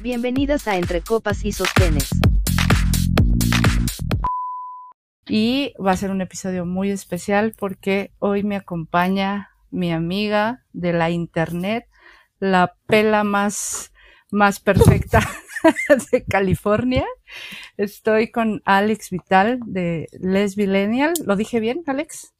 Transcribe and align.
Bienvenidas 0.00 0.66
a 0.66 0.76
Entre 0.76 1.02
Copas 1.02 1.44
y 1.44 1.52
Sostenes. 1.52 2.10
Y 5.28 5.72
va 5.84 5.92
a 5.92 5.96
ser 5.96 6.10
un 6.10 6.20
episodio 6.20 6.66
muy 6.66 6.90
especial 6.90 7.54
porque 7.56 8.12
hoy 8.18 8.42
me 8.42 8.56
acompaña 8.56 9.50
mi 9.70 9.92
amiga 9.92 10.64
de 10.72 10.92
la 10.92 11.10
internet, 11.10 11.86
la 12.40 12.74
pela 12.86 13.22
más, 13.22 13.92
más 14.30 14.58
perfecta 14.58 15.20
de 16.12 16.24
California. 16.24 17.06
Estoy 17.76 18.30
con 18.30 18.62
Alex 18.64 19.10
Vital 19.10 19.60
de 19.64 20.08
Lesbilenial. 20.12 21.14
¿Lo 21.24 21.36
dije 21.36 21.60
bien, 21.60 21.82
Alex? 21.86 22.34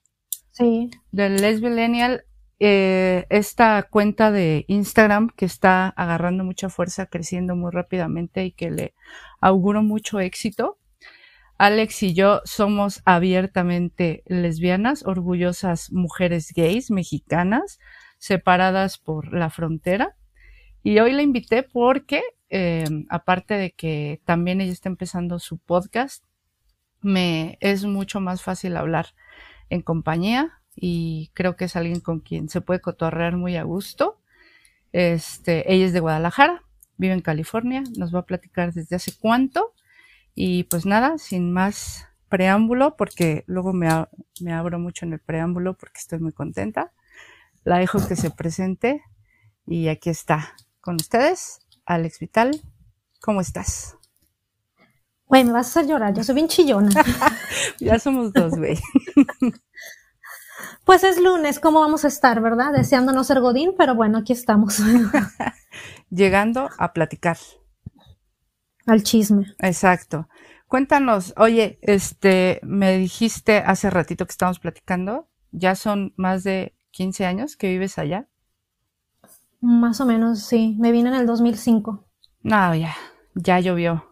Sí. 0.51 0.91
De 1.13 1.31
Lesbilenial 1.31 2.25
eh, 2.67 3.27
esta 3.29 3.83
cuenta 3.83 4.31
de 4.31 4.65
Instagram 4.69 5.29
que 5.37 5.45
está 5.45 5.89
agarrando 5.89 6.45
mucha 6.45 6.71
fuerza, 6.71 7.05
creciendo 7.05 7.55
muy 7.57 7.71
rápidamente 7.71 8.47
y 8.47 8.53
que 8.53 8.71
le 8.71 8.95
auguro 9.39 9.83
mucho 9.83 10.19
éxito. 10.19 10.79
Alex 11.59 12.03
y 12.03 12.15
yo 12.15 12.41
somos 12.47 13.03
abiertamente 13.05 14.23
lesbianas, 14.25 15.05
orgullosas 15.05 15.93
mujeres 15.93 16.55
gays 16.57 16.91
mexicanas, 16.91 17.81
separadas 18.17 18.97
por 18.97 19.35
la 19.35 19.51
frontera. 19.51 20.17
Y 20.83 20.99
hoy 21.01 21.13
la 21.13 21.21
invité 21.21 21.65
porque, 21.65 22.23
eh, 22.49 22.87
aparte 23.11 23.59
de 23.59 23.73
que 23.73 24.23
también 24.25 24.63
ella 24.63 24.73
está 24.73 24.89
empezando 24.89 25.39
su 25.39 25.59
podcast, 25.59 26.25
me 27.03 27.59
es 27.61 27.85
mucho 27.85 28.21
más 28.21 28.41
fácil 28.41 28.79
hablar 28.79 29.09
en 29.69 29.83
compañía, 29.83 30.63
y 30.77 31.31
creo 31.35 31.57
que 31.57 31.67
es 31.67 31.77
alguien 31.77 32.01
con 32.01 32.21
quien 32.21 32.49
se 32.49 32.61
puede 32.61 32.81
cotorrear 32.81 33.37
muy 33.37 33.57
a 33.57 33.63
gusto. 33.63 34.21
Este, 34.93 35.73
ella 35.73 35.87
es 35.87 35.93
de 35.93 36.01
Guadalajara, 36.01 36.63
vive 36.97 37.15
en 37.15 37.21
California, 37.21 37.83
nos 37.97 38.15
va 38.15 38.21
a 38.21 38.27
platicar 38.27 38.73
desde 38.73 38.97
hace 38.97 39.13
cuánto. 39.19 39.73
Y 40.35 40.65
pues 40.65 40.87
nada, 40.87 41.19
sin 41.19 41.53
más 41.53 42.09
preámbulo, 42.29 42.97
porque 42.97 43.45
luego 43.47 43.73
me, 43.73 43.89
me 44.41 44.53
abro 44.53 44.79
mucho 44.79 45.05
en 45.07 45.13
el 45.13 45.21
preámbulo 45.21 45.75
porque 45.75 46.01
estoy 46.01 46.19
muy 46.19 46.33
contenta. 46.33 46.93
La 47.63 47.79
dejo 47.79 48.07
que 48.07 48.17
se 48.17 48.31
presente 48.31 49.03
y 49.67 49.89
aquí 49.89 50.11
está 50.11 50.55
con 50.81 50.97
ustedes, 50.97 51.61
Alex 51.87 52.19
Vital. 52.19 52.61
¿Cómo 53.21 53.41
estás? 53.41 53.97
Güey, 55.27 55.45
me 55.45 55.53
vas 55.53 55.67
a 55.67 55.71
hacer 55.81 55.91
llorar, 55.91 56.13
yo 56.13 56.23
soy 56.23 56.35
bien 56.35 56.49
chillona. 56.49 56.91
ya 57.81 57.99
somos 57.99 58.33
dos, 58.33 58.57
güey. 58.57 58.79
Pues 60.85 61.03
es 61.03 61.19
lunes, 61.21 61.61
¿cómo 61.61 61.81
vamos 61.81 62.05
a 62.05 62.09
estar, 62.09 62.43
verdad? 62.43 62.73
Deseando 62.73 63.13
no 63.13 63.25
ser 63.25 63.41
Godín, 63.41 63.75
pero 63.77 63.95
bueno, 63.95 64.19
aquí 64.19 64.35
estamos. 64.35 64.81
Llegando 66.11 66.69
a 66.77 66.93
platicar. 66.93 67.39
Al 68.87 69.03
chisme. 69.03 69.47
Exacto. 69.61 70.29
Cuéntanos, 70.69 71.33
oye, 71.39 71.79
este, 71.81 72.61
me 72.63 72.99
dijiste 72.99 73.59
hace 73.59 73.89
ratito 73.89 74.27
que 74.27 74.33
estábamos 74.33 74.59
platicando, 74.59 75.29
ya 75.53 75.75
son 75.75 76.13
más 76.17 76.45
de 76.45 76.77
15 76.91 77.25
años 77.25 77.57
que 77.57 77.69
vives 77.69 77.99
allá. 77.99 78.29
Más 79.61 80.03
o 80.03 80.07
menos, 80.07 80.43
sí. 80.43 80.77
Me 80.79 80.93
vine 80.93 81.09
en 81.09 81.15
el 81.15 81.27
2005. 81.27 82.05
No, 82.43 82.75
ya, 82.75 82.95
ya 83.35 83.59
llovió. 83.61 84.05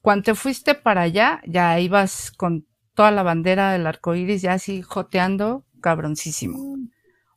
Cuando 0.00 0.22
te 0.24 0.34
fuiste 0.34 0.74
para 0.74 1.02
allá, 1.02 1.42
ya 1.46 1.78
ibas 1.78 2.30
con 2.30 2.66
toda 2.94 3.10
la 3.10 3.22
bandera 3.22 3.72
del 3.72 3.86
arco 3.86 4.14
iris, 4.14 4.40
ya 4.40 4.54
así 4.54 4.80
joteando 4.80 5.66
cabroncísimo. 5.86 6.78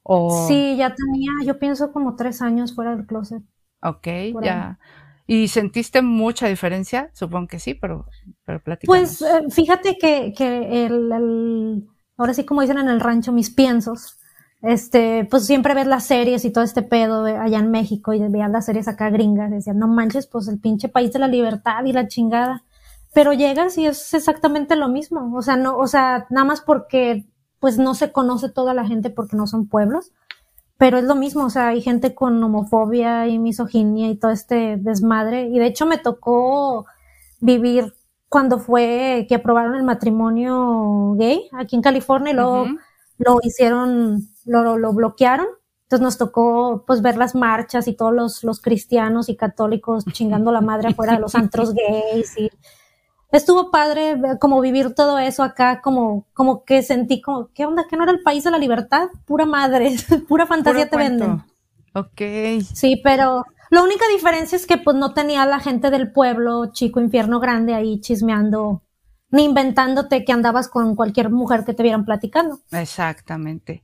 O... 0.02 0.48
Sí, 0.48 0.76
ya 0.76 0.96
tenía, 0.96 1.32
yo 1.46 1.60
pienso 1.60 1.92
como 1.92 2.16
tres 2.16 2.42
años 2.42 2.74
fuera 2.74 2.96
del 2.96 3.06
closet. 3.06 3.44
Ok, 3.84 4.08
ya. 4.42 4.80
¿Y 5.28 5.50
sentiste 5.50 6.02
mucha 6.02 6.48
diferencia? 6.48 7.12
Supongo 7.14 7.48
que 7.48 7.60
sí, 7.60 7.76
pero, 7.76 8.08
pero 8.46 8.60
Pues 8.86 9.22
eh, 9.22 9.44
fíjate 9.52 9.98
que, 10.02 10.34
que 10.36 10.88
el, 10.88 11.12
el, 11.12 11.88
ahora 12.18 12.34
sí 12.34 12.44
como 12.44 12.62
dicen 12.62 12.80
en 12.80 12.90
el 12.90 13.00
rancho, 13.00 13.32
mis 13.32 13.52
piensos, 13.52 14.18
este, 14.64 15.28
pues 15.30 15.46
siempre 15.46 15.76
ves 15.76 15.86
las 15.86 16.08
series 16.08 16.44
y 16.44 16.52
todo 16.52 16.64
este 16.64 16.82
pedo 16.82 17.26
allá 17.26 17.60
en 17.60 17.70
México 17.70 18.12
y 18.12 18.28
veían 18.28 18.52
las 18.52 18.66
series 18.66 18.88
acá 18.88 19.12
gringas, 19.12 19.52
decían, 19.52 19.78
no 19.78 19.88
manches, 19.88 20.26
pues 20.26 20.48
el 20.48 20.60
pinche 20.60 20.90
país 20.90 21.14
de 21.14 21.20
la 21.20 21.28
libertad 21.28 21.86
y 21.86 21.94
la 21.94 22.08
chingada. 22.08 22.64
Pero 23.14 23.34
llegas 23.34 23.78
y 23.78 23.86
es 23.86 24.12
exactamente 24.16 24.76
lo 24.76 24.90
mismo. 24.90 25.36
O 25.36 25.42
sea, 25.44 25.56
no, 25.56 25.78
o 25.78 25.86
sea, 25.86 26.26
nada 26.32 26.46
más 26.46 26.62
porque 26.62 27.28
pues 27.60 27.78
no 27.78 27.96
se 27.96 28.12
conoce 28.12 28.50
toda 28.50 28.74
la 28.74 28.86
gente 28.86 29.10
porque 29.10 29.36
no 29.36 29.48
son 29.48 29.68
pueblos, 29.68 30.12
pero 30.78 30.98
es 30.98 31.04
lo 31.04 31.16
mismo, 31.16 31.46
o 31.46 31.50
sea, 31.50 31.70
hay 31.70 31.82
gente 31.82 32.16
con 32.16 32.42
homofobia 32.42 33.28
y 33.28 33.38
misoginia 33.38 34.10
y 34.10 34.16
todo 34.16 34.32
este 34.32 34.78
desmadre, 34.78 35.48
y 35.48 35.60
de 35.60 35.66
hecho 35.66 35.86
me 35.86 35.98
tocó 35.98 36.86
vivir 37.42 37.94
cuando 38.30 38.60
fue 38.60 39.26
que 39.28 39.36
aprobaron 39.36 39.76
el 39.76 39.84
matrimonio 39.84 41.16
gay 41.18 41.50
aquí 41.52 41.76
en 41.76 41.82
California 41.82 42.32
y 42.32 42.36
luego 42.36 42.68
lo 43.18 43.40
hicieron, 43.44 44.30
lo, 44.46 44.78
lo 44.78 44.94
bloquearon. 44.94 45.48
Entonces 45.84 46.04
nos 46.04 46.18
tocó 46.20 46.84
pues 46.86 47.02
ver 47.02 47.18
las 47.18 47.34
marchas 47.34 47.88
y 47.88 47.94
todos 47.94 48.14
los, 48.14 48.44
los 48.44 48.62
cristianos 48.62 49.28
y 49.28 49.36
católicos 49.36 50.06
chingando 50.12 50.52
la 50.52 50.62
madre 50.62 50.90
afuera 50.90 51.14
de 51.14 51.20
los 51.20 51.34
antros 51.34 51.74
gays 52.14 52.38
y 52.38 52.52
estuvo 53.32 53.72
padre 53.72 54.18
como 54.40 54.62
vivir 54.62 54.94
todo 54.94 55.20
eso 55.20 55.44
acá, 55.44 55.82
como, 55.82 56.26
como 56.34 56.64
que 56.64 56.82
sentí 56.82 57.22
como, 57.22 57.50
¿qué 57.54 57.66
onda? 57.66 57.86
¿Que 57.88 57.96
no 57.96 58.04
era 58.04 58.12
el 58.12 58.22
país 58.22 58.44
de 58.44 58.52
la 58.52 58.58
libertad? 58.58 59.10
Pura 59.26 59.46
madre, 59.46 59.96
pura 60.28 60.46
fantasía 60.46 60.90
te 60.90 60.98
venden. 60.98 61.44
Ok. 61.94 62.22
Sí, 62.74 63.00
pero 63.04 63.46
la 63.70 63.84
única 63.84 64.06
diferencia 64.12 64.56
es 64.56 64.66
que 64.66 64.78
pues 64.78 64.96
no 64.96 65.14
tenía 65.14 65.46
la 65.46 65.60
gente 65.60 65.92
del 65.92 66.12
pueblo, 66.12 66.72
chico 66.72 67.00
infierno 67.00 67.40
grande 67.40 67.74
ahí 67.74 68.00
chismeando, 68.02 68.84
ni 69.32 69.46
inventándote 69.46 70.26
que 70.26 70.32
andabas 70.32 70.68
con 70.68 70.96
cualquier 70.96 71.30
mujer 71.30 71.66
que 71.66 71.74
te 71.74 71.84
vieran 71.84 72.06
platicando. 72.06 72.60
Exactamente. 72.72 73.84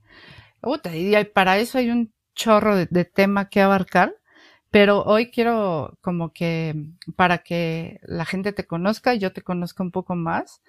y 0.94 1.25
para 1.25 1.57
eso 1.57 1.77
hay 1.77 1.89
un 1.89 2.13
chorro 2.33 2.75
de 2.75 3.06
tema 3.06 3.47
que 3.47 3.62
abarcar 3.62 4.16
pero 4.75 5.03
hoy 5.06 5.31
quiero 5.31 5.97
como 6.02 6.34
que 6.34 6.75
para 7.16 7.38
que 7.38 8.02
la 8.03 8.25
gente 8.25 8.52
te 8.52 8.68
conozca 8.68 9.16
y 9.16 9.19
yo 9.19 9.31
te 9.31 9.41
conozca 9.41 9.84
un 9.84 9.91
poco 9.91 10.18
más, 10.18 10.62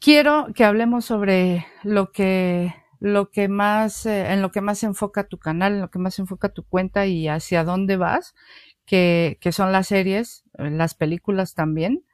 quiero 0.00 0.46
que 0.54 0.64
hablemos 0.64 1.04
sobre 1.04 1.66
lo 1.82 2.12
que 2.12 2.74
lo 2.98 3.30
que 3.30 3.48
más 3.48 4.06
eh, 4.06 4.32
en 4.32 4.40
lo 4.40 4.50
que 4.52 4.62
más 4.62 4.82
enfoca 4.84 5.24
tu 5.24 5.36
canal, 5.36 5.74
en 5.74 5.80
lo 5.82 5.90
que 5.90 5.98
más 5.98 6.18
enfoca 6.18 6.48
tu 6.48 6.64
cuenta 6.64 7.04
y 7.04 7.28
hacia 7.28 7.62
dónde 7.62 7.98
vas, 7.98 8.34
que, 8.86 9.36
que 9.42 9.52
son 9.52 9.70
las 9.70 9.88
series, 9.88 10.44
eh, 10.56 10.70
las 10.70 10.94
películas 10.94 11.52
también. 11.52 12.06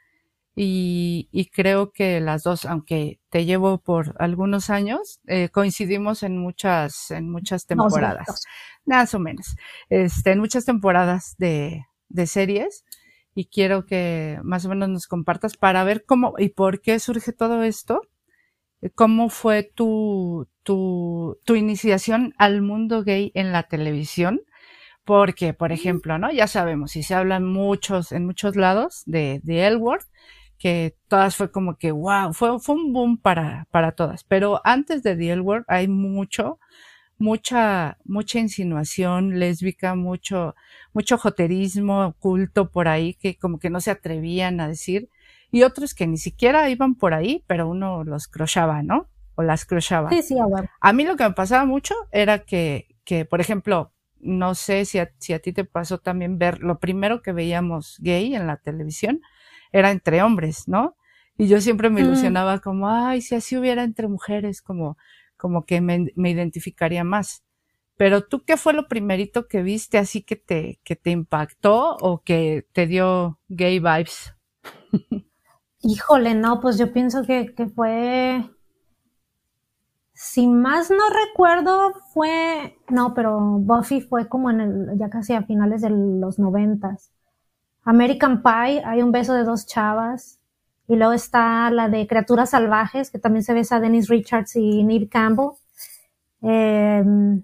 Y, 0.61 1.29
y, 1.31 1.47
creo 1.51 1.93
que 1.93 2.19
las 2.21 2.43
dos, 2.43 2.65
aunque 2.65 3.21
te 3.31 3.45
llevo 3.45 3.79
por 3.79 4.17
algunos 4.19 4.71
años, 4.71 5.21
eh, 5.29 5.51
coincidimos 5.51 6.25
en 6.25 6.37
muchas, 6.37 7.13
en 7.13 7.31
muchas 7.31 7.65
temporadas 7.67 8.43
más 8.89 9.15
o 9.15 9.19
menos, 9.21 9.55
este, 9.89 10.33
en 10.33 10.41
muchas 10.41 10.65
temporadas 10.65 11.37
de, 11.39 11.87
de 12.09 12.27
series 12.27 12.85
y 13.35 13.45
quiero 13.45 13.87
que 13.87 14.41
más 14.43 14.65
o 14.65 14.71
menos 14.71 14.89
nos 14.89 15.07
compartas 15.07 15.57
para 15.57 15.85
ver 15.85 16.05
cómo 16.05 16.35
y 16.39 16.49
por 16.49 16.81
qué 16.81 16.99
surge 16.99 17.33
todo 17.33 17.63
esto, 17.63 18.01
cómo 18.95 19.29
fue 19.29 19.63
tu, 19.63 20.49
tu, 20.63 21.39
tu 21.45 21.55
iniciación 21.55 22.35
al 22.39 22.63
mundo 22.63 23.05
gay 23.05 23.31
en 23.35 23.53
la 23.53 23.65
televisión, 23.65 24.41
porque, 25.05 25.55
por 25.55 25.73
ejemplo, 25.73 26.19
¿no? 26.19 26.33
Ya 26.33 26.47
sabemos, 26.47 26.97
y 26.97 27.03
se 27.03 27.15
habla 27.15 27.37
en 27.37 27.45
muchos, 27.45 28.13
en 28.13 28.27
muchos 28.27 28.57
lados 28.57 29.03
de, 29.07 29.41
de 29.45 29.67
El 29.67 29.79
que 30.59 30.97
todas 31.09 31.37
fue 31.37 31.51
como 31.51 31.77
que, 31.77 31.93
wow, 31.93 32.33
fue, 32.33 32.59
fue 32.59 32.75
un 32.75 32.93
boom 32.93 33.19
para, 33.19 33.67
para 33.71 33.93
todas. 33.93 34.25
Pero 34.25 34.61
antes 34.65 35.03
de 35.03 35.17
The 35.17 35.33
L 35.33 35.45
hay 35.69 35.89
mucho, 35.89 36.59
mucha, 37.19 37.99
mucha 38.05 38.39
insinuación 38.39 39.39
lésbica, 39.39 39.95
mucho, 39.95 40.55
mucho 40.93 41.17
joterismo 41.17 42.07
oculto 42.07 42.71
por 42.71 42.89
ahí 42.89 43.15
que 43.15 43.37
como 43.37 43.59
que 43.59 43.71
no 43.71 43.81
se 43.81 43.91
atrevían 43.91 44.61
a 44.61 44.69
decir, 44.69 45.09
y 45.51 45.63
otros 45.63 45.95
que 45.95 46.07
ni 46.07 46.19
siquiera 46.19 46.69
iban 46.69 46.95
por 46.95 47.15
ahí, 47.15 47.45
pero 47.47 47.69
uno 47.69 48.05
los 48.05 48.29
crochaba, 48.29 48.83
¿no? 48.83 49.09
O 49.35 49.43
las 49.43 49.65
crochaba. 49.65 50.11
Sí, 50.11 50.23
sí, 50.23 50.37
a, 50.39 50.45
a 50.81 50.93
mí 50.93 51.05
lo 51.05 51.17
que 51.17 51.25
me 51.25 51.33
pasaba 51.33 51.65
mucho 51.65 51.95
era 52.13 52.41
que, 52.41 52.97
que 53.05 53.25
por 53.25 53.41
ejemplo, 53.41 53.93
no 54.21 54.55
sé 54.55 54.85
si 54.85 54.99
a, 54.99 55.11
si 55.19 55.33
a 55.33 55.39
ti 55.39 55.53
te 55.53 55.65
pasó 55.65 55.99
también 55.99 56.39
ver, 56.39 56.61
lo 56.61 56.81
primero 56.81 57.23
que 57.23 57.33
veíamos 57.33 57.99
gay 58.01 58.35
en 58.35 58.47
la 58.47 58.57
televisión 58.57 59.23
era 59.73 59.91
entre 59.91 60.23
hombres, 60.23 60.69
¿no? 60.69 60.97
Y 61.37 61.47
yo 61.47 61.61
siempre 61.61 61.89
me 61.89 62.01
ilusionaba 62.01 62.59
como, 62.59 62.89
ay, 62.89 63.21
si 63.21 63.37
así 63.37 63.57
hubiera 63.57 63.85
entre 63.85 64.09
mujeres, 64.09 64.61
como, 64.61 64.99
como 65.37 65.65
que 65.65 65.81
me, 65.81 66.07
identificaría 66.17 67.05
más. 67.05 67.45
Pero 67.97 68.25
tú, 68.25 68.45
¿qué 68.45 68.57
fue 68.57 68.73
lo 68.73 68.89
primerito 68.89 69.47
que 69.47 69.63
viste 69.63 69.99
así 69.99 70.23
que 70.23 70.37
te, 70.37 70.81
que 70.83 70.97
te 70.97 71.11
impactó 71.11 71.97
o 72.01 72.23
que 72.23 72.67
te 72.73 72.87
dio 72.87 73.39
gay 73.49 73.79
vibes? 73.79 74.35
Híjole, 75.81 76.35
no, 76.35 76.61
pues 76.61 76.77
yo 76.77 76.93
pienso 76.93 77.23
que, 77.23 77.55
que 77.55 77.67
fue, 77.69 78.45
si 80.13 80.49
más 80.49 80.91
no 80.91 81.05
recuerdo, 81.29 81.93
fue, 82.13 82.77
no, 82.89 83.15
pero 83.15 83.39
Buffy 83.39 84.01
fue 84.01 84.29
como 84.29 84.51
en 84.51 84.61
el, 84.61 84.99
ya 84.99 85.09
casi 85.09 85.35
a 85.35 85.45
finales 85.45 85.81
de 85.83 85.91
los 85.91 86.41
noventas. 86.41 87.13
American 87.85 88.43
Pie, 88.43 88.83
hay 88.85 89.03
un 89.03 89.13
beso 89.13 89.35
de 89.35 89.45
dos 89.45 89.67
chavas. 89.67 90.39
Y 90.89 90.97
luego 90.97 91.13
está 91.13 91.71
la 91.71 91.89
de 91.89 92.07
Criaturas 92.07 92.51
Salvajes, 92.51 93.11
que 93.11 93.19
también 93.19 93.45
se 93.45 93.53
besa 93.53 93.77
a 93.77 93.81
Dennis 93.81 94.09
Richards 94.09 94.57
y 94.57 94.83
Neve 94.85 95.09
Campbell. 95.09 95.51
Em, 96.41 97.43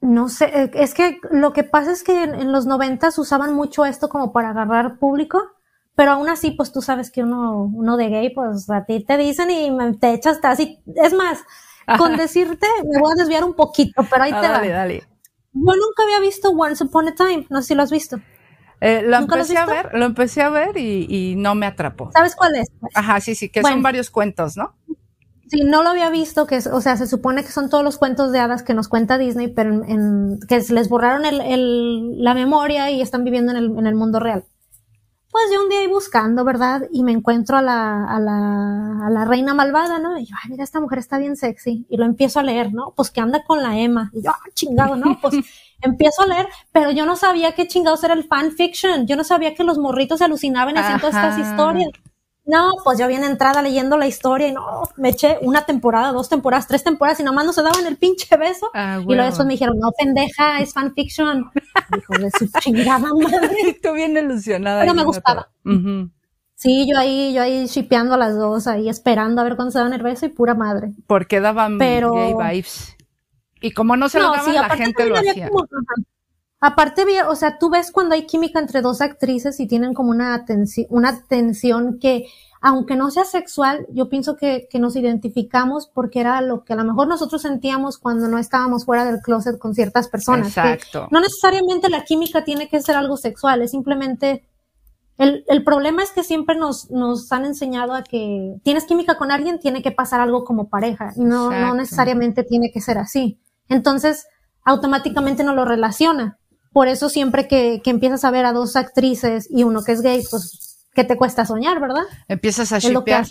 no 0.00 0.28
sé, 0.28 0.44
eh, 0.46 0.70
es 0.74 0.92
que 0.92 1.18
lo 1.30 1.52
que 1.52 1.64
pasa 1.64 1.92
es 1.92 2.02
que 2.02 2.24
en, 2.24 2.52
los 2.52 2.66
noventas 2.66 3.18
usaban 3.18 3.54
mucho 3.54 3.86
esto 3.86 4.08
como 4.08 4.32
para 4.32 4.50
agarrar 4.50 4.98
público, 4.98 5.42
pero 5.94 6.12
aún 6.12 6.28
así, 6.28 6.50
pues 6.50 6.72
tú 6.72 6.82
sabes 6.82 7.10
que 7.10 7.22
uno, 7.22 7.62
uno 7.62 7.96
de 7.96 8.08
gay, 8.08 8.34
pues 8.34 8.68
a 8.68 8.84
ti 8.84 9.02
te 9.02 9.16
dicen 9.16 9.50
y 9.50 9.98
te 9.98 10.12
echas 10.12 10.38
así. 10.42 10.82
Es 10.94 11.14
más, 11.14 11.42
con 11.98 12.16
decirte, 12.16 12.66
me 12.84 13.00
voy 13.00 13.12
a 13.12 13.14
desviar 13.14 13.44
un 13.44 13.54
poquito, 13.54 14.04
pero 14.10 14.24
ahí 14.24 14.32
ah, 14.34 14.40
te 14.40 14.48
dale, 14.48 14.68
Dale. 14.68 15.02
Yo 15.52 15.72
nunca 15.72 16.02
había 16.02 16.20
visto 16.20 16.50
Once 16.50 16.84
Upon 16.84 17.08
a 17.08 17.14
Time, 17.14 17.46
no 17.48 17.62
sé 17.62 17.68
si 17.68 17.74
lo 17.74 17.82
has 17.82 17.90
visto. 17.90 18.18
Eh, 18.80 19.02
lo 19.02 19.16
empecé 19.16 19.56
a 19.56 19.66
ver, 19.66 19.90
lo 19.94 20.04
empecé 20.04 20.42
a 20.42 20.50
ver 20.50 20.76
y, 20.76 21.34
no 21.36 21.54
me 21.54 21.66
atrapó. 21.66 22.10
¿Sabes 22.12 22.36
cuál 22.36 22.56
es? 22.56 22.68
Ajá, 22.94 23.20
sí, 23.20 23.34
sí, 23.34 23.48
que 23.48 23.62
son 23.62 23.82
varios 23.82 24.10
cuentos, 24.10 24.56
¿no? 24.56 24.74
Sí, 25.48 25.62
no 25.64 25.82
lo 25.84 25.90
había 25.90 26.10
visto, 26.10 26.46
que 26.46 26.56
es, 26.56 26.66
o 26.66 26.80
sea, 26.80 26.96
se 26.96 27.06
supone 27.06 27.44
que 27.44 27.52
son 27.52 27.70
todos 27.70 27.84
los 27.84 27.98
cuentos 27.98 28.32
de 28.32 28.40
hadas 28.40 28.64
que 28.64 28.74
nos 28.74 28.88
cuenta 28.88 29.16
Disney, 29.16 29.48
pero 29.48 29.84
en, 29.84 30.40
que 30.48 30.60
les 30.70 30.88
borraron 30.88 31.24
el, 31.24 31.40
el, 31.40 32.22
la 32.22 32.34
memoria 32.34 32.90
y 32.90 33.00
están 33.00 33.22
viviendo 33.22 33.52
en 33.52 33.58
el, 33.58 33.78
en 33.78 33.86
el 33.86 33.94
mundo 33.94 34.18
real. 34.18 34.44
Pues 35.30 35.44
yo 35.52 35.62
un 35.62 35.68
día 35.68 35.80
ahí 35.80 35.86
buscando, 35.86 36.44
¿verdad? 36.44 36.88
Y 36.90 37.04
me 37.04 37.12
encuentro 37.12 37.58
a 37.58 37.62
la, 37.62 38.04
a 38.06 38.18
la, 38.18 39.06
a 39.06 39.10
la 39.10 39.24
reina 39.24 39.54
malvada, 39.54 39.98
¿no? 39.98 40.18
Y 40.18 40.24
yo, 40.24 40.34
ay, 40.42 40.50
mira, 40.50 40.64
esta 40.64 40.80
mujer 40.80 40.98
está 40.98 41.18
bien 41.18 41.36
sexy. 41.36 41.86
Y 41.90 41.96
lo 41.96 42.06
empiezo 42.06 42.40
a 42.40 42.42
leer, 42.42 42.72
¿no? 42.72 42.94
Pues 42.96 43.10
que 43.10 43.20
anda 43.20 43.44
con 43.44 43.62
la 43.62 43.78
Emma. 43.78 44.10
Y 44.14 44.22
yo, 44.22 44.30
ah, 44.30 44.40
chingado, 44.54 44.96
¿no? 44.96 45.18
Pues 45.20 45.34
empiezo 45.80 46.22
a 46.22 46.26
leer, 46.26 46.48
pero 46.72 46.90
yo 46.90 47.06
no 47.06 47.16
sabía 47.16 47.52
qué 47.52 47.66
chingados 47.66 48.02
era 48.04 48.14
el 48.14 48.24
fanfiction. 48.24 49.06
Yo 49.06 49.16
no 49.16 49.24
sabía 49.24 49.54
que 49.54 49.64
los 49.64 49.78
morritos 49.78 50.18
se 50.18 50.24
alucinaban 50.24 50.76
haciendo 50.76 51.08
estas 51.08 51.38
historias. 51.38 51.90
No, 52.46 52.74
pues 52.84 52.96
yo 52.96 53.08
bien 53.08 53.24
entrada 53.24 53.60
leyendo 53.60 53.96
la 53.98 54.06
historia 54.06 54.46
y 54.46 54.52
no, 54.52 54.82
me 54.96 55.08
eché 55.08 55.38
una 55.42 55.62
temporada, 55.62 56.12
dos 56.12 56.28
temporadas, 56.28 56.68
tres 56.68 56.84
temporadas 56.84 57.18
y 57.18 57.24
nomás 57.24 57.44
no 57.44 57.52
se 57.52 57.60
daban 57.60 57.84
el 57.86 57.96
pinche 57.96 58.36
beso. 58.36 58.70
Ah, 58.72 59.00
y 59.00 59.04
luego 59.04 59.24
después 59.24 59.46
me 59.46 59.54
dijeron, 59.54 59.76
no, 59.80 59.90
pendeja, 59.90 60.60
es 60.60 60.72
fanfiction. 60.72 61.50
Hijo 61.98 62.12
de 62.18 62.30
su 62.30 62.46
chingada 62.60 63.00
madre. 63.00 63.80
Tú 63.82 63.92
bien 63.94 64.16
ilusionada. 64.16 64.80
Pero 64.80 64.94
me 64.94 65.02
gustaba. 65.02 65.48
Sí, 66.54 66.88
yo 66.88 66.98
ahí, 66.98 67.34
yo 67.34 67.42
ahí 67.42 67.66
shipeando 67.66 68.14
a 68.14 68.16
las 68.16 68.36
dos, 68.36 68.66
ahí 68.66 68.88
esperando 68.88 69.40
a 69.42 69.44
ver 69.44 69.56
cuándo 69.56 69.72
se 69.72 69.78
daban 69.78 69.92
el 69.92 70.02
beso 70.02 70.24
y 70.24 70.28
pura 70.30 70.54
madre. 70.54 70.92
Porque 71.06 71.40
daban 71.40 71.78
Pero... 71.78 72.12
gay 72.12 72.32
vibes. 72.32 72.95
Y 73.60 73.72
como 73.72 73.96
no 73.96 74.08
se 74.08 74.20
lo 74.20 74.30
daban, 74.30 74.54
la 74.54 74.70
gente 74.70 75.06
lo 75.06 75.16
hacía. 75.16 75.50
Aparte, 76.58 77.04
o 77.28 77.36
sea, 77.36 77.58
tú 77.58 77.68
ves 77.68 77.92
cuando 77.92 78.14
hay 78.14 78.26
química 78.26 78.58
entre 78.58 78.80
dos 78.80 79.00
actrices 79.00 79.60
y 79.60 79.66
tienen 79.66 79.92
como 79.92 80.10
una, 80.10 80.34
atención, 80.34 80.86
una 80.88 81.22
tensión 81.26 81.98
que, 82.00 82.26
aunque 82.62 82.96
no 82.96 83.10
sea 83.10 83.26
sexual, 83.26 83.86
yo 83.92 84.08
pienso 84.08 84.36
que, 84.36 84.66
que, 84.70 84.78
nos 84.78 84.96
identificamos 84.96 85.90
porque 85.92 86.20
era 86.20 86.40
lo 86.40 86.64
que 86.64 86.72
a 86.72 86.76
lo 86.76 86.84
mejor 86.84 87.08
nosotros 87.08 87.42
sentíamos 87.42 87.98
cuando 87.98 88.26
no 88.28 88.38
estábamos 88.38 88.86
fuera 88.86 89.04
del 89.04 89.20
closet 89.20 89.58
con 89.58 89.74
ciertas 89.74 90.08
personas. 90.08 90.48
Exacto. 90.48 91.08
no 91.10 91.20
necesariamente 91.20 91.90
la 91.90 92.04
química 92.04 92.42
tiene 92.42 92.68
que 92.68 92.80
ser 92.80 92.96
algo 92.96 93.18
sexual, 93.18 93.60
es 93.60 93.72
simplemente 93.72 94.48
el, 95.18 95.44
el, 95.48 95.64
problema 95.64 96.02
es 96.02 96.10
que 96.10 96.22
siempre 96.22 96.56
nos, 96.56 96.90
nos 96.90 97.32
han 97.32 97.44
enseñado 97.44 97.94
a 97.94 98.02
que 98.02 98.56
tienes 98.62 98.84
química 98.84 99.16
con 99.16 99.30
alguien, 99.30 99.58
tiene 99.60 99.82
que 99.82 99.90
pasar 99.90 100.20
algo 100.20 100.44
como 100.44 100.68
pareja 100.68 101.12
y 101.16 101.24
no, 101.24 101.50
no 101.50 101.74
necesariamente 101.74 102.44
tiene 102.44 102.70
que 102.70 102.80
ser 102.80 102.98
así. 102.98 103.38
Entonces, 103.68 104.26
automáticamente 104.64 105.44
no 105.44 105.54
lo 105.54 105.64
relaciona. 105.64 106.38
Por 106.72 106.88
eso 106.88 107.08
siempre 107.08 107.48
que, 107.48 107.80
que 107.82 107.90
empiezas 107.90 108.24
a 108.24 108.30
ver 108.30 108.44
a 108.44 108.52
dos 108.52 108.76
actrices 108.76 109.48
y 109.50 109.62
uno 109.62 109.82
que 109.82 109.92
es 109.92 110.02
gay, 110.02 110.22
pues, 110.30 110.86
¿qué 110.92 111.04
te 111.04 111.16
cuesta 111.16 111.46
soñar, 111.46 111.80
verdad? 111.80 112.04
Empiezas 112.28 112.72
a 112.72 112.78
shipear. 112.78 113.26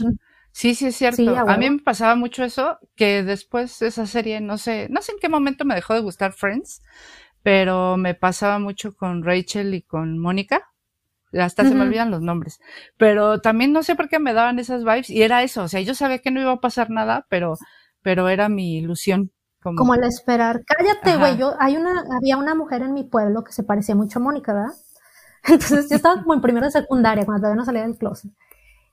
Sí, 0.52 0.74
sí, 0.74 0.88
es 0.88 0.96
cierto. 0.96 1.38
a 1.38 1.58
mí 1.58 1.70
me 1.70 1.80
pasaba 1.80 2.16
mucho 2.16 2.44
eso, 2.46 2.80
que 2.96 3.24
después 3.24 3.78
de 3.80 3.88
esa 3.88 4.08
serie, 4.08 4.40
no 4.40 4.58
sé, 4.58 4.88
no 4.90 5.02
sé 5.02 5.12
en 5.12 5.20
qué 5.20 5.28
momento 5.28 5.66
me 5.66 5.76
dejó 5.76 5.94
de 5.94 6.00
gustar 6.00 6.32
Friends, 6.32 6.82
pero 7.44 7.98
me 7.98 8.16
pasaba 8.16 8.58
mucho 8.58 8.96
con 8.96 9.22
Rachel 9.22 9.74
y 9.74 9.82
con 9.82 10.18
Mónica. 10.18 10.64
Hasta 11.34 11.66
se 11.66 11.76
me 11.76 11.84
olvidan 11.84 12.10
los 12.10 12.22
nombres. 12.22 12.62
Pero 12.98 13.42
también 13.42 13.74
no 13.74 13.84
sé 13.84 13.96
por 13.96 14.08
qué 14.08 14.20
me 14.20 14.34
daban 14.34 14.58
esas 14.58 14.86
vibes 14.86 15.10
y 15.10 15.22
era 15.22 15.44
eso. 15.44 15.64
O 15.64 15.68
sea, 15.68 15.82
yo 15.82 15.94
sabía 15.94 16.20
que 16.20 16.32
no 16.32 16.40
iba 16.40 16.54
a 16.54 16.62
pasar 16.62 16.90
nada, 16.90 17.28
pero, 17.30 17.58
pero 18.02 18.30
era 18.30 18.48
mi 18.48 18.78
ilusión. 18.78 19.32
Como, 19.76 19.96
el 19.96 20.04
esperar. 20.04 20.64
Cállate, 20.66 21.18
güey. 21.18 21.38
Yo, 21.38 21.56
hay 21.60 21.78
una, 21.78 22.04
había 22.16 22.38
una 22.38 22.54
mujer 22.54 22.84
en 22.84 22.94
mi 22.94 23.04
pueblo 23.04 23.44
que 23.44 23.52
se 23.52 23.64
parecía 23.64 23.96
mucho 23.96 24.20
a 24.20 24.22
Mónica, 24.22 24.54
¿verdad? 24.54 24.74
Entonces 25.44 25.90
yo 25.90 25.96
estaba 25.96 26.22
como 26.22 26.34
en 26.34 26.42
primero 26.42 26.66
de 26.66 26.72
secundaria, 26.72 27.26
cuando 27.26 27.42
todavía 27.42 27.60
no 27.60 27.66
salía 27.66 27.82
del 27.82 27.98
closet. 27.98 28.32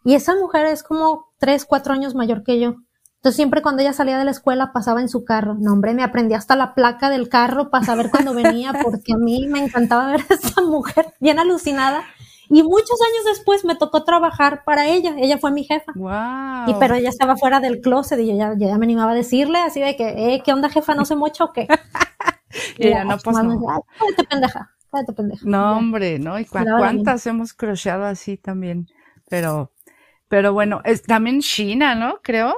Y 0.05 0.15
esa 0.15 0.35
mujer 0.35 0.67
es 0.67 0.83
como 0.83 1.27
tres, 1.39 1.65
cuatro 1.65 1.93
años 1.93 2.15
mayor 2.15 2.43
que 2.43 2.59
yo. 2.59 2.77
Entonces 3.17 3.37
siempre 3.37 3.63
cuando 3.63 3.83
ella 3.83 3.93
salía 3.93 4.19
de 4.19 4.25
la 4.25 4.33
escuela 4.33 4.73
pasaba 4.73 5.01
en 5.01 5.09
su 5.09 5.25
carro. 5.25 5.55
No, 5.55 5.73
hombre, 5.73 5.95
me 5.95 6.03
aprendí 6.03 6.35
hasta 6.35 6.57
la 6.57 6.75
placa 6.75 7.09
del 7.09 7.29
carro 7.29 7.71
para 7.71 7.85
saber 7.85 8.11
cuándo 8.11 8.35
venía, 8.35 8.73
porque 8.83 9.13
a 9.13 9.17
mí 9.17 9.47
me 9.47 9.65
encantaba 9.65 10.09
ver 10.09 10.23
a 10.29 10.35
esa 10.35 10.61
mujer 10.63 11.15
bien 11.21 11.39
alucinada. 11.39 12.03
Y 12.55 12.63
muchos 12.63 13.01
años 13.01 13.25
después 13.25 13.65
me 13.65 13.77
tocó 13.77 14.05
trabajar 14.05 14.63
para 14.65 14.87
ella. 14.87 15.15
Ella 15.17 15.39
fue 15.39 15.51
mi 15.53 15.65
jefa. 15.65 15.91
Wow. 15.95 16.69
Y 16.69 16.79
pero 16.79 16.97
ella 16.97 17.09
estaba 17.09 17.39
fuera 17.39 17.61
del 17.61 17.81
closet 17.81 18.21
y 18.21 18.27
yo 18.27 18.37
ya, 18.37 18.55
ya 18.59 18.77
me 18.77 18.85
animaba 18.85 19.13
a 19.13 19.15
decirle 19.15 19.59
así 19.59 19.81
de 19.81 19.97
que, 19.97 20.35
eh, 20.35 20.43
¿qué 20.45 20.53
onda 20.53 20.69
jefa? 20.69 20.95
¿No 20.95 21.07
se 21.07 21.17
mocha 21.17 21.45
o 21.45 21.53
qué? 21.55 21.67
y 22.79 22.89
ella 22.89 23.05
no 23.05 23.17
pasó. 23.17 23.41
Cállate 23.99 24.25
pendeja, 24.29 24.71
cállate 24.91 25.13
pendeja. 25.15 25.43
No, 25.47 25.79
hombre, 25.79 26.19
¿no? 26.19 26.39
¿Y 26.39 26.45
cuántas 26.45 27.27
hemos 27.27 27.55
crocheado 27.55 28.05
así 28.05 28.37
también? 28.37 28.87
Pero, 29.31 29.73
pero 30.29 30.53
bueno, 30.53 30.83
es 30.85 31.03
también 31.05 31.41
China, 31.41 31.95
¿no? 31.95 32.21
Creo 32.23 32.55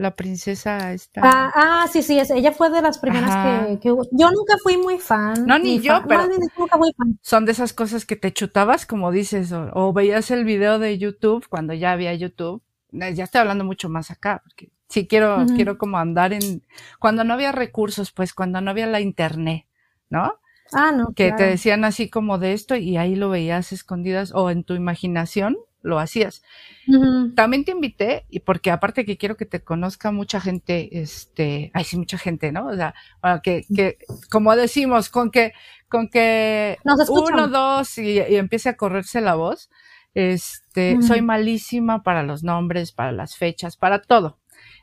la 0.00 0.16
princesa 0.16 0.92
esta. 0.92 1.20
Ah, 1.22 1.52
ah, 1.54 1.86
sí, 1.92 2.02
sí, 2.02 2.18
ella 2.18 2.52
fue 2.52 2.70
de 2.70 2.80
las 2.80 2.98
primeras 2.98 3.68
que, 3.68 3.80
que, 3.80 3.88
Yo 3.88 4.30
nunca 4.30 4.54
fui 4.62 4.78
muy 4.78 4.98
fan. 4.98 5.46
No, 5.46 5.58
ni, 5.58 5.78
yo, 5.80 6.02
pero 6.08 6.26
nunca 6.56 6.78
fui 6.78 6.92
fan. 6.96 7.18
son 7.20 7.44
de 7.44 7.52
esas 7.52 7.74
cosas 7.74 8.06
que 8.06 8.16
te 8.16 8.32
chutabas, 8.32 8.86
como 8.86 9.12
dices, 9.12 9.52
o, 9.52 9.92
veías 9.92 10.30
el 10.30 10.44
video 10.44 10.78
de 10.78 10.96
YouTube 10.96 11.46
cuando 11.48 11.74
ya 11.74 11.92
había 11.92 12.14
YouTube. 12.14 12.62
Eh, 12.92 13.14
ya 13.14 13.24
estoy 13.24 13.42
hablando 13.42 13.64
mucho 13.64 13.90
más 13.90 14.10
acá, 14.10 14.40
porque 14.42 14.70
sí 14.88 15.06
quiero, 15.06 15.44
quiero 15.54 15.76
como 15.76 15.98
andar 15.98 16.32
en, 16.32 16.62
cuando 16.98 17.22
no 17.22 17.34
había 17.34 17.52
recursos, 17.52 18.10
pues 18.10 18.32
cuando 18.32 18.60
no 18.62 18.70
había 18.70 18.86
la 18.86 19.00
internet, 19.00 19.66
¿no? 20.08 20.34
Ah, 20.72 20.92
no. 20.92 21.12
Que 21.14 21.32
te 21.32 21.44
decían 21.44 21.84
así 21.84 22.08
como 22.08 22.38
de 22.38 22.54
esto 22.54 22.74
y 22.74 22.96
ahí 22.96 23.16
lo 23.16 23.28
veías 23.28 23.72
escondidas 23.72 24.32
o 24.34 24.50
en 24.50 24.64
tu 24.64 24.74
imaginación 24.74 25.58
lo 25.82 25.98
hacías. 25.98 26.42
También 27.36 27.64
te 27.64 27.72
invité, 27.72 28.26
y 28.28 28.40
porque 28.40 28.70
aparte 28.70 29.04
que 29.04 29.16
quiero 29.16 29.36
que 29.36 29.46
te 29.46 29.62
conozca 29.62 30.10
mucha 30.10 30.40
gente, 30.40 31.00
este, 31.00 31.70
ay 31.74 31.84
sí, 31.84 31.96
mucha 31.96 32.18
gente, 32.18 32.52
¿no? 32.52 32.66
O 32.66 32.74
sea, 32.74 32.94
que, 33.42 33.64
que, 33.74 33.98
como 34.30 34.56
decimos, 34.56 35.08
con 35.08 35.30
que, 35.30 35.52
con 35.88 36.08
que 36.08 36.78
uno, 37.08 37.48
dos, 37.48 37.98
y, 37.98 38.18
empiece 38.18 38.68
a 38.68 38.76
correrse 38.76 39.20
la 39.20 39.34
voz, 39.34 39.70
este, 40.14 41.00
soy 41.02 41.22
malísima 41.22 42.02
para 42.02 42.22
los 42.22 42.42
nombres, 42.42 42.92
para 42.92 43.12
las 43.12 43.36
fechas, 43.36 43.76
para 43.76 44.02
todo. 44.02 44.38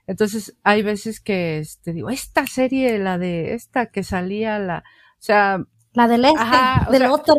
Entonces, 0.07 0.55
hay 0.63 0.83
veces 0.83 1.19
que, 1.19 1.59
este, 1.59 1.91
digo, 1.91 2.09
esta 2.09 2.47
serie, 2.47 2.97
la 2.97 3.17
de 3.17 3.53
esta 3.53 3.87
que 3.87 4.03
salía, 4.03 4.57
la, 4.57 4.83
o 5.19 5.21
sea, 5.21 5.65
la 5.97 6.07
del 6.07 6.25
este, 6.25 6.91
del 6.91 7.09
otro. 7.09 7.35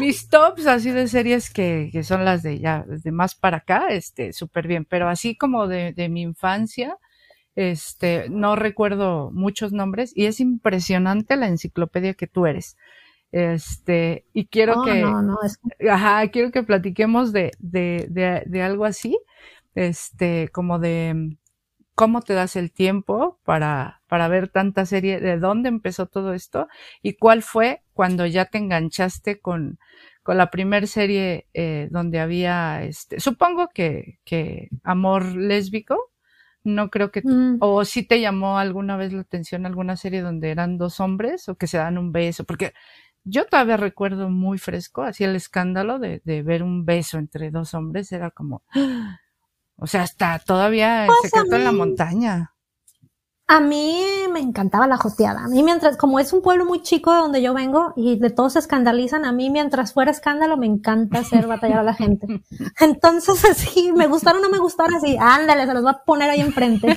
Mis 0.00 0.28
tops 0.28 0.66
así 0.66 0.90
de 0.90 1.06
series 1.06 1.48
que, 1.48 1.90
que 1.92 2.02
son 2.02 2.24
las 2.24 2.42
de 2.42 2.58
ya, 2.58 2.84
de 2.86 3.12
más 3.12 3.36
para 3.36 3.58
acá, 3.58 3.86
este, 3.90 4.32
súper 4.32 4.66
bien. 4.66 4.84
Pero 4.84 5.08
así 5.08 5.36
como 5.36 5.68
de, 5.68 5.92
de 5.92 6.08
mi 6.08 6.22
infancia, 6.22 6.96
este, 7.54 8.28
no 8.28 8.56
recuerdo 8.56 9.30
muchos 9.32 9.72
nombres 9.72 10.12
y 10.16 10.26
es 10.26 10.40
impresionante 10.40 11.36
la 11.36 11.46
enciclopedia 11.46 12.14
que 12.14 12.26
tú 12.26 12.46
eres. 12.46 12.76
Este, 13.30 14.26
y 14.32 14.46
quiero 14.46 14.82
que, 14.82 15.02
no, 15.02 15.22
no, 15.22 15.38
es... 15.44 15.60
ajá, 15.88 16.26
quiero 16.32 16.50
que 16.50 16.64
platiquemos 16.64 17.32
de, 17.32 17.52
de, 17.60 18.08
de, 18.10 18.42
de 18.44 18.62
algo 18.62 18.84
así, 18.84 19.20
este, 19.76 20.48
como 20.48 20.80
de, 20.80 21.36
cómo 22.00 22.22
te 22.22 22.32
das 22.32 22.56
el 22.56 22.72
tiempo 22.72 23.38
para, 23.44 24.00
para 24.08 24.26
ver 24.26 24.48
tanta 24.48 24.86
serie, 24.86 25.20
de 25.20 25.38
dónde 25.38 25.68
empezó 25.68 26.06
todo 26.06 26.32
esto 26.32 26.66
y 27.02 27.12
cuál 27.12 27.42
fue 27.42 27.82
cuando 27.92 28.24
ya 28.24 28.46
te 28.46 28.56
enganchaste 28.56 29.38
con, 29.38 29.78
con 30.22 30.38
la 30.38 30.50
primer 30.50 30.88
serie 30.88 31.46
eh, 31.52 31.88
donde 31.90 32.18
había, 32.18 32.84
este, 32.84 33.20
supongo 33.20 33.68
que, 33.68 34.18
que 34.24 34.70
amor 34.82 35.26
lésbico, 35.36 35.98
no 36.64 36.88
creo 36.88 37.10
que, 37.10 37.20
mm. 37.22 37.58
o 37.60 37.84
si 37.84 38.02
te 38.02 38.18
llamó 38.18 38.58
alguna 38.58 38.96
vez 38.96 39.12
la 39.12 39.20
atención 39.20 39.66
alguna 39.66 39.98
serie 39.98 40.22
donde 40.22 40.48
eran 40.48 40.78
dos 40.78 41.00
hombres 41.00 41.50
o 41.50 41.56
que 41.56 41.66
se 41.66 41.76
dan 41.76 41.98
un 41.98 42.12
beso, 42.12 42.44
porque 42.44 42.72
yo 43.24 43.44
todavía 43.44 43.76
recuerdo 43.76 44.30
muy 44.30 44.56
fresco, 44.56 45.02
así 45.02 45.24
el 45.24 45.36
escándalo 45.36 45.98
de, 45.98 46.22
de 46.24 46.42
ver 46.42 46.62
un 46.62 46.86
beso 46.86 47.18
entre 47.18 47.50
dos 47.50 47.74
hombres, 47.74 48.10
era 48.10 48.30
como, 48.30 48.62
o 49.80 49.86
sea, 49.86 50.04
está 50.04 50.38
todavía 50.38 51.04
el 51.04 51.08
pues 51.08 51.30
secreto 51.30 51.56
en 51.56 51.64
la 51.64 51.72
montaña. 51.72 52.54
A 53.50 53.58
mí 53.58 54.00
me 54.32 54.38
encantaba 54.38 54.86
la 54.86 54.96
joteada. 54.96 55.42
A 55.42 55.48
mí 55.48 55.64
mientras, 55.64 55.96
como 55.96 56.20
es 56.20 56.32
un 56.32 56.40
pueblo 56.40 56.64
muy 56.64 56.82
chico 56.82 57.12
de 57.12 57.18
donde 57.18 57.42
yo 57.42 57.52
vengo 57.52 57.92
y 57.96 58.16
de 58.16 58.30
todos 58.30 58.52
se 58.52 58.60
escandalizan, 58.60 59.24
a 59.24 59.32
mí 59.32 59.50
mientras 59.50 59.92
fuera 59.92 60.12
escándalo 60.12 60.56
me 60.56 60.66
encanta 60.66 61.18
hacer 61.18 61.48
batallar 61.48 61.80
a 61.80 61.82
la 61.82 61.94
gente. 61.94 62.44
Entonces 62.80 63.44
así, 63.44 63.90
me 63.90 64.06
gustaron 64.06 64.40
o 64.40 64.44
no 64.44 64.50
me 64.50 64.58
gustaron 64.58 64.94
así, 64.94 65.16
ándale, 65.18 65.66
se 65.66 65.74
los 65.74 65.82
voy 65.82 65.90
a 65.90 66.04
poner 66.04 66.30
ahí 66.30 66.40
enfrente. 66.40 66.96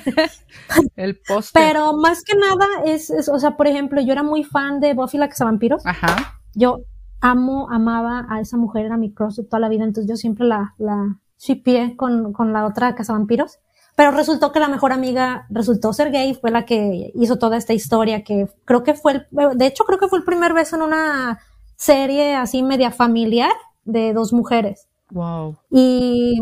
El 0.96 1.20
poste. 1.28 1.60
Pero 1.60 1.94
más 1.94 2.24
que 2.24 2.36
nada 2.36 2.68
es, 2.86 3.10
es, 3.10 3.30
o 3.30 3.40
sea, 3.40 3.58
por 3.58 3.66
ejemplo, 3.66 4.00
yo 4.02 4.12
era 4.12 4.22
muy 4.22 4.44
fan 4.44 4.80
de 4.80 4.94
Buffy 4.94 5.18
la 5.18 5.30
Cazavampiros. 5.30 5.84
Ajá. 5.88 6.38
Yo 6.54 6.82
amo, 7.20 7.68
amaba 7.72 8.28
a 8.30 8.42
esa 8.42 8.58
mujer, 8.58 8.86
era 8.86 8.98
mi 8.98 9.12
cross 9.12 9.38
de 9.38 9.44
toda 9.44 9.60
la 9.60 9.70
vida, 9.70 9.86
entonces 9.86 10.08
yo 10.08 10.18
siempre 10.18 10.46
la, 10.46 10.76
la 10.78 11.18
shipié 11.46 11.96
con, 11.96 12.32
con 12.34 12.54
la 12.54 12.66
otra 12.66 12.96
Cazavampiros. 12.96 13.60
Pero 13.96 14.10
resultó 14.12 14.52
que 14.52 14.60
la 14.60 14.70
mejor 14.70 14.92
amiga 14.92 15.46
resultó 15.50 15.94
ser 15.94 16.10
gay, 16.12 16.34
fue 16.34 16.50
la 16.50 16.66
que 16.66 17.12
hizo 17.14 17.38
toda 17.38 17.58
esta 17.58 17.74
historia, 17.74 18.24
que 18.24 18.48
creo 18.66 18.84
que 18.84 18.96
fue, 18.96 19.12
el, 19.14 19.28
de 19.58 19.66
hecho 19.68 19.84
creo 19.84 20.00
que 20.00 20.08
fue 20.08 20.18
el 20.18 20.26
primer 20.26 20.54
beso 20.54 20.76
en 20.78 20.82
una 20.82 21.40
serie 21.76 22.36
así 22.36 22.64
media 22.64 22.90
familiar 22.90 23.52
de 23.86 24.14
dos 24.14 24.34
mujeres. 24.34 24.88
Wow. 25.12 25.58
Y, 25.70 26.42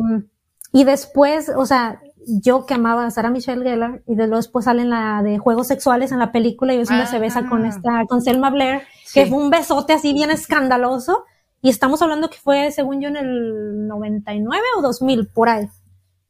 y 0.71 0.83
después, 0.85 1.51
o 1.53 1.65
sea, 1.65 1.99
yo 2.25 2.65
que 2.65 2.75
amaba 2.75 3.05
a 3.05 3.11
Sarah 3.11 3.31
Michelle 3.31 3.63
Gellar, 3.63 4.01
y 4.07 4.15
de 4.15 4.27
luego 4.27 4.37
después 4.37 4.63
sale 4.65 4.83
en 4.83 4.91
la 4.91 5.21
de 5.21 5.37
juegos 5.37 5.67
sexuales 5.67 6.13
en 6.13 6.19
la 6.19 6.31
película 6.31 6.73
y 6.73 6.77
es 6.77 6.87
donde 6.87 7.07
se 7.07 7.19
besa 7.19 7.49
con 7.49 7.65
Ah. 7.65 7.69
esta, 7.69 8.05
con 8.07 8.21
Selma 8.21 8.49
Blair, 8.51 8.83
Sí. 9.03 9.19
que 9.19 9.25
fue 9.25 9.37
un 9.39 9.49
besote 9.49 9.91
así 9.91 10.13
bien 10.13 10.29
escandaloso. 10.31 11.25
Y 11.61 11.69
estamos 11.69 12.01
hablando 12.01 12.29
que 12.29 12.37
fue, 12.37 12.71
según 12.71 13.01
yo, 13.01 13.09
en 13.09 13.17
el 13.17 13.87
99 13.87 14.63
o 14.77 14.81
2000, 14.81 15.27
por 15.27 15.49
ahí. 15.49 15.67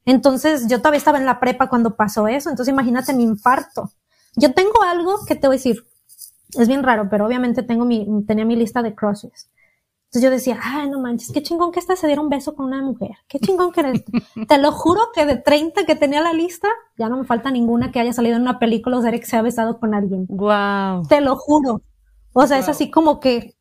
Entonces, 0.05 0.67
yo 0.67 0.79
todavía 0.79 0.97
estaba 0.97 1.19
en 1.19 1.25
la 1.25 1.39
prepa 1.39 1.69
cuando 1.69 1.95
pasó 1.95 2.27
eso. 2.27 2.49
Entonces, 2.49 2.71
imagínate 2.73 3.13
mi 3.13 3.23
infarto. 3.23 3.91
Yo 4.35 4.53
tengo 4.53 4.81
algo 4.83 5.25
que 5.25 5.35
te 5.35 5.47
voy 5.47 5.55
a 5.55 5.57
decir. 5.57 5.83
Es 6.57 6.67
bien 6.67 6.83
raro, 6.83 7.07
pero 7.09 7.25
obviamente 7.25 7.63
tengo 7.63 7.85
mi, 7.85 8.05
tenía 8.25 8.45
mi 8.45 8.55
lista 8.55 8.81
de 8.81 8.93
crushes. 8.93 9.49
Entonces 10.11 10.23
yo 10.23 10.29
decía, 10.29 10.59
ay, 10.61 10.89
no 10.89 10.99
manches, 10.99 11.31
qué 11.31 11.41
chingón 11.41 11.71
que 11.71 11.79
esta 11.79 11.95
se 11.95 12.05
diera 12.05 12.21
un 12.21 12.27
beso 12.27 12.53
con 12.53 12.65
una 12.65 12.81
mujer. 12.81 13.11
Qué 13.29 13.39
chingón 13.39 13.71
que 13.71 13.79
eres. 13.79 14.03
Te 14.49 14.57
lo 14.57 14.73
juro 14.73 14.99
que 15.15 15.25
de 15.25 15.37
30 15.37 15.85
que 15.85 15.95
tenía 15.95 16.19
la 16.19 16.33
lista, 16.33 16.67
ya 16.97 17.07
no 17.07 17.15
me 17.15 17.23
falta 17.23 17.49
ninguna 17.49 17.93
que 17.93 18.01
haya 18.01 18.11
salido 18.11 18.35
en 18.35 18.41
una 18.41 18.59
película 18.59 18.97
o 18.97 19.01
serie 19.01 19.21
que 19.21 19.25
se 19.25 19.37
ha 19.37 19.41
besado 19.41 19.79
con 19.79 19.93
alguien. 19.93 20.25
Wow. 20.27 21.07
Te 21.07 21.21
lo 21.21 21.37
juro. 21.37 21.81
O 22.33 22.45
sea, 22.45 22.57
es 22.57 22.67
así 22.67 22.91
como 22.91 23.21
que, 23.21 23.55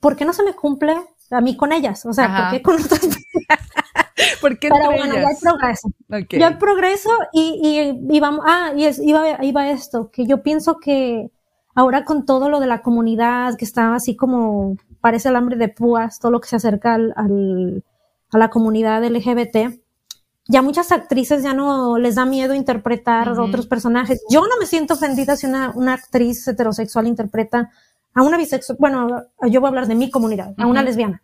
¿por 0.00 0.16
qué 0.16 0.24
no 0.24 0.32
se 0.32 0.42
me 0.42 0.54
cumple 0.54 0.96
a 1.30 1.40
mí 1.40 1.56
con 1.56 1.72
ellas? 1.72 2.04
O 2.06 2.12
sea, 2.12 2.24
Ajá. 2.26 2.42
¿por 2.42 2.50
qué 2.56 2.62
con 2.62 2.74
otras? 2.82 3.00
¿Por 4.40 4.58
qué 4.58 4.68
Pero 4.68 4.90
bueno, 4.90 5.14
ya 5.14 5.20
hay 5.20 5.26
ellas? 5.26 5.40
progreso. 5.40 5.88
Ok. 6.10 6.38
Ya 6.38 6.48
hay 6.48 6.54
progreso 6.56 7.10
y, 7.32 7.60
y, 8.08 8.16
y 8.16 8.20
vamos, 8.20 8.44
ah, 8.46 8.72
y 8.76 8.84
es, 8.84 8.98
iba, 8.98 9.42
iba 9.44 9.70
esto, 9.70 10.10
que 10.10 10.26
yo 10.26 10.42
pienso 10.42 10.78
que 10.78 11.30
ahora 11.74 12.04
con 12.04 12.24
todo 12.26 12.48
lo 12.48 12.60
de 12.60 12.66
la 12.66 12.82
comunidad, 12.82 13.56
que 13.56 13.64
está 13.64 13.94
así 13.94 14.16
como 14.16 14.76
parece 15.00 15.28
el 15.28 15.36
hambre 15.36 15.56
de 15.56 15.68
púas, 15.68 16.18
todo 16.18 16.32
lo 16.32 16.40
que 16.40 16.48
se 16.48 16.56
acerca 16.56 16.94
al, 16.94 17.12
al- 17.16 17.84
a 18.32 18.38
la 18.38 18.50
comunidad 18.50 19.02
LGBT, 19.04 19.80
ya 20.48 20.62
muchas 20.62 20.92
actrices 20.92 21.42
ya 21.42 21.54
no 21.54 21.98
les 21.98 22.14
da 22.16 22.24
miedo 22.24 22.54
interpretar 22.54 23.30
Ujú. 23.32 23.42
otros 23.42 23.66
personajes. 23.66 24.22
Yo 24.30 24.40
no 24.42 24.56
me 24.58 24.66
siento 24.66 24.94
ofendida 24.94 25.36
si 25.36 25.46
una, 25.46 25.70
una 25.74 25.92
actriz 25.94 26.46
heterosexual 26.48 27.06
interpreta 27.06 27.70
a 28.14 28.22
una 28.22 28.36
bisexual, 28.36 28.76
bueno, 28.80 29.22
yo 29.48 29.60
voy 29.60 29.68
a 29.68 29.70
hablar 29.70 29.86
de 29.86 29.94
mi 29.94 30.10
comunidad, 30.10 30.54
a 30.58 30.66
una 30.66 30.82
lesbiana 30.82 31.22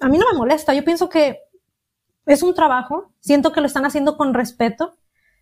a 0.00 0.08
mí 0.08 0.18
no 0.18 0.26
me 0.30 0.36
molesta. 0.36 0.74
Yo 0.74 0.84
pienso 0.84 1.08
que 1.08 1.38
es 2.26 2.42
un 2.42 2.52
trabajo. 2.54 3.12
Siento 3.20 3.52
que 3.52 3.60
lo 3.60 3.66
están 3.66 3.86
haciendo 3.86 4.16
con 4.18 4.34
respeto. 4.34 4.96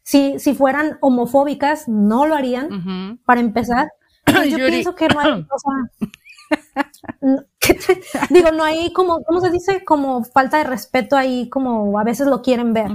Si, 0.05 0.39
si 0.39 0.55
fueran 0.55 0.99
homofóbicas, 1.01 1.89
no 1.89 2.27
lo 2.27 2.35
harían, 2.37 3.19
para 3.25 3.41
empezar. 3.41 3.89
Yo 4.27 4.43
Yuri. 4.59 4.71
pienso 4.71 4.95
que 4.95 5.09
no 5.09 5.19
hay, 5.19 5.31
o 5.51 5.59
sea, 5.59 6.87
no- 7.23 7.45
¿qué 7.59 7.75
te- 7.75 8.01
digo, 8.31 8.53
no 8.53 8.63
hay 8.63 8.93
como, 8.93 9.23
¿cómo 9.25 9.41
se 9.41 9.51
dice? 9.51 9.85
Como 9.85 10.23
falta 10.25 10.59
de 10.59 10.65
respeto 10.65 11.17
ahí, 11.17 11.49
como 11.49 11.99
a 11.99 12.05
veces 12.05 12.27
lo 12.29 12.43
quieren 12.43 12.73
ver. 12.73 12.91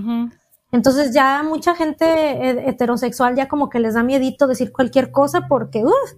Entonces 0.72 1.14
ya 1.14 1.44
mucha 1.44 1.76
gente 1.76 2.06
he- 2.06 2.70
heterosexual 2.70 3.36
ya 3.36 3.48
como 3.48 3.70
que 3.70 3.80
les 3.80 3.96
da 3.96 4.04
miedito 4.04 4.48
decir 4.48 4.72
cualquier 4.72 5.12
cosa 5.12 5.48
porque, 5.48 5.84
uff, 5.84 6.14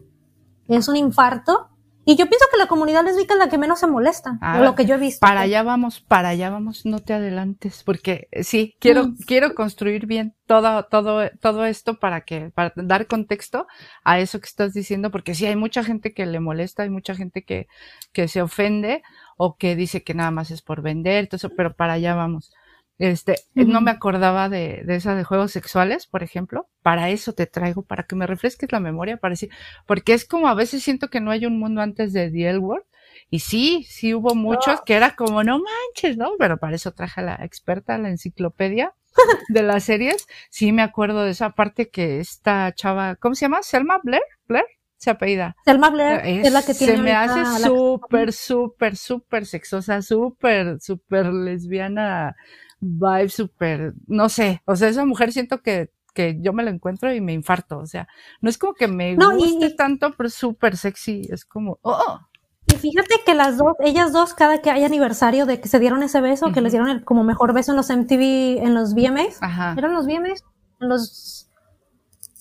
es 0.77 0.87
un 0.87 0.95
infarto. 0.95 1.69
Y 2.05 2.15
yo 2.15 2.25
pienso 2.27 2.45
que 2.51 2.57
la 2.57 2.65
comunidad 2.65 3.03
lésbica 3.03 3.35
es 3.35 3.39
la 3.39 3.49
que 3.49 3.59
menos 3.59 3.79
se 3.81 3.85
molesta, 3.85 4.39
Ah, 4.41 4.61
lo 4.61 4.73
que 4.73 4.85
yo 4.85 4.95
he 4.95 4.97
visto. 4.97 5.19
Para 5.19 5.41
allá 5.41 5.61
vamos, 5.61 5.99
para 5.99 6.29
allá 6.29 6.49
vamos, 6.49 6.83
no 6.83 6.99
te 6.99 7.13
adelantes, 7.13 7.83
porque 7.83 8.27
eh, 8.31 8.43
sí, 8.43 8.75
quiero, 8.79 9.09
Mm. 9.09 9.17
quiero 9.27 9.53
construir 9.53 10.07
bien 10.07 10.33
todo, 10.47 10.85
todo, 10.85 11.29
todo 11.39 11.65
esto 11.65 11.99
para 11.99 12.21
que, 12.21 12.49
para 12.49 12.73
dar 12.77 13.05
contexto 13.05 13.67
a 14.03 14.17
eso 14.19 14.39
que 14.39 14.47
estás 14.47 14.73
diciendo, 14.73 15.11
porque 15.11 15.35
sí 15.35 15.45
hay 15.45 15.55
mucha 15.55 15.83
gente 15.83 16.11
que 16.15 16.25
le 16.25 16.39
molesta, 16.39 16.81
hay 16.81 16.89
mucha 16.89 17.13
gente 17.13 17.43
que, 17.43 17.67
que 18.11 18.27
se 18.27 18.41
ofende 18.41 19.03
o 19.37 19.55
que 19.57 19.75
dice 19.75 20.03
que 20.03 20.15
nada 20.15 20.31
más 20.31 20.49
es 20.49 20.63
por 20.63 20.81
vender, 20.81 21.27
todo 21.27 21.35
eso, 21.35 21.49
pero 21.55 21.75
para 21.75 21.93
allá 21.93 22.15
vamos. 22.15 22.51
Este, 22.99 23.35
eh, 23.55 23.63
no 23.65 23.79
me 23.79 23.91
acordaba 23.91 24.49
de, 24.49 24.83
de 24.85 24.95
esa 24.95 25.15
de 25.15 25.23
juegos 25.23 25.53
sexuales, 25.53 26.05
por 26.05 26.21
ejemplo. 26.21 26.67
Para 26.83 27.09
eso 27.09 27.33
te 27.33 27.47
traigo, 27.47 27.81
para 27.81 28.03
que 28.03 28.15
me 28.15 28.27
refresques 28.27 28.71
la 28.73 28.81
memoria, 28.81 29.17
para 29.17 29.31
decir, 29.31 29.49
porque 29.87 30.13
es 30.13 30.25
como 30.25 30.49
a 30.49 30.53
veces 30.53 30.83
siento 30.83 31.09
que 31.09 31.21
no 31.21 31.31
hay 31.31 31.45
un 31.45 31.57
mundo 31.57 31.81
antes 31.81 32.11
de 32.11 32.29
The 32.29 32.49
L 32.49 32.59
Word. 32.59 32.83
Y 33.31 33.39
sí, 33.39 33.85
sí 33.87 34.13
hubo 34.13 34.35
muchos 34.35 34.81
que 34.81 34.95
era 34.95 35.15
como, 35.15 35.43
no 35.43 35.59
manches, 35.59 36.17
¿no? 36.17 36.31
Pero 36.37 36.57
para 36.57 36.75
eso 36.75 36.91
traje 36.91 37.21
a 37.21 37.23
la 37.23 37.35
experta, 37.35 37.97
la 37.97 38.09
enciclopedia 38.09 38.93
de 39.49 39.63
las 39.63 39.83
series. 39.85 40.27
Sí 40.49 40.71
me 40.71 40.81
acuerdo 40.81 41.23
de 41.23 41.31
esa 41.31 41.51
parte 41.51 41.89
que 41.89 42.19
esta 42.19 42.73
chava, 42.73 43.15
¿cómo 43.15 43.35
se 43.35 43.45
llama? 43.45 43.63
Selma 43.63 43.99
Blair, 44.03 44.23
Blair, 44.47 44.65
se 44.97 45.09
apellida. 45.09 45.55
Selma 45.63 45.89
Blair 45.89 46.21
es, 46.25 46.51
la 46.51 46.63
que 46.63 46.73
tiene 46.73 46.97
se 46.97 47.01
me 47.01 47.13
hace 47.13 47.63
súper, 47.63 48.33
súper, 48.33 48.97
súper 48.97 49.45
sexosa, 49.45 50.01
súper, 50.01 50.81
súper 50.81 51.27
lesbiana, 51.27 52.35
vibe, 52.79 53.29
súper, 53.29 53.93
no 54.07 54.29
sé, 54.29 54.61
o 54.65 54.75
sea, 54.75 54.89
esa 54.89 55.05
mujer 55.05 55.31
siento 55.31 55.61
que, 55.61 55.91
que 56.13 56.37
yo 56.41 56.53
me 56.53 56.63
la 56.63 56.71
encuentro 56.71 57.13
y 57.13 57.21
me 57.21 57.33
infarto, 57.33 57.77
o 57.79 57.85
sea, 57.85 58.07
no 58.41 58.49
es 58.49 58.57
como 58.57 58.73
que 58.73 58.87
me 58.87 59.15
No, 59.15 59.35
guste 59.35 59.67
y- 59.67 59.75
tanto, 59.75 60.13
pero 60.17 60.29
súper 60.29 60.77
sexy, 60.77 61.21
es 61.29 61.45
como, 61.45 61.77
oh, 61.81 62.19
Y 62.67 62.75
fíjate 62.75 63.15
que 63.25 63.33
las 63.35 63.57
dos, 63.57 63.73
ellas 63.79 64.13
dos, 64.13 64.33
cada 64.33 64.61
que 64.61 64.69
hay 64.71 64.83
aniversario 64.83 65.45
de 65.45 65.59
que 65.59 65.67
se 65.67 65.79
dieron 65.79 66.03
ese 66.03 66.21
beso, 66.21 66.51
que 66.51 66.61
les 66.61 66.71
dieron 66.71 66.89
el 66.89 67.03
como 67.03 67.23
mejor 67.23 67.53
beso 67.53 67.71
en 67.71 67.77
los 67.77 67.89
MTV, 67.89 68.59
en 68.63 68.73
los 68.75 68.93
VMAs, 68.93 69.37
ajá, 69.41 69.73
¿eran 69.77 69.93
los 69.93 70.05
VMAs? 70.05 70.43
En 70.81 70.87
los, 70.89 71.49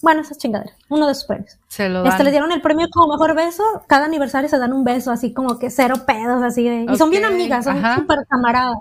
bueno, 0.03 0.21
esas 0.21 0.39
chingaderas, 0.39 0.77
uno 0.91 1.07
de 1.09 1.15
sus 1.15 1.25
premios. 1.25 1.59
se 1.69 1.89
lo 1.89 2.03
dan. 2.03 2.13
Este, 2.13 2.25
les 2.25 2.33
dieron 2.33 2.53
el 2.53 2.61
premio 2.61 2.87
como 2.93 3.13
mejor 3.15 3.35
beso, 3.35 3.63
cada 3.89 4.05
aniversario 4.05 4.49
se 4.49 4.59
dan 4.59 4.73
un 4.73 4.85
beso, 4.85 5.11
así 5.11 5.33
como 5.33 5.59
que 5.59 5.71
cero 5.71 5.97
pedos, 6.07 6.43
así 6.43 6.63
de, 6.69 6.87
y 6.93 6.97
son 6.97 7.11
bien 7.11 7.25
amigas, 7.25 7.65
son 7.65 7.83
súper 7.95 8.19
camaradas. 8.29 8.77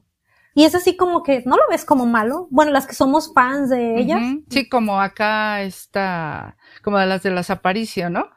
Y 0.57 0.63
es 0.63 0.73
así 0.73 0.97
como 0.97 1.21
que, 1.21 1.43
no 1.45 1.55
lo 1.55 1.61
ves 1.69 1.85
como 1.85 2.07
malo. 2.07 2.47
Bueno, 2.49 2.71
las 2.71 2.87
que 2.87 2.95
somos 2.95 3.31
fans 3.31 3.69
de 3.69 3.99
ellas, 3.99 4.19
Sí, 4.49 4.67
como 4.67 4.99
acá 4.99 5.61
está, 5.61 6.57
como 6.81 6.97
de 6.97 7.05
las 7.05 7.21
de 7.21 7.29
las 7.29 7.51
Aparicio, 7.51 8.09
¿no? 8.09 8.27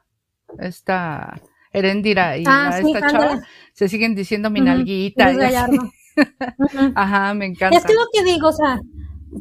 Esta 0.58 1.40
Erendira 1.72 2.36
y 2.36 2.44
Ah, 2.46 2.72
sí, 2.78 2.92
esta 2.92 3.10
chava 3.10 3.40
se 3.72 3.88
siguen 3.88 4.14
diciendo 4.14 4.50
mi 4.50 4.60
Ujú, 4.60 4.68
nalguita. 4.68 5.32
Luis 5.32 5.38
y 5.38 5.44
así. 5.44 5.54
Gallardo. 5.54 5.92
Ujú. 6.58 6.92
Ajá, 6.94 7.32
me 7.32 7.46
encanta. 7.46 7.78
Es 7.78 7.86
que 7.86 7.94
lo 7.94 8.00
que 8.12 8.22
digo, 8.22 8.48
o 8.48 8.52
sea, 8.52 8.80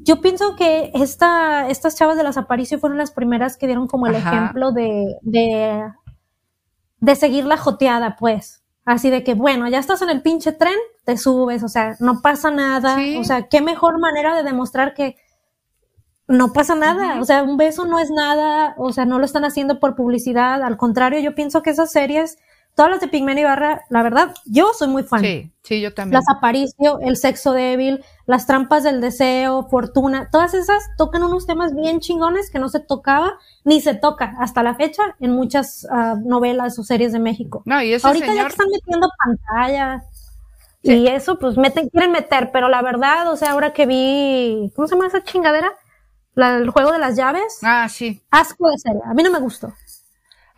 yo 0.06 0.22
pienso 0.22 0.56
que 0.56 0.92
esta, 0.94 1.70
estas 1.70 1.98
chavas 1.98 2.16
de 2.16 2.24
las 2.24 2.38
Aparicio 2.38 2.80
fueron 2.80 2.98
las 2.98 3.12
primeras 3.12 3.58
que 3.58 3.68
dieron 3.68 3.88
como 3.88 4.08
el 4.08 4.16
Ajá. 4.16 4.38
ejemplo 4.38 4.72
de, 4.72 5.18
de, 5.24 5.84
de 7.02 7.16
seguir 7.18 7.44
la 7.44 7.58
joteada, 7.58 8.16
pues. 8.18 8.64
Así 8.86 9.10
de 9.10 9.26
que, 9.26 9.34
bueno, 9.34 9.68
ya 9.68 9.80
estás 9.80 10.02
en 10.02 10.10
el 10.10 10.22
pinche 10.22 10.54
tren, 10.54 10.78
te 11.10 11.18
subes, 11.18 11.64
o 11.64 11.68
sea, 11.68 11.96
no 12.00 12.22
pasa 12.22 12.52
nada. 12.52 12.96
Sí. 12.98 13.18
O 13.18 13.24
sea, 13.24 13.48
qué 13.48 13.62
mejor 13.62 13.98
manera 13.98 14.36
de 14.36 14.44
demostrar 14.44 14.94
que 14.94 15.16
no 16.28 16.54
pasa 16.54 16.76
nada. 16.76 17.20
O 17.20 17.26
sea, 17.26 17.42
un 17.42 17.58
beso 17.58 17.86
no 17.86 17.98
es 17.98 18.12
nada, 18.12 18.76
o 18.78 18.94
sea, 18.94 19.06
no 19.06 19.18
lo 19.18 19.26
están 19.26 19.44
haciendo 19.44 19.80
por 19.80 19.96
publicidad. 19.96 20.62
Al 20.62 20.78
contrario, 20.78 21.20
yo 21.20 21.34
pienso 21.34 21.64
que 21.64 21.72
esas 21.72 21.92
series, 21.92 22.38
todas 22.76 22.92
las 22.92 23.00
de 23.02 23.08
Pigmeno 23.08 23.40
y 23.40 23.44
Barra, 23.44 23.86
la 23.90 24.04
verdad, 24.04 24.36
yo 24.46 24.70
soy 24.78 24.88
muy 24.88 25.02
fan. 25.02 25.22
Sí, 25.22 25.52
sí, 25.64 25.82
yo 25.82 25.96
también. 25.96 26.14
Las 26.14 26.30
Aparicio, 26.30 27.00
El 27.00 27.18
Sexo 27.18 27.54
Débil, 27.54 28.06
Las 28.28 28.46
Trampas 28.46 28.84
del 28.84 29.02
Deseo, 29.02 29.68
Fortuna, 29.68 30.30
todas 30.32 30.54
esas 30.54 30.84
tocan 30.96 31.24
unos 31.24 31.48
temas 31.48 31.74
bien 31.74 32.02
chingones 32.02 32.52
que 32.52 32.60
no 32.60 32.70
se 32.70 32.82
tocaba 32.82 33.40
ni 33.64 33.82
se 33.82 33.96
toca 33.96 34.36
hasta 34.38 34.62
la 34.62 34.76
fecha 34.76 35.16
en 35.20 35.32
muchas 35.32 35.88
ah, 35.90 36.18
novelas 36.24 36.78
o 36.78 36.84
series 36.84 37.14
de 37.14 37.20
México. 37.20 37.64
No, 37.66 37.82
y 37.82 37.94
ese 37.94 38.06
Ahorita 38.06 38.28
ya 38.28 38.32
señor, 38.34 38.46
que 38.46 38.52
están 38.52 38.68
metiendo 38.70 39.10
pantallas 39.26 40.19
Sí. 40.84 40.94
y 40.94 41.08
eso, 41.08 41.38
pues 41.40 41.58
meten, 41.58 41.90
quieren 41.90 42.12
meter, 42.12 42.52
pero 42.54 42.70
la 42.70 42.82
verdad, 42.82 43.32
o 43.32 43.36
sea, 43.36 43.52
ahora 43.52 43.74
que 43.74 43.86
vi, 43.86 44.72
¿cómo 44.76 44.88
se 44.88 44.96
llama 44.96 45.08
esa 45.08 45.24
chingadera? 45.24 45.74
La, 46.36 46.56
el 46.56 46.70
juego 46.70 46.94
de 46.94 47.00
las 47.00 47.18
llaves, 47.18 47.60
ah, 47.64 47.90
sí. 47.90 48.22
asco 48.32 48.70
de 48.70 48.78
serie, 48.78 49.02
a 49.06 49.14
mí 49.14 49.24
no 49.24 49.32
me 49.32 49.40
gustó. 49.40 49.74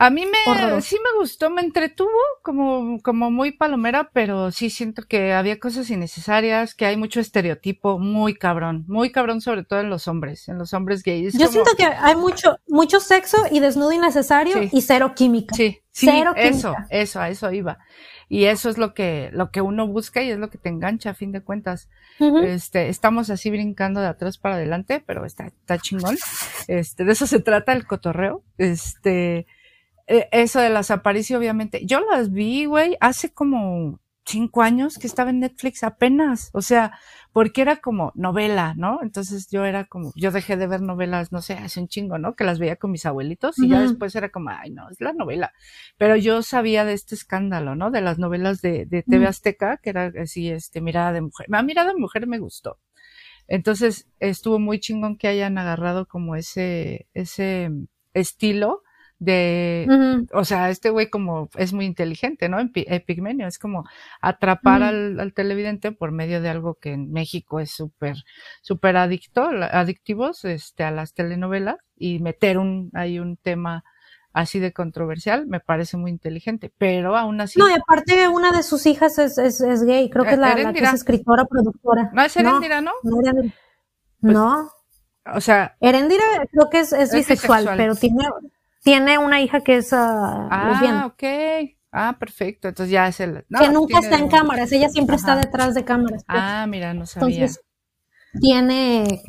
A 0.02 0.10
mí 0.10 0.26
me, 0.26 0.82
sí 0.82 0.96
me 0.96 1.20
gustó, 1.20 1.52
me 1.52 1.62
entretuvo 1.62 2.10
como, 2.42 3.00
como 3.04 3.30
muy 3.30 3.52
palomera, 3.52 4.10
pero 4.12 4.50
sí 4.50 4.72
siento 4.72 5.04
que 5.08 5.32
había 5.32 5.60
cosas 5.60 5.92
innecesarias, 5.92 6.74
que 6.74 6.88
hay 6.88 6.98
mucho 6.98 7.20
estereotipo 7.20 8.00
muy 8.00 8.34
cabrón, 8.34 8.84
muy 8.88 9.12
cabrón 9.12 9.42
sobre 9.42 9.64
todo 9.64 9.80
en 9.80 9.92
los 9.92 10.08
hombres, 10.08 10.50
en 10.50 10.58
los 10.58 10.74
hombres 10.74 11.04
gays. 11.04 11.38
Yo 11.38 11.48
siento 11.50 11.70
que 11.78 11.84
hay 11.84 12.16
mucho, 12.16 12.58
mucho 12.68 13.00
sexo 13.00 13.38
y 13.52 13.60
desnudo 13.60 13.92
innecesario 13.92 14.68
y 14.72 14.82
cero 14.82 15.14
química. 15.16 15.54
Sí, 15.54 15.84
sí, 15.92 16.08
cero 16.08 16.34
eso, 16.36 16.74
eso, 16.90 17.20
a 17.20 17.30
eso 17.30 17.52
iba. 17.52 17.78
Y 18.34 18.46
eso 18.46 18.70
es 18.70 18.78
lo 18.78 18.94
que, 18.94 19.30
lo 19.34 19.52
que 19.52 19.60
uno 19.60 19.86
busca 19.86 20.24
y 20.24 20.30
es 20.30 20.40
lo 20.40 20.50
que 20.50 20.58
te 20.58 20.70
engancha 20.70 21.10
a 21.10 21.14
fin 21.14 21.34
de 21.34 21.42
cuentas. 21.42 21.90
Este, 22.18 22.88
estamos 22.88 23.30
así 23.30 23.50
brincando 23.50 24.00
de 24.00 24.08
atrás 24.08 24.38
para 24.38 24.56
adelante, 24.56 25.04
pero 25.06 25.26
está, 25.26 25.48
está 25.48 25.78
chingón. 25.78 26.18
Este, 26.70 27.04
de 27.04 27.12
eso 27.12 27.28
se 27.28 27.42
trata 27.42 27.74
el 27.74 27.86
cotorreo. 27.86 28.42
Este, 28.58 29.48
eh, 30.08 30.30
eso 30.32 30.62
de 30.62 30.70
las 30.70 30.92
apariciones, 30.92 31.42
obviamente. 31.42 31.86
Yo 31.86 32.00
las 32.10 32.32
vi, 32.32 32.64
güey, 32.64 32.96
hace 33.02 33.34
como 33.34 34.00
cinco 34.32 34.62
años 34.62 34.98
que 34.98 35.08
estaba 35.08 35.30
en 35.30 35.40
Netflix 35.40 35.84
apenas. 35.84 36.50
O 36.54 36.62
sea, 36.62 36.98
porque 37.34 37.62
era 37.62 37.78
como 37.78 38.12
novela, 38.16 38.74
¿no? 38.78 39.00
Entonces 39.02 39.48
yo 39.50 39.66
era 39.66 39.86
como, 39.86 40.12
yo 40.16 40.32
dejé 40.32 40.58
de 40.58 40.68
ver 40.68 40.82
novelas, 40.82 41.32
no 41.32 41.42
sé, 41.42 41.54
hace 41.54 41.80
un 41.80 41.88
chingo, 41.88 42.18
¿no? 42.18 42.36
Que 42.36 42.44
las 42.44 42.60
veía 42.60 42.76
con 42.76 42.92
mis 42.92 43.06
abuelitos 43.06 43.60
y 43.60 43.70
ya 43.70 43.82
después 43.82 44.16
era 44.16 44.30
como, 44.30 44.50
ay, 44.50 44.72
no, 44.72 44.90
es 44.90 45.00
la 45.00 45.14
novela. 45.14 45.54
Pero 45.98 46.16
yo 46.16 46.42
sabía 46.42 46.86
de 46.86 46.94
este 46.94 47.16
escándalo, 47.16 47.76
¿no? 47.76 47.92
De 47.92 48.02
las 48.02 48.18
novelas 48.18 48.62
de, 48.62 48.86
de 48.86 49.04
TV 49.04 49.28
Azteca, 49.28 49.78
que 49.78 49.92
era 49.92 50.12
así, 50.22 50.50
este, 50.50 50.82
Mirada 50.82 51.14
de 51.14 51.22
Mujer. 51.22 51.48
A 51.52 51.64
Mirada 51.64 51.90
de 51.90 52.00
Mujer 52.00 52.28
me 52.28 52.40
gustó. 52.40 52.80
Entonces 53.48 54.08
estuvo 54.20 54.60
muy 54.60 54.80
chingón 54.80 55.18
que 55.18 55.28
hayan 55.28 55.58
agarrado 55.58 56.08
como 56.08 56.36
ese, 56.36 57.08
ese 57.14 57.70
estilo 58.14 58.82
de, 59.22 60.26
o 60.34 60.44
sea, 60.46 60.72
este 60.72 60.90
güey 60.90 61.12
como 61.12 61.48
es 61.56 61.74
muy 61.74 61.86
inteligente, 61.86 62.50
¿no? 62.50 62.58
Epigmenio 62.74 63.46
es 63.46 63.60
como 63.60 63.86
atrapar 64.20 64.82
al, 64.82 65.32
televidente 65.36 65.92
por 65.92 66.12
medio 66.12 66.42
de 66.42 66.50
algo 66.50 66.74
que 66.74 66.94
en 66.94 67.12
México 67.12 67.60
es 67.60 67.70
súper, 67.70 68.16
súper 68.64 68.98
adicto, 68.98 69.44
adictivos, 69.44 70.44
este, 70.44 70.84
a 70.84 70.90
las 70.90 71.14
telenovelas 71.14 71.78
y 71.96 72.18
meter 72.18 72.58
un, 72.58 72.90
ahí 72.96 73.20
un 73.20 73.38
tema 73.38 73.84
así 74.34 74.58
de 74.58 74.74
controversial, 74.74 75.46
me 75.46 75.60
parece 75.60 75.98
muy 75.98 76.10
inteligente, 76.10 76.74
pero 76.80 77.16
aún 77.16 77.42
así. 77.42 77.60
No, 77.60 77.70
y 77.70 77.74
aparte 77.74 78.28
una 78.28 78.52
de 78.52 78.64
sus 78.64 78.88
hijas 78.88 79.20
es, 79.20 79.38
es, 79.38 79.62
es 79.62 79.84
gay, 79.84 80.10
creo 80.10 80.24
que 80.24 80.32
es 80.32 80.40
la, 80.40 80.56
la, 80.56 80.74
que 80.74 80.80
es 80.80 80.94
escritora, 80.96 81.46
productora. 81.46 82.10
No, 82.12 82.24
es 82.24 82.36
Erendira, 82.36 82.82
¿no? 82.82 82.94
No, 83.04 83.18
no. 83.22 83.52
Pues, 84.20 84.34
no. 84.34 84.72
O 85.32 85.42
sea. 85.42 85.78
Erendira 85.80 86.24
creo 86.52 86.72
que 86.72 86.80
es, 86.80 86.92
es, 86.92 87.14
bisexual, 87.14 87.70
pero 87.78 87.94
tiene, 87.94 88.26
tiene 88.84 89.18
una 89.18 89.42
hija 89.42 89.62
que 89.62 89.78
es 89.78 89.92
uh, 89.94 89.98
ah, 89.98 91.04
ok. 91.08 91.24
Ah, 91.92 92.16
perfecto. 92.20 92.68
Entonces 92.70 92.92
ya 92.92 93.08
es 93.08 93.20
el. 93.20 93.46
que 93.58 93.70
nunca 93.70 94.00
está 94.00 94.18
en 94.18 94.30
cámaras, 94.30 94.72
ella 94.72 94.90
siempre 94.90 95.16
está 95.16 95.36
detrás 95.36 95.74
de 95.74 95.84
cámaras. 95.84 96.24
Pues. 96.26 96.40
Ah, 96.42 96.66
mira, 96.68 96.94
no 96.94 97.06
sabía. 97.06 97.36
Entonces, 97.36 97.62
tiene, 98.40 99.22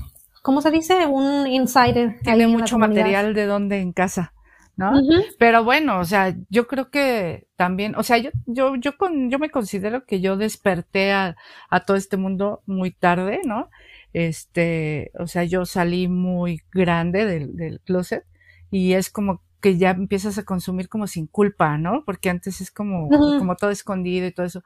¿cómo 0.42 0.60
se 0.60 0.70
dice? 0.70 1.06
Un 1.06 1.46
insider. 1.48 2.20
Tiene 2.22 2.46
mucho 2.46 2.78
material 2.78 3.34
de 3.34 3.46
dónde 3.46 3.80
en 3.80 3.92
casa. 3.92 4.32
¿no? 4.74 4.92
Pero 5.38 5.64
bueno, 5.64 6.00
o 6.00 6.04
sea, 6.04 6.34
yo 6.48 6.66
creo 6.66 6.90
que 6.90 7.46
también, 7.56 7.94
o 7.94 8.02
sea, 8.02 8.16
yo, 8.16 8.30
yo, 8.46 8.74
yo 8.76 8.96
con, 8.96 9.30
yo 9.30 9.38
me 9.38 9.50
considero 9.50 10.06
que 10.06 10.22
yo 10.22 10.36
desperté 10.36 11.12
a, 11.12 11.36
a 11.68 11.80
todo 11.80 11.96
este 11.96 12.16
mundo 12.16 12.62
muy 12.64 12.90
tarde, 12.90 13.42
¿no? 13.44 13.68
Este, 14.14 15.10
o 15.18 15.26
sea, 15.26 15.44
yo 15.44 15.66
salí 15.66 16.08
muy 16.08 16.62
grande 16.72 17.26
del, 17.26 17.54
del 17.54 17.80
closet 17.80 18.24
y 18.72 18.94
es 18.94 19.10
como 19.10 19.42
que 19.60 19.76
ya 19.76 19.90
empiezas 19.90 20.38
a 20.38 20.44
consumir 20.44 20.88
como 20.88 21.06
sin 21.06 21.26
culpa, 21.28 21.78
¿no? 21.78 22.04
Porque 22.04 22.30
antes 22.30 22.60
es 22.60 22.70
como, 22.72 23.08
como 23.08 23.54
todo 23.54 23.70
escondido 23.70 24.26
y 24.26 24.32
todo 24.32 24.46
eso. 24.46 24.64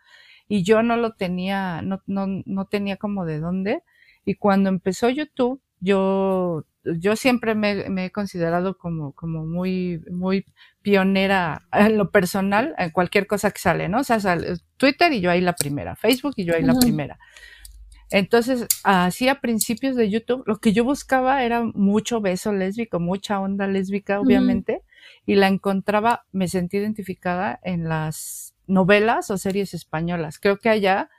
Y 0.49 0.63
yo 0.63 0.83
no 0.83 0.97
lo 0.97 1.15
tenía, 1.15 1.83
no, 1.83 2.01
no, 2.07 2.27
no 2.47 2.67
tenía 2.67 2.97
como 2.97 3.27
de 3.27 3.41
dónde. 3.41 3.83
Y 4.25 4.37
cuando 4.37 4.69
empezó 4.71 5.11
YouTube, 5.11 5.61
yo, 5.81 6.65
yo 6.85 7.17
siempre 7.17 7.57
me, 7.57 7.91
me, 7.91 8.07
he 8.07 8.11
considerado 8.13 8.79
como, 8.79 9.13
como 9.13 9.45
muy, 9.45 10.03
muy 10.09 10.47
pionera 10.83 11.67
en 11.73 11.99
lo 11.99 12.13
personal, 12.13 12.77
en 12.79 12.91
cualquier 12.91 13.27
cosa 13.27 13.51
que 13.51 13.59
sale, 13.59 13.89
¿no? 13.89 13.99
O 13.99 14.05
sea, 14.05 14.21
sale 14.21 14.55
Twitter 14.77 15.13
y 15.13 15.21
yo 15.21 15.33
ahí 15.33 15.41
la 15.41 15.57
primera, 15.57 15.97
Facebook 15.97 16.35
y 16.37 16.45
yo 16.45 16.55
ahí 16.55 16.63
la 16.63 16.79
primera. 16.79 17.19
Entonces, 18.11 18.67
así 18.85 19.29
a 19.29 19.41
principios 19.41 19.97
de 19.97 20.09
YouTube, 20.09 20.45
lo 20.47 20.59
que 20.59 20.73
yo 20.73 20.85
buscaba 20.85 21.43
era 21.45 21.65
mucho 21.75 22.21
beso 22.21 22.53
lésbico, 22.53 23.01
mucha 23.01 23.41
onda 23.41 23.67
lésbica, 23.67 24.21
obviamente, 24.21 24.83
y 25.25 25.35
la 25.35 25.49
encontraba, 25.49 26.25
me 26.33 26.47
sentí 26.47 26.77
identificada 26.77 27.59
en 27.63 27.89
las 27.89 28.55
novelas 28.67 29.31
o 29.31 29.39
series 29.39 29.75
españolas. 29.75 30.39
Creo 30.39 30.59
que 30.59 30.69
allá 30.69 31.11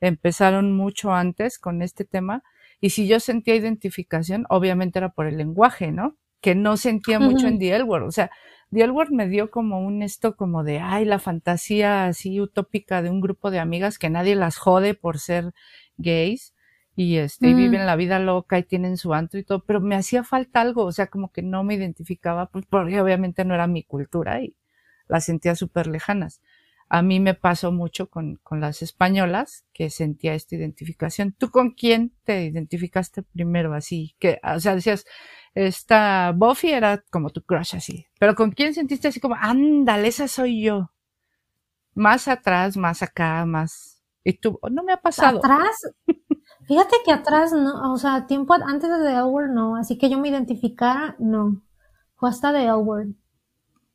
empezaron 0.00 0.76
mucho 0.76 1.12
antes 1.12 1.58
con 1.58 1.82
este 1.82 2.04
tema, 2.04 2.42
y 2.80 2.90
si 2.90 3.08
yo 3.08 3.18
sentía 3.20 3.56
identificación, 3.56 4.44
obviamente 4.48 4.98
era 4.98 5.08
por 5.10 5.26
el 5.26 5.38
lenguaje, 5.38 5.90
¿no? 5.90 6.16
Que 6.40 6.54
no 6.54 6.76
sentía 6.76 7.18
mucho 7.18 7.48
en 7.48 7.58
The 7.58 7.74
L 7.74 7.84
O 7.88 8.10
sea, 8.12 8.30
The 8.70 8.84
L 8.84 8.92
me 9.10 9.28
dio 9.28 9.50
como 9.50 9.80
un 9.80 10.02
esto 10.02 10.36
como 10.36 10.62
de, 10.62 10.80
ay, 10.80 11.04
la 11.06 11.18
fantasía 11.18 12.06
así 12.06 12.40
utópica 12.40 13.00
de 13.00 13.10
un 13.10 13.20
grupo 13.20 13.50
de 13.50 13.58
amigas 13.58 13.98
que 13.98 14.10
nadie 14.10 14.36
las 14.36 14.58
jode 14.58 14.94
por 14.94 15.18
ser 15.18 15.54
gays 15.98 16.54
y 16.96 17.18
este, 17.18 17.48
mm. 17.48 17.56
viven 17.56 17.86
la 17.86 17.94
vida 17.94 18.18
loca 18.18 18.58
y 18.58 18.62
tienen 18.62 18.96
su 18.96 19.12
antro 19.12 19.38
y 19.38 19.44
todo, 19.44 19.62
pero 19.64 19.80
me 19.80 19.96
hacía 19.96 20.24
falta 20.24 20.62
algo, 20.62 20.84
o 20.84 20.92
sea, 20.92 21.08
como 21.08 21.30
que 21.30 21.42
no 21.42 21.62
me 21.62 21.74
identificaba, 21.74 22.46
pues 22.46 22.64
porque 22.66 23.00
obviamente 23.00 23.44
no 23.44 23.54
era 23.54 23.66
mi 23.66 23.84
cultura 23.84 24.40
y 24.40 24.56
las 25.06 25.26
sentía 25.26 25.54
súper 25.54 25.86
lejanas. 25.86 26.40
A 26.88 27.02
mí 27.02 27.20
me 27.20 27.34
pasó 27.34 27.72
mucho 27.72 28.08
con, 28.08 28.36
con 28.42 28.60
las 28.60 28.80
españolas 28.80 29.66
que 29.72 29.90
sentía 29.90 30.34
esta 30.34 30.54
identificación. 30.54 31.32
¿Tú 31.32 31.50
con 31.50 31.72
quién 31.72 32.12
te 32.24 32.44
identificaste 32.44 33.22
primero 33.22 33.74
así? 33.74 34.14
Que, 34.20 34.38
o 34.42 34.60
sea, 34.60 34.76
decías, 34.76 35.04
esta 35.54 36.32
Buffy 36.34 36.70
era 36.70 37.04
como 37.10 37.30
tu 37.30 37.42
crush 37.42 37.76
así, 37.76 38.06
pero 38.18 38.34
¿con 38.34 38.52
quién 38.52 38.72
sentiste 38.72 39.08
así 39.08 39.20
como, 39.20 39.34
ándale, 39.34 40.08
esa 40.08 40.28
soy 40.28 40.62
yo? 40.62 40.92
Más 41.94 42.28
atrás, 42.28 42.76
más 42.76 43.02
acá, 43.02 43.44
más 43.46 43.95
tú, 44.34 44.58
no 44.70 44.82
me 44.82 44.92
ha 44.92 44.96
pasado. 44.96 45.38
Atrás, 45.38 45.76
fíjate 46.66 46.96
que 47.04 47.12
atrás 47.12 47.52
no, 47.52 47.92
o 47.92 47.96
sea, 47.98 48.26
tiempo 48.26 48.54
antes 48.54 48.90
de 48.90 48.98
The 48.98 49.14
no, 49.48 49.76
así 49.76 49.98
que 49.98 50.10
yo 50.10 50.18
me 50.18 50.28
identificara, 50.28 51.16
no. 51.18 51.62
Fue 52.16 52.30
hasta 52.30 52.52
The 52.52 52.64
L 52.64 53.14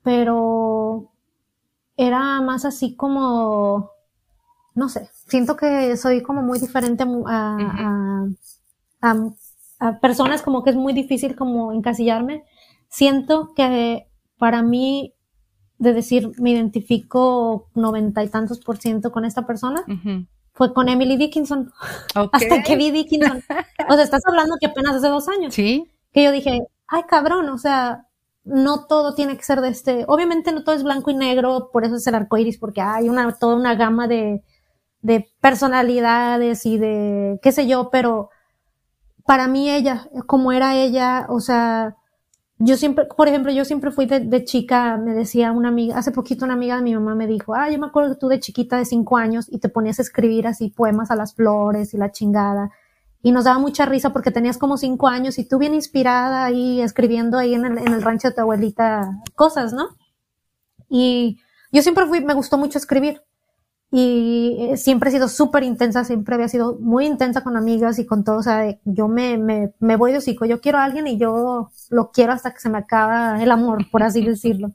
Pero 0.03 1.11
era 1.97 2.41
más 2.41 2.65
así 2.65 2.95
como, 2.95 3.91
no 4.75 4.89
sé, 4.89 5.09
siento 5.27 5.55
que 5.55 5.97
soy 5.97 6.23
como 6.23 6.41
muy 6.41 6.59
diferente 6.59 7.03
a, 7.27 8.27
a, 9.01 9.15
a, 9.79 9.99
personas 9.99 10.41
como 10.41 10.63
que 10.63 10.71
es 10.71 10.75
muy 10.75 10.93
difícil 10.93 11.35
como 11.35 11.73
encasillarme. 11.73 12.43
Siento 12.89 13.53
que 13.55 14.07
para 14.37 14.63
mí 14.63 15.13
de 15.81 15.93
decir 15.93 16.31
me 16.37 16.51
identifico 16.51 17.67
noventa 17.73 18.23
y 18.23 18.27
tantos 18.27 18.59
por 18.59 18.77
ciento 18.77 19.11
con 19.11 19.25
esta 19.25 19.47
persona, 19.47 19.83
fue 20.53 20.73
con 20.75 20.89
Emily 20.89 21.17
Dickinson. 21.17 21.71
Hasta 22.31 22.61
que 22.61 22.75
vi 22.75 22.91
Dickinson. 22.91 23.43
O 23.89 23.93
sea, 23.93 24.03
estás 24.03 24.21
hablando 24.27 24.57
que 24.59 24.67
apenas 24.67 24.95
hace 24.95 25.07
dos 25.07 25.27
años. 25.27 25.55
Sí. 25.55 25.91
Que 26.13 26.23
yo 26.23 26.31
dije, 26.31 26.67
ay 26.87 27.01
cabrón, 27.09 27.49
o 27.49 27.57
sea, 27.57 28.05
no 28.43 28.85
todo 28.85 29.15
tiene 29.15 29.35
que 29.35 29.43
ser 29.43 29.59
de 29.61 29.69
este, 29.69 30.05
obviamente 30.07 30.51
no 30.51 30.63
todo 30.63 30.75
es 30.75 30.83
blanco 30.83 31.09
y 31.09 31.15
negro, 31.15 31.71
por 31.73 31.83
eso 31.83 31.95
es 31.95 32.05
el 32.05 32.13
arco 32.13 32.37
iris, 32.37 32.59
porque 32.59 32.81
hay 32.81 33.09
una, 33.09 33.31
toda 33.33 33.55
una 33.55 33.73
gama 33.73 34.07
de, 34.07 34.43
de 35.01 35.31
personalidades 35.41 36.63
y 36.67 36.77
de 36.77 37.39
qué 37.41 37.51
sé 37.51 37.65
yo, 37.65 37.89
pero 37.89 38.29
para 39.25 39.47
mí 39.47 39.71
ella, 39.71 40.07
como 40.27 40.51
era 40.51 40.75
ella, 40.75 41.25
o 41.27 41.39
sea, 41.39 41.97
yo 42.63 42.77
siempre, 42.77 43.05
por 43.05 43.27
ejemplo, 43.27 43.51
yo 43.51 43.65
siempre 43.65 43.89
fui 43.91 44.05
de, 44.05 44.43
chica, 44.45 44.97
me 44.97 45.13
decía 45.13 45.51
una 45.51 45.69
amiga, 45.69 45.97
hace 45.97 46.11
poquito 46.11 46.45
una 46.45 46.53
amiga 46.53 46.75
de 46.75 46.83
mi 46.83 46.93
mamá 46.93 47.15
me 47.15 47.25
dijo, 47.25 47.55
ah, 47.55 47.69
yo 47.71 47.79
me 47.79 47.87
acuerdo 47.87 48.13
que 48.13 48.19
tú 48.19 48.27
de 48.27 48.39
chiquita 48.39 48.77
de 48.77 48.85
cinco 48.85 49.17
años 49.17 49.47
y 49.49 49.57
te 49.57 49.67
ponías 49.67 49.97
a 49.97 50.03
escribir 50.03 50.45
así 50.45 50.69
poemas 50.69 51.09
a 51.09 51.15
las 51.15 51.33
flores 51.33 51.95
y 51.95 51.97
la 51.97 52.11
chingada. 52.11 52.69
Y 53.23 53.31
nos 53.31 53.45
daba 53.45 53.57
mucha 53.57 53.85
risa 53.85 54.13
porque 54.13 54.29
tenías 54.29 54.59
como 54.59 54.77
cinco 54.77 55.07
años 55.07 55.39
y 55.39 55.45
tú 55.47 55.57
bien 55.57 55.73
inspirada 55.73 56.45
ahí 56.45 56.81
escribiendo 56.81 57.39
ahí 57.39 57.55
en 57.55 57.65
el, 57.65 57.77
en 57.79 57.93
el 57.93 58.01
rancho 58.03 58.27
de 58.29 58.35
tu 58.35 58.41
abuelita 58.41 59.09
cosas, 59.35 59.73
¿no? 59.73 59.89
Y 60.87 61.39
yo 61.71 61.81
siempre 61.81 62.05
fui, 62.05 62.23
me 62.23 62.35
gustó 62.35 62.57
mucho 62.59 62.77
escribir 62.77 63.23
y 63.91 64.57
eh, 64.71 64.77
siempre 64.77 65.09
he 65.09 65.13
sido 65.13 65.27
súper 65.27 65.63
intensa, 65.63 66.05
siempre 66.05 66.35
había 66.35 66.47
sido 66.47 66.77
muy 66.79 67.05
intensa 67.05 67.43
con 67.43 67.57
amigas 67.57 67.99
y 67.99 68.05
con 68.05 68.23
todo, 68.23 68.37
o 68.37 68.43
sea, 68.43 68.77
yo 68.85 69.07
me, 69.09 69.37
me, 69.37 69.73
me 69.79 69.97
voy 69.97 70.13
de 70.13 70.19
hocico, 70.19 70.45
yo 70.45 70.61
quiero 70.61 70.77
a 70.79 70.85
alguien 70.85 71.07
y 71.07 71.17
yo 71.17 71.69
lo 71.89 72.11
quiero 72.11 72.31
hasta 72.33 72.53
que 72.53 72.59
se 72.61 72.69
me 72.69 72.77
acaba 72.77 73.43
el 73.43 73.51
amor, 73.51 73.89
por 73.91 74.03
así 74.03 74.25
decirlo. 74.25 74.71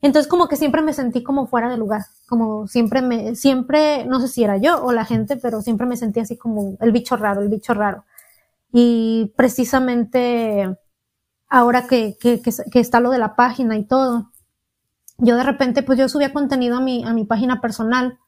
Entonces 0.00 0.28
como 0.28 0.48
que 0.48 0.56
siempre 0.56 0.82
me 0.82 0.92
sentí 0.92 1.22
como 1.22 1.46
fuera 1.46 1.68
de 1.70 1.76
lugar, 1.76 2.02
como 2.28 2.66
siempre 2.66 3.02
me, 3.02 3.36
siempre, 3.36 4.04
no 4.06 4.20
sé 4.20 4.28
si 4.28 4.42
era 4.44 4.56
yo 4.56 4.82
o 4.84 4.92
la 4.92 5.04
gente, 5.04 5.36
pero 5.36 5.62
siempre 5.62 5.86
me 5.86 5.96
sentí 5.96 6.18
así 6.20 6.36
como 6.36 6.76
el 6.80 6.90
bicho 6.92 7.16
raro, 7.16 7.40
el 7.42 7.48
bicho 7.48 7.72
raro. 7.74 8.04
Y 8.72 9.32
precisamente 9.36 10.76
ahora 11.48 11.86
que, 11.88 12.16
que, 12.20 12.42
que, 12.42 12.52
que 12.72 12.80
está 12.80 13.00
lo 13.00 13.10
de 13.10 13.18
la 13.18 13.36
página 13.36 13.78
y 13.78 13.84
todo, 13.86 14.31
yo 15.22 15.36
de 15.36 15.44
repente, 15.44 15.84
pues 15.84 15.98
yo 15.98 16.08
subía 16.08 16.32
contenido 16.32 16.76
a 16.76 16.80
mi, 16.80 17.04
a 17.04 17.12
mi 17.12 17.24
página 17.24 17.60
personal 17.60 18.18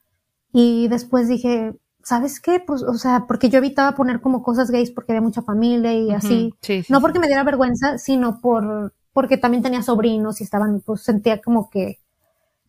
y 0.53 0.87
después 0.87 1.27
dije, 1.27 1.73
¿sabes 2.01 2.39
qué? 2.39 2.61
Pues, 2.65 2.83
o 2.83 2.93
sea, 2.93 3.25
porque 3.27 3.49
yo 3.49 3.57
evitaba 3.57 3.95
poner 3.95 4.21
como 4.21 4.41
cosas 4.41 4.71
gays 4.71 4.91
porque 4.91 5.11
había 5.11 5.21
mucha 5.21 5.41
familia 5.41 5.93
y 5.93 6.11
así. 6.11 6.53
no 6.87 7.01
porque 7.01 7.19
me 7.19 7.27
diera 7.27 7.43
vergüenza, 7.43 7.97
sino 7.97 8.39
por, 8.39 8.93
porque 9.11 9.37
también 9.37 9.61
tenía 9.61 9.83
sobrinos 9.83 10.39
y 10.39 10.45
estaban, 10.45 10.81
pues 10.85 11.01
sentía 11.01 11.41
como 11.41 11.69
que 11.69 11.99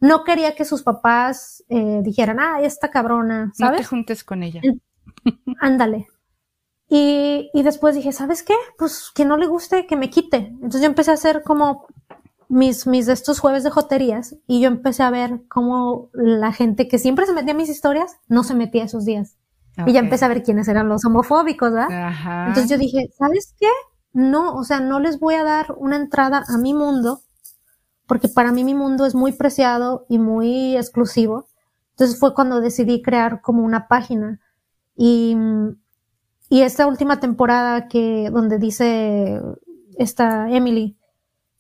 no 0.01 0.25
quería 0.25 0.57
que 0.57 0.65
sus 0.65 0.83
papás 0.83 1.63
eh, 1.69 2.01
dijeran, 2.03 2.41
ah, 2.41 2.61
esta 2.63 2.91
cabrona, 2.91 3.53
¿sabes? 3.55 3.79
No 3.79 3.79
te 3.79 3.89
juntes 3.89 4.25
con 4.25 4.43
ella. 4.43 4.61
Ándale. 5.61 6.09
Y, 6.89 7.51
y 7.55 7.63
después 7.63 7.95
dije, 7.95 8.11
¿sabes 8.11 8.43
qué? 8.43 8.55
Pues 8.77 9.13
que 9.15 9.25
no 9.25 9.37
le 9.37 9.47
guste, 9.47 9.87
que 9.87 9.97
me 9.97 10.11
quite. 10.11 10.37
Entonces 10.37 10.81
yo 10.81 10.87
empecé 10.89 11.13
a 11.13 11.15
hacer 11.15 11.43
como 11.45 11.87
mis, 12.49 12.87
mis 12.87 13.09
estos 13.09 13.41
jueves 13.41 13.65
de 13.65 13.71
joterías 13.71 14.37
y 14.47 14.61
yo 14.61 14.69
empecé 14.69 15.03
a 15.03 15.11
ver 15.11 15.43
cómo 15.49 16.11
la 16.13 16.53
gente 16.53 16.89
que 16.89 16.99
siempre 16.99 17.27
se 17.27 17.33
metía 17.33 17.53
en 17.53 17.57
mis 17.57 17.69
historias 17.69 18.17
no 18.29 18.45
se 18.45 18.55
metía 18.55 18.85
esos 18.85 19.05
días. 19.05 19.37
Y 19.87 19.93
ya 19.93 20.01
empecé 20.01 20.25
a 20.25 20.29
ver 20.29 20.43
quiénes 20.43 20.69
eran 20.69 20.89
los 20.89 21.05
homofóbicos, 21.05 21.71
¿verdad? 21.71 22.49
Entonces 22.49 22.71
yo 22.71 22.79
dije, 22.79 23.11
¿sabes 23.19 23.55
qué? 23.61 23.69
No, 24.15 24.55
o 24.55 24.65
sea, 24.65 24.81
no 24.81 25.01
les 25.01 25.21
voy 25.21 25.35
a 25.35 25.45
dar 25.45 25.75
una 25.77 25.97
entrada 25.97 26.45
a 26.49 26.57
mi 26.57 26.73
mundo 26.73 27.21
porque 28.07 28.29
para 28.29 28.53
mí 28.53 28.65
mi 28.65 28.75
mundo 28.75 29.05
es 29.05 29.15
muy 29.15 29.33
preciado 29.33 30.07
y 30.09 30.19
muy 30.19 30.77
exclusivo. 30.77 31.49
Entonces 31.91 32.19
fue 32.19 32.35
cuando 32.35 32.61
decidí 32.61 33.03
crear 33.03 33.43
como 33.43 33.65
una 33.65 33.89
página 33.89 34.41
y, 34.97 35.37
y 36.49 36.63
esta 36.63 36.87
última 36.87 37.21
temporada 37.21 37.89
que, 37.89 38.31
donde 38.31 38.59
dice 38.59 39.41
esta 39.99 40.51
Emily, 40.51 40.97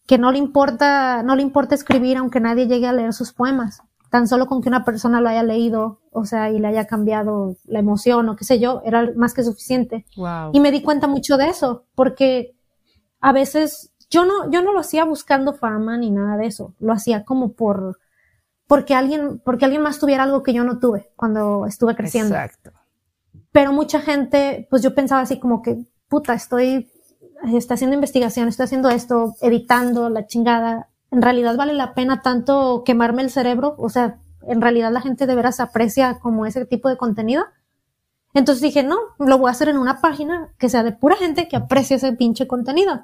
que 0.06 0.18
no 0.18 0.32
le 0.32 0.38
importa, 0.38 1.22
no 1.22 1.36
le 1.36 1.42
importa 1.42 1.74
escribir 1.74 2.16
aunque 2.16 2.40
nadie 2.40 2.66
llegue 2.66 2.86
a 2.86 2.92
leer 2.92 3.12
sus 3.12 3.32
poemas. 3.32 3.82
Tan 4.10 4.28
solo 4.28 4.46
con 4.46 4.62
que 4.62 4.68
una 4.68 4.84
persona 4.84 5.20
lo 5.20 5.28
haya 5.28 5.42
leído, 5.42 6.00
o 6.12 6.24
sea, 6.24 6.50
y 6.50 6.60
le 6.60 6.68
haya 6.68 6.86
cambiado 6.86 7.56
la 7.64 7.80
emoción 7.80 8.28
o 8.28 8.36
qué 8.36 8.44
sé 8.44 8.60
yo, 8.60 8.80
era 8.84 9.10
más 9.16 9.34
que 9.34 9.42
suficiente. 9.42 10.06
Y 10.52 10.60
me 10.60 10.70
di 10.70 10.82
cuenta 10.82 11.08
mucho 11.08 11.36
de 11.36 11.48
eso, 11.48 11.86
porque 11.96 12.56
a 13.20 13.32
veces 13.32 13.92
yo 14.08 14.24
no, 14.24 14.48
yo 14.50 14.62
no 14.62 14.72
lo 14.72 14.78
hacía 14.78 15.04
buscando 15.04 15.54
fama 15.54 15.98
ni 15.98 16.12
nada 16.12 16.36
de 16.36 16.46
eso. 16.46 16.74
Lo 16.78 16.92
hacía 16.92 17.24
como 17.24 17.54
por, 17.54 17.98
porque 18.68 18.94
alguien, 18.94 19.40
porque 19.44 19.64
alguien 19.64 19.82
más 19.82 19.98
tuviera 19.98 20.22
algo 20.22 20.44
que 20.44 20.54
yo 20.54 20.62
no 20.62 20.78
tuve 20.78 21.10
cuando 21.16 21.66
estuve 21.66 21.96
creciendo. 21.96 22.36
Exacto. 22.36 22.70
Pero 23.50 23.72
mucha 23.72 24.00
gente, 24.00 24.68
pues 24.70 24.82
yo 24.82 24.94
pensaba 24.94 25.22
así 25.22 25.40
como 25.40 25.62
que, 25.62 25.84
puta, 26.08 26.32
estoy 26.34 26.90
está 27.54 27.74
haciendo 27.74 27.94
investigación, 27.94 28.48
estoy 28.48 28.64
haciendo 28.64 28.88
esto, 28.88 29.34
editando 29.40 30.08
la 30.08 30.26
chingada, 30.26 30.88
¿en 31.10 31.22
realidad 31.22 31.56
vale 31.56 31.72
la 31.72 31.94
pena 31.94 32.22
tanto 32.22 32.82
quemarme 32.84 33.22
el 33.22 33.30
cerebro? 33.30 33.74
O 33.78 33.88
sea, 33.88 34.20
¿en 34.42 34.60
realidad 34.60 34.92
la 34.92 35.00
gente 35.00 35.26
de 35.26 35.34
veras 35.34 35.60
aprecia 35.60 36.18
como 36.18 36.46
ese 36.46 36.64
tipo 36.66 36.88
de 36.88 36.96
contenido? 36.96 37.44
Entonces 38.34 38.62
dije, 38.62 38.82
no, 38.82 38.98
lo 39.18 39.38
voy 39.38 39.48
a 39.48 39.52
hacer 39.52 39.68
en 39.68 39.78
una 39.78 40.00
página 40.00 40.52
que 40.58 40.68
sea 40.68 40.82
de 40.82 40.92
pura 40.92 41.16
gente 41.16 41.48
que 41.48 41.56
aprecie 41.56 41.96
ese 41.96 42.12
pinche 42.12 42.46
contenido. 42.46 43.00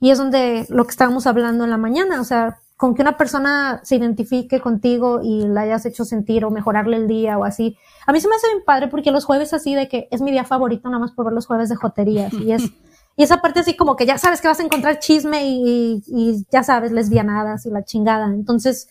Y 0.00 0.10
es 0.10 0.18
donde 0.18 0.66
lo 0.68 0.84
que 0.84 0.90
estábamos 0.90 1.26
hablando 1.26 1.64
en 1.64 1.70
la 1.70 1.78
mañana, 1.78 2.20
o 2.20 2.24
sea, 2.24 2.60
con 2.76 2.94
que 2.94 3.00
una 3.00 3.16
persona 3.16 3.80
se 3.84 3.96
identifique 3.96 4.60
contigo 4.60 5.20
y 5.22 5.46
la 5.46 5.62
hayas 5.62 5.86
hecho 5.86 6.04
sentir 6.04 6.44
o 6.44 6.50
mejorarle 6.50 6.98
el 6.98 7.08
día 7.08 7.38
o 7.38 7.44
así. 7.44 7.78
A 8.06 8.12
mí 8.12 8.20
se 8.20 8.28
me 8.28 8.34
hace 8.34 8.48
bien 8.48 8.64
padre 8.66 8.88
porque 8.88 9.10
los 9.10 9.24
jueves 9.24 9.54
así 9.54 9.74
de 9.74 9.88
que 9.88 10.08
es 10.10 10.20
mi 10.20 10.30
día 10.30 10.44
favorito 10.44 10.88
nada 10.90 11.00
más 11.00 11.12
por 11.12 11.24
ver 11.24 11.34
los 11.34 11.46
jueves 11.46 11.70
de 11.70 11.76
joterías 11.76 12.34
y 12.34 12.52
es 12.52 12.70
Y 13.16 13.22
esa 13.22 13.40
parte 13.40 13.60
así 13.60 13.74
como 13.74 13.96
que 13.96 14.04
ya 14.04 14.18
sabes 14.18 14.40
que 14.40 14.48
vas 14.48 14.60
a 14.60 14.62
encontrar 14.62 14.98
chisme 14.98 15.40
y, 15.44 16.46
ya 16.50 16.62
sabes, 16.62 16.92
lesbianadas 16.92 17.64
y 17.64 17.70
la 17.70 17.82
chingada. 17.82 18.26
Entonces, 18.26 18.88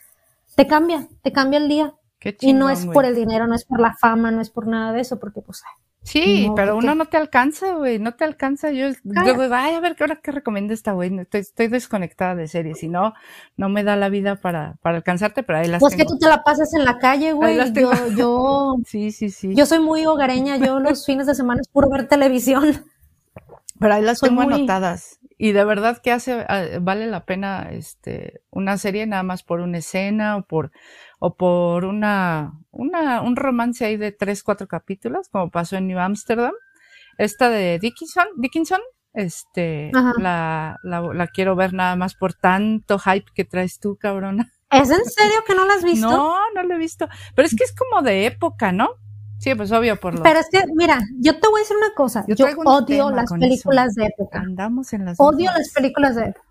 te 0.56 0.66
cambia, 0.66 1.08
te 1.22 1.32
cambia 1.32 1.60
el 1.60 1.70
día. 1.70 1.94
y 2.42 2.54
no 2.54 2.70
es 2.70 2.88
por 2.88 3.06
el 3.06 3.16
dinero, 3.16 3.46
no 3.46 3.54
es 3.54 3.66
por 3.66 3.80
la 3.80 3.94
fama, 3.94 4.32
no 4.32 4.42
es 4.42 4.50
por 4.50 4.68
nada 4.68 4.94
de 4.94 5.02
eso, 5.02 5.20
porque 5.20 5.42
pues... 5.42 5.64
Sí, 6.06 6.52
pero 6.56 6.78
uno 6.78 6.94
no 6.94 7.06
te 7.06 7.18
alcanza, 7.18 7.74
güey, 7.74 7.98
no 7.98 8.14
te 8.14 8.24
alcanza. 8.24 8.72
Yo, 8.72 8.90
yo 9.04 9.54
ay, 9.54 9.74
a 9.74 9.80
ver 9.80 9.96
qué 9.96 10.04
hora 10.04 10.18
que 10.18 10.32
recomienda 10.32 10.72
esta 10.76 10.92
güey. 10.92 11.18
Estoy, 11.20 11.42
estoy, 11.42 11.68
desconectada 11.68 12.36
de 12.36 12.48
series, 12.48 12.78
si 12.78 12.88
no, 12.88 13.16
no 13.58 13.70
me 13.70 13.84
da 13.84 13.96
la 13.96 14.10
vida 14.10 14.36
para, 14.36 14.76
para 14.84 14.98
alcanzarte, 14.98 15.42
pero 15.42 15.60
ahí 15.60 15.68
las 15.68 15.80
Pues 15.80 15.96
que 15.96 16.06
tú 16.06 16.20
te 16.20 16.28
la 16.28 16.44
pasas 16.44 16.76
en 16.76 16.86
la 16.86 17.00
calle, 17.00 17.34
güey. 17.34 17.58
Yo, 17.74 17.92
yo, 18.16 18.76
sí, 18.86 19.12
sí, 19.12 19.32
sí. 19.32 19.56
Yo 19.56 19.66
soy 19.66 19.80
muy 19.80 20.06
hogareña, 20.06 20.58
yo 20.58 20.80
los 20.80 21.08
fines 21.08 21.26
de 21.26 21.34
semana 21.34 21.62
es 21.62 21.68
puro 21.68 21.90
ver 21.90 22.08
televisión. 22.08 22.86
Pero 23.80 23.94
ahí 23.94 24.04
las 24.04 24.20
tengo 24.20 24.42
anotadas. 24.42 25.20
Y 25.38 25.52
de 25.52 25.66
verdad 25.66 26.02
que 26.02 26.12
hace, 26.12 26.46
ah, 26.48 26.66
vale 26.82 27.08
la 27.08 27.26
pena 27.26 27.70
este, 27.72 28.42
una 28.52 28.78
serie 28.78 29.06
nada 29.06 29.24
más 29.24 29.44
por 29.44 29.60
una 29.60 29.80
escena 29.80 30.38
o 30.38 30.44
por, 30.44 30.72
o 31.20 31.36
por 31.36 31.84
una, 31.84 32.54
una, 32.72 33.22
un 33.22 33.36
romance 33.36 33.84
ahí 33.84 33.98
de 33.98 34.14
tres, 34.14 34.44
cuatro 34.44 34.68
capítulos, 34.68 35.28
como 35.30 35.52
pasó 35.52 35.76
en 35.76 35.88
New 35.88 36.00
Amsterdam. 36.00 36.54
Esta 37.18 37.50
de 37.50 37.80
Dickinson, 37.80 38.28
Dickinson, 38.38 38.80
este, 39.14 39.92
la, 40.18 40.78
la, 40.84 41.02
la, 41.02 41.28
quiero 41.28 41.56
ver 41.56 41.74
nada 41.74 41.96
más 41.96 42.16
por 42.16 42.34
tanto 42.34 43.00
hype 43.00 43.32
que 43.34 43.46
traes 43.46 43.80
tú, 43.80 43.98
cabrona. 43.98 44.52
¿Es 44.72 44.90
en 44.90 45.06
serio 45.06 45.44
que 45.46 45.56
no 45.56 45.66
la 45.66 45.76
has 45.76 45.84
visto? 45.84 46.10
No, 46.10 46.38
no 46.54 46.64
la 46.64 46.76
he 46.76 46.78
visto. 46.78 47.08
Pero 47.36 47.46
es 47.46 47.56
que 47.56 47.64
es 47.64 47.74
como 47.76 48.02
de 48.02 48.26
época, 48.26 48.72
¿no? 48.72 48.90
Sí, 49.40 49.54
pues 49.56 49.72
obvio 49.72 50.00
por 50.00 50.16
lo. 50.16 50.24
Pero 50.24 50.40
es 50.40 50.50
que, 50.50 50.64
mira, 50.76 51.02
yo 51.20 51.40
te 51.40 51.48
voy 51.48 51.60
a 51.60 51.64
decir 51.64 51.78
una 51.78 51.94
cosa. 51.94 52.26
Yo, 52.28 52.46
odio 52.66 53.10
las 53.12 53.32
películas 53.32 53.94
de 53.96 54.06
época. 54.06 54.40
Andamos 54.40 54.94
en 54.94 55.06
las. 55.06 55.20
Odio 55.20 55.52
las 55.52 55.72
películas 55.74 56.16
de 56.16 56.24
época. 56.30 56.46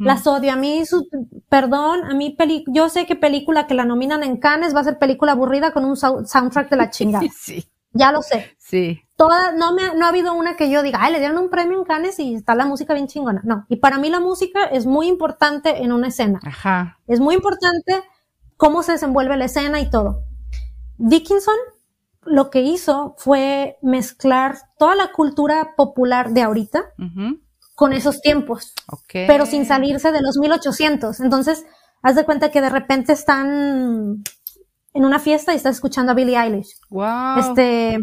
Las 0.00 0.26
odio. 0.26 0.52
A 0.52 0.56
mí, 0.56 0.84
su, 0.84 1.06
perdón, 1.48 2.04
a 2.04 2.14
mí, 2.14 2.34
peli, 2.36 2.64
yo 2.68 2.88
sé 2.88 3.06
que 3.06 3.14
película 3.14 3.66
que 3.66 3.74
la 3.74 3.84
nominan 3.84 4.22
en 4.22 4.38
Cannes 4.38 4.74
va 4.74 4.80
a 4.80 4.84
ser 4.84 4.98
película 4.98 5.32
aburrida 5.32 5.72
con 5.72 5.84
un 5.84 5.96
soundtrack 5.96 6.70
de 6.70 6.76
la 6.76 6.90
chingada. 6.90 7.26
sí. 7.32 7.66
Ya 7.96 8.12
lo 8.12 8.20
sé. 8.22 8.56
Sí. 8.58 9.02
Toda, 9.16 9.52
no 9.52 9.72
me, 9.72 9.94
no 9.94 10.04
ha 10.04 10.10
habido 10.10 10.34
una 10.34 10.56
que 10.56 10.70
yo 10.70 10.82
diga, 10.82 10.98
ay, 11.00 11.12
le 11.12 11.18
dieron 11.18 11.38
un 11.38 11.48
premio 11.48 11.78
en 11.78 11.84
Cannes 11.84 12.18
y 12.18 12.34
está 12.34 12.54
la 12.54 12.66
música 12.66 12.92
bien 12.92 13.06
chingona. 13.06 13.40
No. 13.44 13.64
Y 13.70 13.76
para 13.76 13.96
mí 13.96 14.10
la 14.10 14.20
música 14.20 14.64
es 14.64 14.84
muy 14.84 15.08
importante 15.08 15.82
en 15.82 15.92
una 15.92 16.08
escena. 16.08 16.40
Ajá. 16.44 16.98
Es 17.06 17.20
muy 17.20 17.34
importante 17.34 18.02
cómo 18.58 18.82
se 18.82 18.92
desenvuelve 18.92 19.36
la 19.38 19.46
escena 19.46 19.80
y 19.80 19.88
todo. 19.88 20.24
Dickinson 20.98 21.54
lo 22.26 22.50
que 22.50 22.62
hizo 22.62 23.14
fue 23.18 23.78
mezclar 23.82 24.56
toda 24.78 24.94
la 24.94 25.12
cultura 25.12 25.74
popular 25.76 26.30
de 26.30 26.42
ahorita 26.42 26.92
con 27.74 27.92
esos 27.92 28.20
tiempos, 28.20 28.72
pero 29.12 29.46
sin 29.46 29.66
salirse 29.66 30.12
de 30.12 30.22
los 30.22 30.38
1800. 30.38 31.20
Entonces, 31.20 31.64
haz 32.02 32.16
de 32.16 32.24
cuenta 32.24 32.50
que 32.50 32.60
de 32.60 32.70
repente 32.70 33.12
están 33.12 34.22
en 34.94 35.04
una 35.04 35.18
fiesta 35.18 35.52
y 35.52 35.56
estás 35.56 35.76
escuchando 35.76 36.12
a 36.12 36.14
Billie 36.14 36.38
Eilish. 36.38 36.78
Wow. 36.88 37.38
Este, 37.38 37.98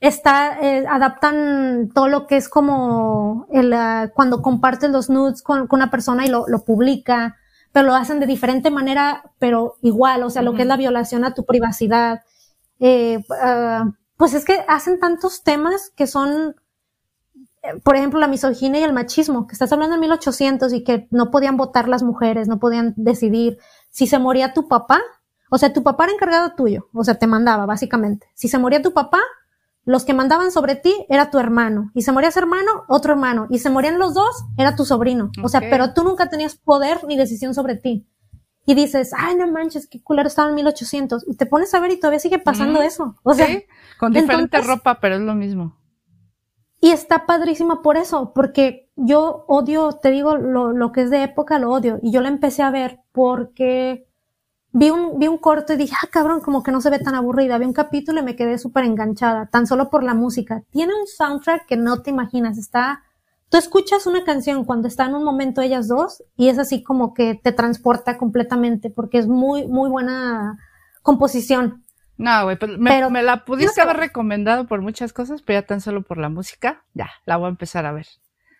está, 0.00 0.60
eh, 0.60 0.86
adaptan 0.88 1.90
todo 1.92 2.08
lo 2.08 2.26
que 2.26 2.36
es 2.36 2.48
como 2.48 3.46
el, 3.50 3.72
uh, 3.72 4.10
cuando 4.14 4.40
compartes 4.40 4.90
los 4.90 5.10
nudes 5.10 5.42
con, 5.42 5.66
con, 5.66 5.78
una 5.78 5.90
persona 5.90 6.24
y 6.24 6.28
lo, 6.28 6.46
lo 6.46 6.64
publica, 6.64 7.36
pero 7.72 7.88
lo 7.88 7.94
hacen 7.94 8.20
de 8.20 8.26
diferente 8.26 8.70
manera, 8.70 9.32
pero 9.38 9.76
igual, 9.82 10.22
o 10.22 10.30
sea, 10.30 10.42
lo 10.42 10.54
que 10.54 10.62
es 10.62 10.68
la 10.68 10.76
violación 10.76 11.24
a 11.24 11.34
tu 11.34 11.44
privacidad 11.44 12.20
eh, 12.80 13.18
uh, 13.28 13.92
pues 14.16 14.34
es 14.34 14.44
que 14.44 14.64
hacen 14.68 14.98
tantos 14.98 15.42
temas 15.42 15.92
que 15.96 16.06
son, 16.06 16.56
eh, 17.62 17.80
por 17.82 17.96
ejemplo, 17.96 18.20
la 18.20 18.28
misoginia 18.28 18.80
y 18.80 18.84
el 18.84 18.92
machismo, 18.92 19.46
que 19.46 19.52
estás 19.52 19.72
hablando 19.72 19.94
en 19.94 20.00
1800 20.00 20.72
y 20.72 20.84
que 20.84 21.06
no 21.10 21.30
podían 21.30 21.56
votar 21.56 21.88
las 21.88 22.02
mujeres, 22.02 22.48
no 22.48 22.58
podían 22.58 22.94
decidir 22.96 23.58
si 23.90 24.06
se 24.06 24.18
moría 24.18 24.52
tu 24.52 24.68
papá, 24.68 25.00
o 25.50 25.58
sea, 25.58 25.72
tu 25.72 25.82
papá 25.82 26.04
era 26.04 26.12
encargado 26.12 26.54
tuyo, 26.54 26.88
o 26.92 27.04
sea, 27.04 27.14
te 27.14 27.26
mandaba, 27.26 27.64
básicamente. 27.64 28.26
Si 28.34 28.48
se 28.48 28.58
moría 28.58 28.82
tu 28.82 28.92
papá, 28.92 29.20
los 29.84 30.04
que 30.04 30.12
mandaban 30.12 30.52
sobre 30.52 30.74
ti 30.74 30.94
era 31.08 31.30
tu 31.30 31.38
hermano. 31.38 31.90
Y 31.94 32.02
se 32.02 32.12
moría 32.12 32.28
ese 32.28 32.40
hermano, 32.40 32.84
otro 32.88 33.12
hermano. 33.12 33.46
Y 33.48 33.60
se 33.60 33.70
morían 33.70 33.98
los 33.98 34.12
dos, 34.12 34.44
era 34.58 34.76
tu 34.76 34.84
sobrino. 34.84 35.30
O 35.42 35.48
sea, 35.48 35.60
pero 35.60 35.94
tú 35.94 36.04
nunca 36.04 36.28
tenías 36.28 36.56
poder 36.56 37.04
ni 37.04 37.16
decisión 37.16 37.54
sobre 37.54 37.76
ti 37.76 38.06
y 38.68 38.74
dices, 38.74 39.12
ay, 39.16 39.34
no 39.34 39.50
manches, 39.50 39.86
qué 39.86 40.02
culero 40.02 40.28
estaba 40.28 40.50
en 40.50 40.54
1800. 40.56 41.24
Y 41.26 41.36
te 41.36 41.46
pones 41.46 41.72
a 41.72 41.80
ver 41.80 41.90
y 41.90 41.96
todavía 41.98 42.18
sigue 42.18 42.38
pasando 42.38 42.82
eso. 42.82 43.16
O 43.22 43.32
sea, 43.32 43.46
¿Sí? 43.46 43.64
con 43.98 44.12
diferente 44.12 44.60
ropa, 44.60 45.00
pero 45.00 45.14
es 45.14 45.22
lo 45.22 45.34
mismo. 45.34 45.74
Y 46.78 46.90
está 46.90 47.24
padrísima 47.24 47.80
por 47.80 47.96
eso, 47.96 48.34
porque 48.34 48.90
yo 48.94 49.46
odio, 49.48 49.92
te 49.92 50.10
digo, 50.10 50.36
lo, 50.36 50.72
lo 50.72 50.92
que 50.92 51.00
es 51.00 51.08
de 51.08 51.22
época 51.22 51.58
lo 51.58 51.70
odio. 51.70 51.98
Y 52.02 52.12
yo 52.12 52.20
la 52.20 52.28
empecé 52.28 52.62
a 52.62 52.70
ver 52.70 53.00
porque 53.12 54.06
vi 54.72 54.90
un, 54.90 55.18
vi 55.18 55.28
un 55.28 55.38
corto 55.38 55.72
y 55.72 55.78
dije, 55.78 55.94
ah, 56.02 56.08
cabrón, 56.12 56.42
como 56.42 56.62
que 56.62 56.70
no 56.70 56.82
se 56.82 56.90
ve 56.90 56.98
tan 56.98 57.14
aburrida. 57.14 57.56
Vi 57.56 57.64
un 57.64 57.72
capítulo 57.72 58.20
y 58.20 58.22
me 58.22 58.36
quedé 58.36 58.58
súper 58.58 58.84
enganchada, 58.84 59.46
tan 59.46 59.66
solo 59.66 59.88
por 59.88 60.04
la 60.04 60.12
música. 60.12 60.62
Tiene 60.68 60.92
un 60.92 61.06
soundtrack 61.06 61.64
que 61.64 61.78
no 61.78 62.02
te 62.02 62.10
imaginas, 62.10 62.58
está 62.58 63.02
Tú 63.48 63.56
escuchas 63.56 64.06
una 64.06 64.24
canción 64.24 64.64
cuando 64.64 64.88
están 64.88 65.10
en 65.10 65.16
un 65.16 65.24
momento 65.24 65.62
ellas 65.62 65.88
dos 65.88 66.22
y 66.36 66.48
es 66.48 66.58
así 66.58 66.82
como 66.82 67.14
que 67.14 67.34
te 67.34 67.52
transporta 67.52 68.18
completamente 68.18 68.90
porque 68.90 69.18
es 69.18 69.26
muy, 69.26 69.66
muy 69.66 69.88
buena 69.88 70.58
composición. 71.02 71.84
No, 72.16 72.44
güey, 72.44 72.58
pues 72.58 72.78
me, 72.78 73.08
me, 73.10 73.22
la 73.22 73.44
pudiste 73.44 73.80
haber 73.80 73.96
recomendado 73.96 74.66
por 74.66 74.82
muchas 74.82 75.12
cosas, 75.12 75.40
pero 75.42 75.60
ya 75.60 75.66
tan 75.66 75.80
solo 75.80 76.02
por 76.02 76.18
la 76.18 76.28
música, 76.28 76.84
ya, 76.92 77.08
la 77.24 77.36
voy 77.36 77.46
a 77.46 77.50
empezar 77.50 77.86
a 77.86 77.92
ver. 77.92 78.06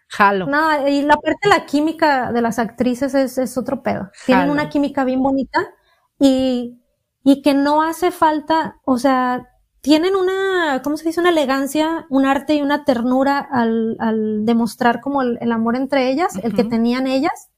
Jalo. 0.09 0.47
No, 0.47 0.89
y 0.89 1.03
la 1.03 1.17
parte 1.17 1.39
de 1.43 1.49
la 1.51 1.67
química 1.67 2.33
de 2.33 2.41
las 2.41 2.59
actrices 2.59 3.15
es, 3.15 3.37
es 3.37 3.59
otro 3.59 3.83
pedo. 3.83 4.11
Tienen 4.25 4.49
una 4.49 4.71
química 4.71 5.05
bien 5.05 5.23
bonita, 5.23 5.61
y, 6.19 6.81
y 7.25 7.43
que 7.43 7.55
no 7.55 7.83
hace 7.83 8.11
falta, 8.11 8.81
o 8.85 8.99
sea, 8.99 9.49
tienen 9.81 10.17
una, 10.17 10.81
¿cómo 10.83 10.97
se 10.97 11.05
dice? 11.07 11.21
Una 11.21 11.31
elegancia, 11.31 12.07
un 12.11 12.27
arte 12.27 12.55
y 12.55 12.63
una 12.63 12.85
ternura 12.85 13.39
al, 13.39 13.97
al 14.01 14.45
demostrar 14.45 15.01
como 15.01 15.23
el, 15.23 15.39
el, 15.41 15.53
amor 15.53 15.77
entre 15.77 16.11
ellas, 16.11 16.37
el 16.43 16.55
que 16.55 16.65
tenían 16.65 17.07
ellas, 17.07 17.49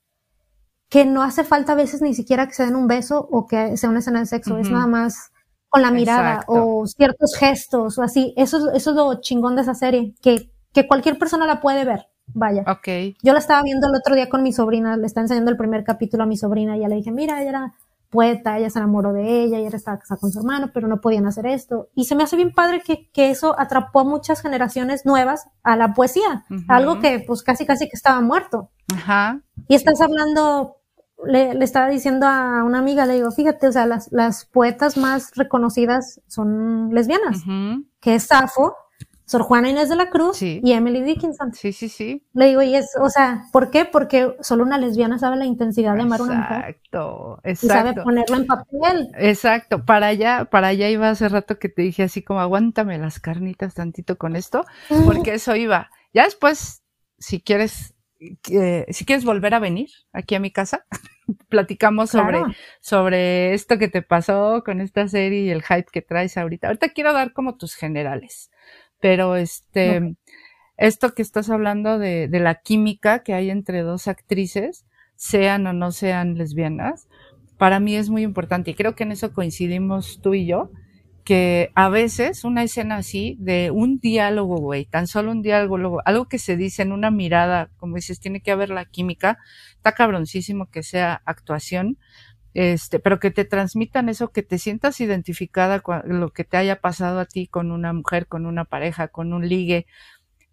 que 0.89 1.05
no 1.05 1.23
hace 1.23 1.45
falta 1.45 1.73
a 1.73 1.77
veces 1.77 2.03
ni 2.03 2.15
siquiera 2.15 2.47
que 2.47 2.55
se 2.55 2.65
den 2.65 2.77
un 2.77 2.89
beso 2.89 3.27
o 3.31 3.47
que 3.47 3.77
sea 3.77 3.91
una 3.91 4.01
escena 4.01 4.21
de 4.21 4.27
sexo, 4.27 4.59
es 4.59 4.71
nada 4.71 4.87
más 4.87 5.31
con 5.69 5.83
la 5.83 5.91
mirada 5.93 6.33
Exacto. 6.35 6.53
o 6.53 6.87
ciertos 6.87 7.37
gestos 7.39 7.97
o 7.99 8.03
así. 8.03 8.35
Eso, 8.37 8.59
es- 8.59 8.77
eso 8.77 8.91
es 8.91 8.97
lo 8.97 9.21
chingón 9.21 9.55
de 9.57 9.63
esa 9.63 9.75
serie, 9.75 10.15
que, 10.21 10.51
que 10.73 10.89
cualquier 10.89 11.17
persona 11.19 11.47
la 11.47 11.61
puede 11.61 11.85
ver. 11.85 12.09
Vaya. 12.33 12.63
Ok. 12.67 13.17
Yo 13.23 13.33
la 13.33 13.39
estaba 13.39 13.63
viendo 13.63 13.87
el 13.89 13.95
otro 13.95 14.15
día 14.15 14.29
con 14.29 14.43
mi 14.43 14.53
sobrina, 14.53 14.97
le 14.97 15.07
estaba 15.07 15.25
enseñando 15.25 15.51
el 15.51 15.57
primer 15.57 15.85
capítulo 15.85 16.25
a 16.25 16.27
mi 16.27 16.37
sobrina 16.37 16.77
y 16.77 16.81
ya 16.81 16.89
le 16.89 16.97
dije, 16.97 17.11
mira, 17.13 17.41
ella 17.41 17.51
era 17.51 17.75
poeta, 18.11 18.59
ella 18.59 18.69
se 18.71 18.79
enamoró 18.79 19.13
de 19.13 19.43
ella, 19.43 19.59
ella 19.59 19.75
estaba 19.75 19.99
casada 19.99 20.21
con 20.21 20.33
su 20.33 20.41
hermano, 20.41 20.71
pero 20.75 20.89
no 20.89 21.01
podían 21.01 21.27
hacer 21.27 21.47
esto. 21.47 21.89
Y 21.95 22.05
se 22.05 22.15
me 22.15 22.25
hace 22.25 22.37
bien 22.37 22.53
padre 22.53 22.83
que, 22.85 23.09
que 23.11 23.31
eso 23.31 23.59
atrapó 23.59 24.01
a 24.01 24.05
muchas 24.05 24.43
generaciones 24.43 25.07
nuevas 25.07 25.47
a 25.63 25.77
la 25.77 25.95
poesía, 25.95 26.45
algo 26.69 27.01
que 27.01 27.23
pues 27.27 27.43
casi 27.43 27.65
casi 27.65 27.89
que 27.89 27.97
estaba 27.97 28.21
muerto. 28.21 28.71
Ajá. 28.93 29.41
Y 29.69 29.77
estás 29.77 30.01
hablando, 30.01 30.77
le, 31.25 31.55
le 31.55 31.65
estaba 31.65 31.89
diciendo 31.89 32.27
a 32.27 32.65
una 32.65 32.81
amiga, 32.81 33.07
le 33.07 33.15
digo, 33.15 33.31
fíjate, 33.31 33.69
o 33.69 33.73
sea, 33.73 33.87
las, 33.87 34.11
las 34.11 34.45
poetas 34.45 34.97
más 34.97 35.33
reconocidas 35.37 36.21
son 36.27 36.93
lesbianas, 36.93 37.43
que 38.01 38.17
es 38.17 38.25
Safo, 38.25 38.75
Sor 39.31 39.43
Juana 39.43 39.71
Inés 39.71 39.89
de 39.89 39.95
la 39.95 40.11
Cruz 40.11 40.39
Sí. 40.39 40.61
y 40.65 40.73
Emily 40.73 41.03
Dickinson. 41.03 41.55
Sí, 41.55 41.73
sí, 41.73 41.89
sí. 41.89 42.27
Le 42.33 42.47
digo, 42.47 42.63
y 42.63 42.75
es, 42.75 42.91
o 43.01 43.09
sea, 43.09 43.45
¿por 43.53 43.71
qué? 43.71 43.85
Porque 43.85 44.35
solo 44.41 44.65
una 44.65 44.77
lesbiana 44.77 45.21
sabe 45.21 45.37
la 45.37 45.45
intensidad 45.47 45.95
de 45.95 46.03
amar 46.03 46.19
a 46.19 46.25
una 46.25 46.35
mujer 46.35 46.57
Exacto, 46.57 47.41
y 47.45 47.55
sabe 47.55 47.91
exacto. 47.91 48.03
ponerlo 48.03 48.37
en 48.37 48.47
papel. 48.47 49.09
Exacto, 49.17 49.85
para 49.85 50.09
allá, 50.09 50.47
para 50.47 50.67
allá 50.67 50.89
iba 50.89 51.09
hace 51.09 51.29
rato 51.29 51.61
que 51.61 51.69
te 51.69 51.83
dije 51.83 52.03
así 52.03 52.23
como 52.25 52.41
aguántame 52.41 52.99
las 52.99 53.21
carnitas 53.21 53.75
tantito 53.75 54.19
con 54.19 54.35
esto, 54.35 54.65
porque 55.05 55.35
eso 55.35 55.55
iba. 55.55 55.91
Ya 56.13 56.25
después, 56.25 56.83
si 57.21 57.41
quieres, 57.41 57.95
eh, 58.51 58.85
si 58.89 59.05
quieres 59.05 59.25
volver 59.25 59.55
a 59.55 59.61
venir 59.61 59.91
aquí 60.13 60.35
a 60.35 60.41
mi 60.41 60.51
casa, 60.51 60.87
platicamos 61.49 62.11
sobre, 62.11 62.41
sobre 62.81 63.55
esto 63.55 63.79
que 63.79 63.87
te 63.87 64.03
pasó 64.03 64.65
con 64.65 64.81
esta 64.81 65.07
serie 65.07 65.43
y 65.43 65.51
el 65.51 65.63
hype 65.63 65.87
que 65.93 66.03
traes 66.03 66.37
ahorita. 66.37 66.67
Ahorita 66.67 66.89
quiero 66.89 67.13
dar 67.13 67.33
como 67.33 67.57
tus 67.57 67.77
generales, 67.77 68.51
pero 69.01 69.37
este, 69.37 70.17
esto 70.77 71.15
que 71.15 71.23
estás 71.23 71.51
hablando 71.51 71.99
de, 71.99 72.29
de 72.29 72.41
la 72.41 72.57
química 72.57 73.23
que 73.23 73.35
hay 73.35 73.51
entre 73.51 73.83
dos 73.83 74.09
actrices, 74.09 74.87
sean 75.17 75.67
o 75.67 75.73
no 75.73 75.93
sean 75.93 76.37
lesbianas, 76.37 77.09
para 77.59 77.79
mí 77.79 77.95
es 77.95 78.09
muy 78.09 78.23
importante 78.23 78.71
y 78.71 78.75
creo 78.75 78.95
que 78.95 79.03
en 79.03 79.13
eso 79.13 79.35
coincidimos 79.35 80.21
tú 80.23 80.33
y 80.33 80.47
yo, 80.47 80.71
que 81.25 81.71
a 81.75 81.89
veces 81.91 82.45
una 82.45 82.63
escena 82.63 82.97
así 82.97 83.37
de 83.39 83.71
un 83.71 83.99
diálogo, 83.99 84.57
güey, 84.57 84.87
tan 84.87 85.07
solo 85.07 85.31
un 85.31 85.43
diálogo, 85.43 86.01
algo 86.05 86.27
que 86.27 86.39
se 86.39 86.57
dice 86.57 86.83
en 86.83 86.93
una 86.93 87.11
mirada, 87.11 87.71
como 87.77 87.97
dices, 87.97 88.19
tiene 88.19 88.41
que 88.41 88.51
haber 88.51 88.71
la 88.71 88.87
química, 88.87 89.39
está 89.77 89.93
cabroncísimo 89.93 90.71
que 90.71 90.83
sea 90.83 91.21
actuación, 91.27 91.99
este, 92.55 92.99
pero 92.99 93.21
que 93.21 93.31
te 93.31 93.45
transmitan 93.45 94.09
eso, 94.09 94.33
que 94.33 94.43
te 94.43 94.59
sientas 94.59 95.01
identificada 95.01 95.81
con 95.81 96.03
lo 96.07 96.31
que 96.31 96.45
te 96.45 96.57
haya 96.57 96.81
pasado 96.81 97.21
a 97.21 97.27
ti 97.27 97.47
con 97.47 97.71
una 97.71 97.93
mujer, 97.93 98.27
con 98.27 98.47
una 98.47 98.65
pareja, 98.65 99.09
con 99.09 99.33
un 99.33 99.49
ligue. 99.49 99.87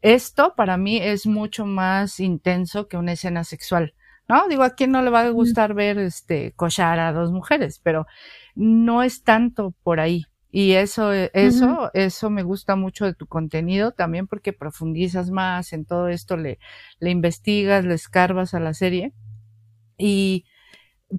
Esto 0.02 0.54
para 0.56 0.78
mí 0.78 0.98
es 0.98 1.26
mucho 1.26 1.66
más 1.66 2.20
intenso 2.20 2.88
que 2.88 2.98
una 2.98 3.14
escena 3.14 3.44
sexual. 3.44 3.94
¿No? 4.30 4.46
Digo, 4.50 4.64
a 4.64 4.72
quién 4.72 4.92
no 4.92 5.02
le 5.02 5.10
va 5.10 5.22
a 5.22 5.30
gustar 5.30 5.74
ver 5.74 5.98
este 6.00 6.52
cochar 6.52 7.00
a 7.00 7.14
dos 7.14 7.32
mujeres, 7.32 7.80
pero 7.82 8.08
no 8.56 9.02
es 9.02 9.24
tanto 9.24 9.74
por 9.84 10.02
ahí. 10.02 10.26
Y 10.52 10.74
eso, 10.74 11.14
eso, 11.14 11.92
eso 11.94 12.30
me 12.30 12.44
gusta 12.44 12.76
mucho 12.76 13.06
de 13.06 13.14
tu 13.14 13.28
contenido 13.28 13.92
también 13.92 14.28
porque 14.28 14.54
profundizas 14.54 15.30
más 15.30 15.72
en 15.72 15.86
todo 15.86 16.10
esto, 16.10 16.36
le, 16.36 16.60
le 17.00 17.10
investigas, 17.10 17.86
le 17.86 17.94
escarbas 17.94 18.54
a 18.54 18.60
la 18.60 18.74
serie. 18.74 19.14
Y 19.98 20.46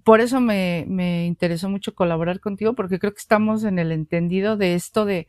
por 0.04 0.20
eso 0.20 0.40
me, 0.40 0.84
me 0.88 1.26
interesó 1.26 1.68
mucho 1.68 1.94
colaborar 1.94 2.40
contigo 2.40 2.74
porque 2.74 2.98
creo 2.98 3.12
que 3.12 3.20
estamos 3.20 3.64
en 3.64 3.78
el 3.78 3.92
entendido 3.92 4.56
de 4.56 4.74
esto 4.74 5.04
de, 5.04 5.26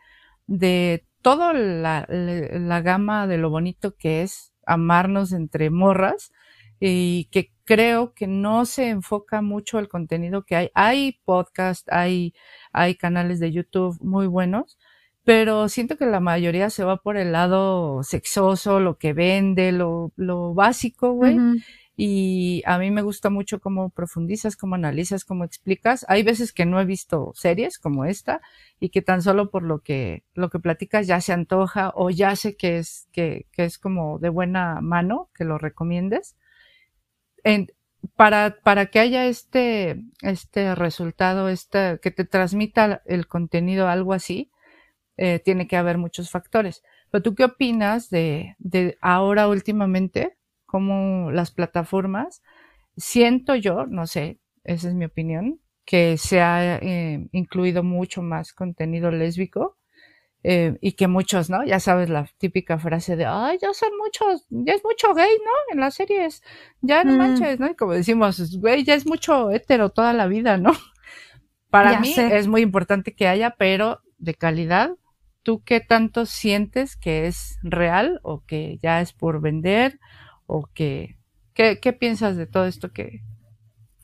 de 0.47 1.05
toda 1.21 1.53
la, 1.53 2.05
la, 2.09 2.81
gama 2.81 3.27
de 3.27 3.37
lo 3.37 3.49
bonito 3.49 3.95
que 3.95 4.21
es 4.21 4.53
amarnos 4.65 5.31
entre 5.31 5.69
morras 5.69 6.31
y 6.79 7.25
que 7.31 7.51
creo 7.65 8.13
que 8.13 8.27
no 8.27 8.65
se 8.65 8.89
enfoca 8.89 9.41
mucho 9.41 9.79
el 9.79 9.87
contenido 9.87 10.43
que 10.43 10.55
hay. 10.55 10.69
Hay 10.73 11.19
podcast, 11.25 11.87
hay, 11.91 12.33
hay 12.71 12.95
canales 12.95 13.39
de 13.39 13.51
YouTube 13.51 13.97
muy 14.01 14.27
buenos, 14.27 14.77
pero 15.23 15.69
siento 15.69 15.97
que 15.97 16.05
la 16.05 16.19
mayoría 16.19 16.69
se 16.69 16.83
va 16.83 16.97
por 16.97 17.17
el 17.17 17.31
lado 17.31 18.03
sexoso, 18.03 18.79
lo 18.79 18.97
que 18.97 19.13
vende, 19.13 19.71
lo, 19.71 20.11
lo 20.15 20.53
básico, 20.53 21.13
güey. 21.13 21.37
Y 22.01 22.63
a 22.65 22.77
mí 22.77 22.91
me 22.91 23.01
gusta 23.01 23.29
mucho 23.29 23.59
cómo 23.59 23.89
profundizas, 23.89 24.55
cómo 24.55 24.75
analizas, 24.75 25.25
cómo 25.25 25.43
explicas. 25.43 26.05
Hay 26.07 26.23
veces 26.23 26.53
que 26.53 26.65
no 26.65 26.79
he 26.79 26.85
visto 26.85 27.33
series 27.35 27.77
como 27.77 28.05
esta 28.05 28.39
y 28.79 28.87
que 28.87 29.01
tan 29.01 29.21
solo 29.21 29.51
por 29.51 29.63
lo 29.63 29.79
que, 29.79 30.23
lo 30.33 30.49
que 30.49 30.59
platicas 30.59 31.07
ya 31.07 31.19
se 31.19 31.33
antoja 31.33 31.91
o 31.93 32.09
ya 32.09 32.37
sé 32.37 32.55
que 32.55 32.77
es, 32.77 33.09
que, 33.11 33.47
que 33.51 33.65
es 33.65 33.77
como 33.77 34.17
de 34.17 34.29
buena 34.29 34.79
mano 34.79 35.29
que 35.35 35.43
lo 35.43 35.57
recomiendes 35.57 36.37
en, 37.43 37.67
para, 38.15 38.61
para 38.63 38.85
que 38.85 38.99
haya 38.99 39.25
este, 39.25 40.01
este 40.21 40.75
resultado, 40.75 41.49
este, 41.49 41.99
que 42.01 42.11
te 42.11 42.23
transmita 42.23 43.01
el 43.07 43.27
contenido, 43.27 43.89
algo 43.89 44.13
así, 44.13 44.51
eh, 45.17 45.39
tiene 45.39 45.67
que 45.67 45.75
haber 45.75 45.97
muchos 45.97 46.31
factores. 46.31 46.81
Pero 47.11 47.23
tú 47.23 47.35
qué 47.35 47.43
opinas 47.43 48.09
de, 48.09 48.55
de 48.57 48.97
ahora 49.01 49.49
últimamente, 49.49 50.37
como 50.69 51.31
las 51.31 51.49
plataformas, 51.49 52.43
siento 52.95 53.55
yo, 53.55 53.87
no 53.87 54.05
sé, 54.05 54.39
esa 54.63 54.89
es 54.89 54.93
mi 54.93 55.05
opinión, 55.05 55.59
que 55.83 56.17
se 56.17 56.41
ha 56.41 56.77
eh, 56.77 57.27
incluido 57.31 57.81
mucho 57.81 58.21
más 58.21 58.53
contenido 58.53 59.09
lésbico 59.09 59.77
eh, 60.43 60.77
y 60.79 60.91
que 60.91 61.07
muchos, 61.07 61.49
¿no? 61.49 61.65
Ya 61.65 61.79
sabes 61.79 62.09
la 62.09 62.29
típica 62.37 62.77
frase 62.77 63.15
de, 63.15 63.25
ay, 63.25 63.57
ya 63.59 63.73
son 63.73 63.89
muchos, 63.97 64.45
ya 64.51 64.73
es 64.73 64.83
mucho 64.83 65.15
gay, 65.15 65.31
¿no? 65.43 65.73
En 65.73 65.79
las 65.79 65.95
series, 65.95 66.43
ya 66.81 67.03
no 67.03 67.13
mm. 67.13 67.17
manches, 67.17 67.59
¿no? 67.59 67.71
Y 67.71 67.75
como 67.75 67.93
decimos, 67.93 68.59
güey, 68.59 68.83
ya 68.83 68.93
es 68.93 69.07
mucho 69.07 69.49
hetero 69.49 69.89
toda 69.89 70.13
la 70.13 70.27
vida, 70.27 70.57
¿no? 70.57 70.73
Para 71.71 71.93
ya 71.93 71.99
mí 72.01 72.13
sé. 72.13 72.37
es 72.37 72.47
muy 72.47 72.61
importante 72.61 73.15
que 73.15 73.27
haya, 73.27 73.55
pero 73.57 74.01
de 74.19 74.35
calidad. 74.35 74.91
¿Tú 75.41 75.63
qué 75.63 75.79
tanto 75.79 76.27
sientes 76.27 76.95
que 76.95 77.25
es 77.25 77.57
real 77.63 78.19
o 78.21 78.43
que 78.45 78.77
ya 78.83 79.01
es 79.01 79.13
por 79.13 79.41
vender 79.41 79.99
o 80.49 80.67
que, 80.73 81.17
qué, 81.53 81.79
qué 81.79 81.93
piensas 81.93 82.35
de 82.35 82.47
todo 82.47 82.65
esto 82.65 82.91
que, 82.91 83.21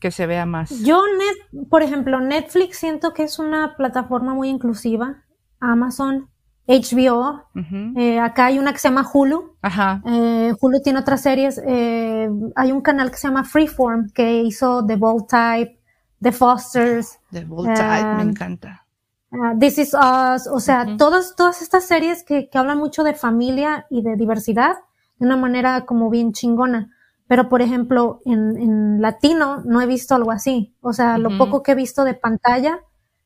que 0.00 0.10
se 0.10 0.26
vea 0.26 0.46
más? 0.46 0.70
Yo, 0.84 1.02
net, 1.18 1.66
por 1.68 1.82
ejemplo, 1.82 2.20
Netflix 2.20 2.78
siento 2.78 3.12
que 3.12 3.24
es 3.24 3.38
una 3.38 3.76
plataforma 3.76 4.32
muy 4.32 4.48
inclusiva. 4.48 5.24
Amazon, 5.58 6.28
HBO. 6.68 7.48
Uh 7.54 7.60
-huh. 7.60 7.98
eh, 7.98 8.20
acá 8.20 8.46
hay 8.46 8.58
una 8.58 8.72
que 8.72 8.78
se 8.78 8.88
llama 8.88 9.08
Hulu. 9.12 9.56
Ajá. 9.60 10.02
Eh, 10.06 10.54
Hulu 10.60 10.80
tiene 10.82 11.00
otras 11.00 11.20
series. 11.20 11.60
Eh, 11.66 12.28
hay 12.54 12.72
un 12.72 12.80
canal 12.80 13.10
que 13.10 13.16
se 13.16 13.26
llama 13.26 13.42
Freeform 13.42 14.10
que 14.14 14.42
hizo 14.42 14.86
The 14.86 14.96
Bold 14.96 15.26
Type, 15.26 15.80
The 16.22 16.30
Fosters. 16.30 17.18
The 17.32 17.44
Bold 17.44 17.74
Type, 17.74 18.14
me 18.16 18.22
encanta. 18.22 18.86
Uh, 19.32 19.58
This 19.58 19.78
Is 19.78 19.94
Us. 19.94 20.46
O 20.46 20.60
sea, 20.60 20.82
uh 20.82 20.90
-huh. 20.90 20.96
todas, 20.96 21.34
todas 21.34 21.60
estas 21.60 21.84
series 21.84 22.22
que, 22.22 22.48
que 22.48 22.58
hablan 22.58 22.78
mucho 22.78 23.02
de 23.02 23.14
familia 23.14 23.86
y 23.90 24.02
de 24.02 24.14
diversidad 24.14 24.76
de 25.18 25.26
una 25.26 25.36
manera 25.36 25.84
como 25.86 26.10
bien 26.10 26.32
chingona. 26.32 26.90
Pero, 27.28 27.48
por 27.48 27.60
ejemplo, 27.60 28.20
en, 28.24 28.56
en 28.56 29.02
latino 29.02 29.62
no 29.64 29.80
he 29.80 29.86
visto 29.86 30.14
algo 30.14 30.30
así. 30.30 30.74
O 30.80 30.92
sea, 30.92 31.14
uh 31.14 31.18
-huh. 31.18 31.22
lo 31.22 31.38
poco 31.38 31.62
que 31.62 31.72
he 31.72 31.74
visto 31.74 32.04
de 32.04 32.14
pantalla 32.14 32.80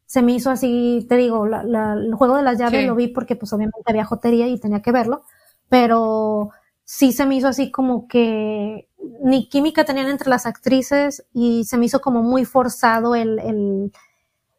se 0.07 0.22
me 0.22 0.33
hizo 0.33 0.50
así, 0.50 1.07
te 1.09 1.16
digo, 1.16 1.46
la, 1.46 1.62
la, 1.62 1.92
el 1.92 2.12
juego 2.14 2.37
de 2.37 2.42
las 2.42 2.59
llaves 2.59 2.81
sí. 2.81 2.87
lo 2.87 2.96
vi 2.96 3.07
porque 3.07 3.37
pues 3.37 3.53
obviamente 3.53 3.79
había 3.87 4.05
jotería 4.05 4.48
y 4.48 4.59
tenía 4.59 4.83
que 4.83 4.90
verlo, 4.90 5.22
pero 5.68 6.50
sí 6.85 7.12
se 7.12 7.26
me 7.26 7.37
hizo 7.37 7.46
así 7.46 7.70
como 7.70 8.09
que 8.09 8.88
ni 9.22 9.48
química 9.48 9.85
tenían 9.85 10.09
entre 10.09 10.29
las 10.29 10.46
actrices 10.46 11.24
y 11.33 11.62
se 11.64 11.79
me 11.79 11.85
hizo 11.85 12.00
como 12.00 12.24
muy 12.24 12.44
forzado 12.44 13.14
el, 13.14 13.38
el 13.38 13.92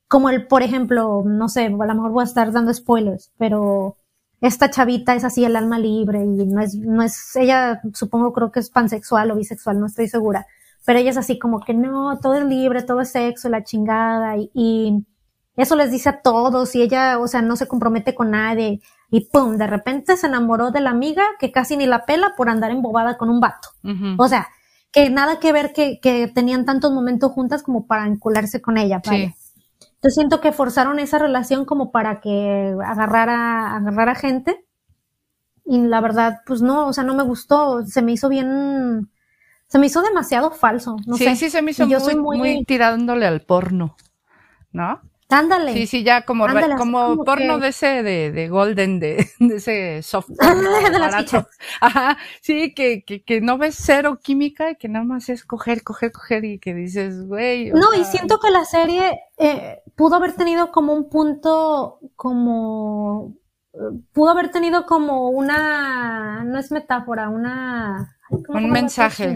como 0.08 0.30
el, 0.30 0.48
por 0.48 0.64
ejemplo, 0.64 1.24
no 1.26 1.50
sé, 1.50 1.66
a 1.66 1.70
lo 1.70 1.96
mejor 1.96 2.12
voy 2.12 2.22
a 2.22 2.26
estar 2.26 2.52
dando 2.54 2.74
spoilers, 2.74 3.34
pero 3.38 3.98
esta 4.42 4.70
chavita 4.70 5.16
es 5.16 5.24
así 5.24 5.46
el 5.46 5.56
alma 5.56 5.80
libre 5.80 6.24
y 6.24 6.46
no 6.46 6.62
es, 6.62 6.76
no 6.76 7.04
es, 7.04 7.36
ella 7.36 7.82
supongo 7.94 8.34
creo 8.34 8.52
que 8.52 8.60
es 8.60 8.70
pansexual 8.70 9.32
o 9.32 9.36
bisexual, 9.36 9.80
no 9.80 9.86
estoy 9.86 10.08
segura, 10.08 10.48
pero 10.86 11.00
ella 11.00 11.12
es 11.12 11.18
así 11.18 11.38
como 11.40 11.60
que 11.60 11.74
no, 11.76 12.20
todo 12.20 12.34
es 12.34 12.46
libre, 12.46 12.82
todo 12.82 13.02
es 13.02 13.12
sexo, 13.12 13.50
la 13.50 13.64
chingada 13.64 14.38
y, 14.38 14.50
y 14.54 15.06
eso 15.56 15.76
les 15.76 15.92
dice 15.92 16.10
a 16.10 16.22
todos 16.22 16.76
y 16.76 16.82
ella, 16.82 17.20
o 17.20 17.28
sea, 17.28 17.42
no 17.42 17.56
se 17.56 17.68
compromete 17.68 18.16
con 18.16 18.32
nadie 18.32 18.82
y 19.12 19.30
pum, 19.30 19.58
de 19.58 19.68
repente 19.68 20.18
se 20.18 20.28
enamoró 20.28 20.72
de 20.72 20.80
la 20.80 20.90
amiga 20.90 21.24
que 21.40 21.52
casi 21.52 21.78
ni 21.78 21.86
la 21.86 22.06
pela 22.06 22.34
por 22.36 22.50
andar 22.50 22.72
embobada 22.72 23.18
con 23.18 23.30
un 23.30 23.40
vato. 23.40 23.70
Uh 23.84 23.90
-huh. 23.90 24.16
O 24.18 24.28
sea, 24.28 24.48
que 24.92 25.10
nada 25.10 25.40
que 25.40 25.52
ver 25.52 25.74
que, 25.74 26.00
que, 26.00 26.28
tenían 26.28 26.66
tantos 26.66 26.92
momentos 26.92 27.32
juntas 27.32 27.62
como 27.62 27.86
para 27.88 28.08
encularse 28.08 28.62
con 28.62 28.78
ella. 28.78 29.02
Sí. 29.04 29.34
Yo 30.04 30.10
siento 30.10 30.42
que 30.42 30.52
forzaron 30.52 31.00
esa 31.00 31.20
relación 31.20 31.66
como 31.66 31.92
para 31.92 32.20
que 32.22 32.76
agarrara, 32.84 33.76
agarrara 33.76 34.16
gente. 34.16 34.66
Y 35.66 35.80
la 35.80 36.02
verdad, 36.02 36.40
pues 36.46 36.62
no, 36.62 36.88
o 36.88 36.94
sea, 36.94 37.04
no 37.04 37.16
me 37.16 37.24
gustó. 37.24 37.86
Se 37.86 38.02
me 38.02 38.12
hizo 38.14 38.30
bien, 38.30 39.10
se 39.68 39.80
me 39.80 39.86
hizo 39.88 40.02
demasiado 40.02 40.52
falso. 40.52 40.98
No 41.06 41.16
sí, 41.18 41.26
sé. 41.26 41.36
sí, 41.36 41.50
se 41.50 41.62
me 41.62 41.72
hizo 41.72 41.86
Y 41.86 41.90
yo 41.90 42.00
muy, 42.00 42.06
soy 42.06 42.16
muy- 42.22 42.38
muy 42.38 42.66
tirándole 42.66 43.26
al 43.28 43.42
porno, 43.42 43.96
¿no? 44.72 45.02
Ándale. 45.32 45.74
Sí, 45.74 45.88
sí, 45.88 46.04
ya 46.04 46.24
como, 46.26 46.46
Ándale, 46.46 46.76
como, 46.76 47.24
porno 47.24 47.56
que- 47.56 47.62
de 47.64 47.68
ese, 47.70 48.04
de, 48.04 48.32
de 48.32 48.50
Golden, 48.50 49.00
de, 49.00 49.28
de 49.40 49.56
ese 49.56 50.02
soft 50.04 50.30
de 50.92 51.00
las. 51.00 51.34
Ajá, 51.80 52.18
sí, 52.42 52.74
que, 52.74 53.04
que, 53.06 53.24
que 53.24 53.42
no 53.42 53.58
ves 53.58 53.76
cero 53.80 54.20
química 54.22 54.72
y 54.72 54.76
que 54.76 54.90
nada 54.90 55.06
más 55.06 55.30
es 55.30 55.46
coger, 55.46 55.84
coger, 55.84 56.12
coger 56.12 56.46
y 56.46 56.60
que 56.60 56.74
dices, 56.74 57.26
güey. 57.26 57.72
No, 57.72 57.94
y 57.94 58.04
siento 58.04 58.40
que 58.40 58.52
la 58.52 58.66
serie 58.66 59.22
eh, 59.38 59.82
pudo 59.96 60.16
haber 60.16 60.34
tenido 60.34 60.72
como 60.72 60.94
un 60.94 61.10
punto, 61.10 62.00
como, 62.16 63.36
pudo 64.14 64.30
haber 64.32 64.52
tenido 64.52 64.86
como 64.86 65.30
una, 65.30 66.44
no 66.44 66.60
es 66.60 66.72
metáfora, 66.72 67.30
una, 67.30 68.18
ay, 68.30 68.44
¿cómo 68.44 68.60
Un 68.60 68.70
mensaje. 68.72 69.34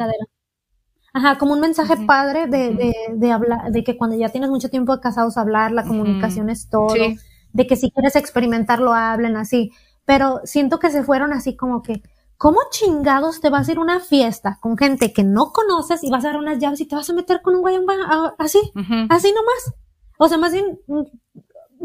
Ajá, 1.17 1.37
como 1.37 1.53
un 1.53 1.61
mensaje 1.61 1.95
padre 2.05 2.47
de, 2.47 2.71
de, 2.75 2.93
de 3.13 3.31
hablar, 3.31 3.71
de 3.71 3.85
que 3.85 3.95
cuando 3.97 4.17
ya 4.17 4.27
tienes 4.29 4.49
mucho 4.49 4.69
tiempo 4.69 4.93
de 4.93 5.01
casados 5.01 5.37
hablar, 5.37 5.71
la 5.71 5.83
comunicación 5.85 6.49
es 6.49 6.69
todo, 6.69 6.89
Sí. 6.89 7.17
de 7.53 7.67
que 7.67 7.77
si 7.77 7.89
quieres 7.89 8.17
experimentarlo, 8.17 8.93
hablen 8.93 9.37
así. 9.37 9.71
Pero 10.03 10.41
siento 10.43 10.77
que 10.77 10.89
se 10.91 11.03
fueron 11.03 11.31
así 11.31 11.55
como 11.55 11.81
que, 11.81 12.03
¿cómo 12.37 12.57
chingados 12.69 13.39
te 13.39 13.49
vas 13.49 13.69
a 13.69 13.71
ir 13.71 13.77
a 13.77 13.81
una 13.81 14.01
fiesta 14.01 14.57
con 14.59 14.77
gente 14.77 15.13
que 15.13 15.23
no 15.23 15.53
conoces 15.53 16.03
y 16.03 16.09
vas 16.11 16.25
a 16.25 16.27
dar 16.31 16.37
unas 16.37 16.59
llaves 16.59 16.81
y 16.81 16.85
te 16.85 16.95
vas 16.97 17.09
a 17.09 17.13
meter 17.13 17.41
con 17.41 17.55
un 17.55 17.61
güey 17.61 17.77
así? 18.37 18.59
Ujú. 18.75 18.93
Así 19.09 19.31
nomás. 19.31 19.73
O 20.17 20.27
sea, 20.27 20.37
más 20.37 20.51
bien, 20.51 20.79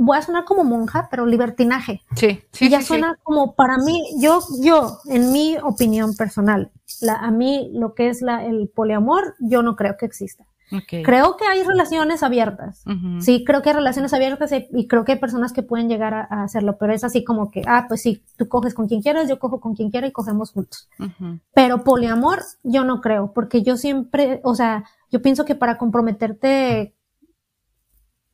voy 0.01 0.17
a 0.17 0.23
sonar 0.23 0.45
como 0.45 0.65
monja, 0.65 1.09
pero 1.11 1.27
libertinaje. 1.27 2.01
Sí, 2.17 2.43
sí, 2.53 2.67
y 2.67 2.71
ya 2.71 2.79
sí, 2.79 2.85
sí. 2.85 2.89
suena 2.89 3.17
como 3.23 3.55
para 3.55 3.77
mí, 3.79 4.03
yo, 4.19 4.41
yo, 4.63 4.99
en 5.07 5.31
mi 5.31 5.57
opinión 5.63 6.17
personal, 6.17 6.71
la, 7.03 7.17
a 7.17 7.31
mí 7.31 7.71
lo 7.75 7.95
que 7.95 8.09
es 8.09 8.23
la, 8.23 8.45
el 8.47 8.69
poliamor, 8.75 9.35
yo 9.41 9.63
no 9.63 9.77
creo 9.77 9.97
que 9.99 10.07
exista. 10.07 10.45
Ok. 10.73 11.05
Creo 11.05 11.37
que 11.37 11.45
hay 11.47 11.65
relaciones 11.65 12.23
abiertas. 12.23 12.85
Sí, 13.19 13.45
creo 13.45 13.61
que 13.61 13.71
hay 13.71 13.75
relaciones 13.75 14.15
abiertas 14.15 14.53
y, 14.53 14.69
y 14.73 14.87
creo 14.87 15.05
que 15.05 15.13
hay 15.13 15.19
personas 15.19 15.53
que 15.53 15.65
pueden 15.65 15.89
llegar 15.89 16.15
a, 16.15 16.29
a 16.31 16.45
hacerlo, 16.45 16.77
pero 16.79 16.93
es 16.93 17.03
así 17.03 17.25
como 17.25 17.51
que, 17.51 17.63
ah, 17.67 17.87
pues 17.89 18.03
sí, 18.03 18.23
tú 18.37 18.49
coges 18.49 18.73
con 18.73 18.87
quien 18.87 19.03
quieras, 19.03 19.29
yo 19.29 19.41
cojo 19.41 19.61
con 19.61 19.75
quien 19.75 19.91
quiera 19.91 20.07
y 20.07 20.13
cogemos 20.13 20.53
juntos. 20.53 20.89
Ujú. 21.01 21.41
Pero 21.53 21.83
poliamor, 21.83 22.43
yo 22.63 22.85
no 22.85 23.01
creo, 23.01 23.33
porque 23.33 23.63
yo 23.63 23.77
siempre, 23.77 24.41
o 24.45 24.55
sea, 24.55 24.85
yo 25.11 25.21
pienso 25.21 25.45
que 25.45 25.57
para 25.57 25.77
comprometerte 25.77 26.95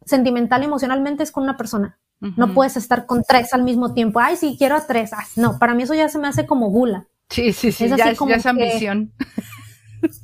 sentimental 0.06 0.62
emocionalmente 0.62 1.22
es 1.22 1.30
con 1.32 1.42
una 1.44 1.58
persona. 1.58 1.98
No 2.20 2.54
puedes 2.54 2.78
estar 2.78 3.04
con 3.04 3.22
tres 3.28 3.52
al 3.52 3.62
mismo 3.62 3.92
tiempo. 3.92 4.20
Ay, 4.20 4.36
sí, 4.36 4.56
quiero 4.58 4.74
a 4.76 4.86
tres. 4.86 5.10
No, 5.36 5.58
para 5.58 5.74
mí 5.74 5.82
eso 5.82 5.92
ya 5.94 6.08
se 6.08 6.18
me 6.18 6.26
hace 6.28 6.46
como 6.46 6.70
gula. 6.70 7.06
Sí, 7.28 7.52
sí, 7.52 7.70
sí, 7.72 7.84
Es 7.84 7.90
ya, 7.96 8.04
así 8.04 8.12
es, 8.12 8.18
como 8.18 8.30
ya 8.30 8.36
es 8.36 8.42
que- 8.44 8.48
ambición. 8.48 9.12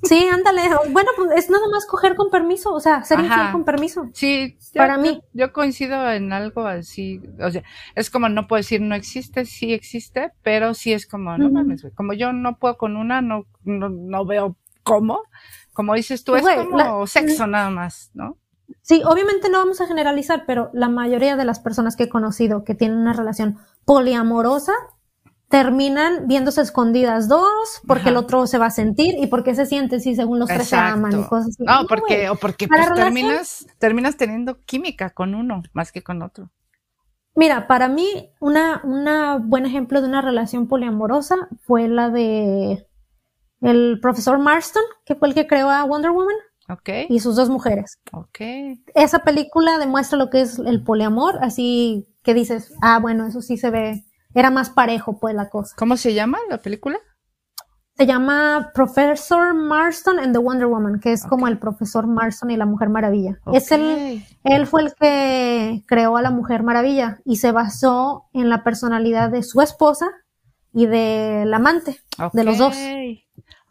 Sí, 0.04 0.28
ándale. 0.30 0.62
Bueno, 0.90 1.10
pues 1.16 1.30
es 1.34 1.50
nada 1.50 1.66
más 1.72 1.86
coger 1.86 2.14
con 2.14 2.30
permiso, 2.30 2.72
o 2.72 2.78
sea, 2.78 3.02
ser 3.04 3.18
Ajá. 3.18 3.26
infiel 3.26 3.52
con 3.52 3.64
permiso. 3.64 4.08
Sí, 4.12 4.56
Para 4.74 4.96
yo- 4.96 5.02
mí. 5.02 5.22
Yo, 5.32 5.52
coincido 5.52 6.08
en 6.12 6.32
algo 6.32 6.66
así, 6.66 7.20
o 7.40 7.50
sea, 7.50 7.62
es 7.96 8.10
como 8.10 8.28
no 8.28 8.46
puedo 8.46 8.58
decir 8.58 8.80
no 8.80 8.94
existe, 8.94 9.44
sí 9.44 9.72
existe, 9.72 10.32
pero 10.42 10.74
sí 10.74 10.92
es 10.92 11.06
como, 11.06 11.36
no 11.36 11.50
mames, 11.50 11.82
güey, 11.82 11.92
como 11.94 12.12
yo 12.12 12.32
no 12.32 12.58
puedo 12.58 12.76
con 12.76 12.96
una, 12.96 13.22
no, 13.22 13.46
no, 13.64 13.88
no 13.88 14.24
veo 14.24 14.56
cómo, 14.84 15.22
como 15.72 15.94
dices 15.94 16.22
tú, 16.22 16.36
es 16.36 16.42
Güey, 16.42 16.56
como 16.66 16.76
la- 16.76 17.06
sexo 17.06 17.46
nada 17.46 17.70
más, 17.70 18.10
¿no? 18.14 18.36
Sí, 18.80 19.02
obviamente 19.04 19.48
no 19.48 19.58
vamos 19.58 19.80
a 19.80 19.86
generalizar, 19.86 20.44
pero 20.46 20.70
la 20.72 20.88
mayoría 20.88 21.36
de 21.36 21.44
las 21.44 21.60
personas 21.60 21.96
que 21.96 22.04
he 22.04 22.08
conocido 22.08 22.64
que 22.64 22.74
tienen 22.74 22.98
una 22.98 23.12
relación 23.12 23.58
poliamorosa 23.84 24.72
terminan 25.48 26.28
viéndose 26.28 26.62
escondidas 26.62 27.28
dos, 27.28 27.82
porque 27.86 28.02
Ajá. 28.02 28.10
el 28.10 28.16
otro 28.16 28.46
se 28.46 28.56
va 28.56 28.66
a 28.66 28.70
sentir 28.70 29.16
y 29.18 29.26
porque 29.26 29.54
se 29.54 29.66
siente 29.66 30.00
si 30.00 30.14
según 30.14 30.38
los 30.38 30.48
tres 30.48 30.68
se 30.68 30.76
aman 30.76 31.20
y 31.20 31.24
cosas 31.24 31.48
así. 31.48 31.62
No, 31.64 31.86
porque, 31.86 32.30
o 32.30 32.36
porque 32.36 32.66
pues 32.66 32.94
terminas, 32.94 33.66
terminas 33.78 34.16
teniendo 34.16 34.58
química 34.60 35.10
con 35.10 35.34
uno 35.34 35.62
más 35.74 35.92
que 35.92 36.02
con 36.02 36.22
otro. 36.22 36.50
Mira, 37.34 37.66
para 37.66 37.88
mí, 37.88 38.30
una, 38.40 38.80
una 38.84 39.36
buen 39.36 39.66
ejemplo 39.66 40.00
de 40.00 40.08
una 40.08 40.22
relación 40.22 40.68
poliamorosa 40.68 41.48
fue 41.60 41.86
la 41.86 42.08
de 42.08 42.86
el 43.60 44.00
profesor 44.00 44.38
Marston, 44.38 44.82
que 45.04 45.14
fue 45.14 45.28
el 45.28 45.34
que 45.34 45.46
creó 45.46 45.70
a 45.70 45.84
Wonder 45.84 46.10
Woman, 46.12 46.34
Ok, 46.68 46.88
y 47.08 47.20
sus 47.20 47.36
dos 47.36 47.50
mujeres. 47.50 47.98
ok. 48.12 48.38
Esa 48.94 49.20
película 49.20 49.78
demuestra 49.78 50.18
lo 50.18 50.30
que 50.30 50.40
es 50.40 50.58
el 50.58 50.82
poliamor, 50.82 51.38
así 51.42 52.08
que 52.22 52.34
dices, 52.34 52.72
ah, 52.82 52.98
bueno, 53.00 53.26
eso 53.26 53.42
sí 53.42 53.56
se 53.56 53.70
ve, 53.70 54.04
era 54.34 54.50
más 54.50 54.70
parejo 54.70 55.18
pues 55.18 55.34
la 55.34 55.50
cosa. 55.50 55.74
¿Cómo 55.76 55.96
se 55.96 56.14
llama 56.14 56.38
la 56.48 56.58
película? 56.58 56.98
Se 57.96 58.06
llama 58.06 58.70
Professor 58.74 59.52
Marston 59.54 60.18
and 60.18 60.32
the 60.32 60.38
Wonder 60.38 60.66
Woman, 60.66 60.98
que 60.98 61.12
es 61.12 61.24
como 61.24 61.46
el 61.46 61.58
profesor 61.58 62.06
Marston 62.06 62.50
y 62.50 62.56
la 62.56 62.64
Mujer 62.64 62.88
Maravilla. 62.88 63.38
Es 63.52 63.70
el. 63.70 64.24
Él 64.44 64.66
fue 64.66 64.82
el 64.82 64.94
que 64.94 65.84
creó 65.86 66.16
a 66.16 66.22
la 66.22 66.30
Mujer 66.30 66.62
Maravilla 66.62 67.20
y 67.26 67.36
se 67.36 67.52
basó 67.52 68.28
en 68.32 68.48
la 68.48 68.64
personalidad 68.64 69.30
de 69.30 69.42
su 69.42 69.60
esposa 69.60 70.10
y 70.72 70.86
del 70.86 71.52
amante, 71.52 72.00
de 72.32 72.44
los 72.44 72.56
dos. 72.56 72.76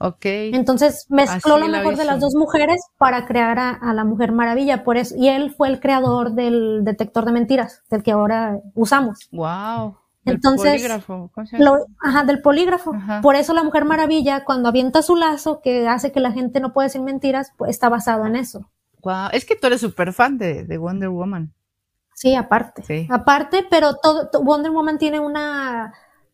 Ok. 0.03 0.25
Entonces 0.25 1.05
mezcló 1.09 1.55
Así 1.55 1.63
lo 1.65 1.69
mejor 1.69 1.95
de 1.95 2.05
las 2.05 2.19
dos 2.19 2.33
mujeres 2.35 2.81
para 2.97 3.25
crear 3.25 3.59
a, 3.59 3.69
a 3.69 3.93
la 3.93 4.03
Mujer 4.03 4.31
Maravilla, 4.31 4.83
por 4.83 4.97
eso, 4.97 5.15
y 5.17 5.29
él 5.29 5.53
fue 5.55 5.67
el 5.69 5.79
creador 5.79 6.31
del 6.33 6.83
detector 6.83 7.25
de 7.25 7.31
mentiras, 7.31 7.83
del 7.89 8.01
que 8.03 8.11
ahora 8.11 8.59
usamos. 8.73 9.29
Wow. 9.31 9.97
Entonces, 10.25 10.73
polígrafo. 10.73 11.31
Lo- 11.53 11.85
ajá, 11.99 12.23
del 12.25 12.41
polígrafo. 12.41 12.93
Ajá. 12.93 13.21
Por 13.21 13.35
eso 13.35 13.53
la 13.53 13.63
Mujer 13.63 13.85
Maravilla, 13.85 14.43
cuando 14.45 14.69
avienta 14.69 15.01
su 15.01 15.15
lazo, 15.15 15.61
que 15.63 15.87
hace 15.87 16.11
que 16.11 16.19
la 16.19 16.31
gente 16.31 16.59
no 16.59 16.73
puede 16.73 16.87
decir 16.87 17.01
mentiras, 17.01 17.51
pues 17.57 17.71
está 17.71 17.89
basado 17.89 18.25
en 18.25 18.35
eso. 18.35 18.69
Guau, 18.99 19.29
Es 19.33 19.45
que 19.45 19.55
tú 19.55 19.67
eres 19.67 19.81
súper 19.81 20.13
fan 20.13 20.37
de, 20.37 20.63
de 20.63 20.77
Wonder 20.77 21.09
Woman. 21.09 21.53
Sí, 22.13 22.35
aparte. 22.35 22.83
Sí. 22.83 23.07
Aparte, 23.09 23.65
pero 23.67 23.95
todo, 23.95 24.29
Wonder 24.43 24.71
Woman 24.71 24.99
tiene 24.99 25.19
una, 25.19 25.91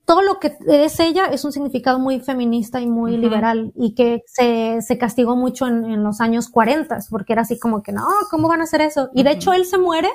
todo 0.07 0.21
lo 0.21 0.39
que 0.39 0.57
es 0.67 0.99
ella 1.01 1.25
es 1.25 1.43
un 1.43 1.51
significado 1.51 1.99
muy 1.99 2.21
feminista 2.21 2.79
y 2.79 2.87
muy 2.87 3.17
liberal 3.17 3.73
y 3.75 3.93
que 3.93 4.21
se, 4.25 4.81
se 4.81 4.97
castigó 4.97 5.35
mucho 5.35 5.67
en, 5.67 5.83
en 5.83 6.01
los 6.03 6.21
años 6.21 6.47
40, 6.49 6.97
porque 7.11 7.33
era 7.33 7.41
así 7.41 7.59
como 7.59 7.83
que, 7.83 7.91
no, 7.91 8.07
¿cómo 8.31 8.47
van 8.47 8.61
a 8.61 8.63
hacer 8.63 8.79
eso? 8.81 9.09
Y 9.13 9.23
de 9.23 9.31
hecho 9.31 9.51
él 9.51 9.65
se 9.65 9.77
muere 9.77 10.09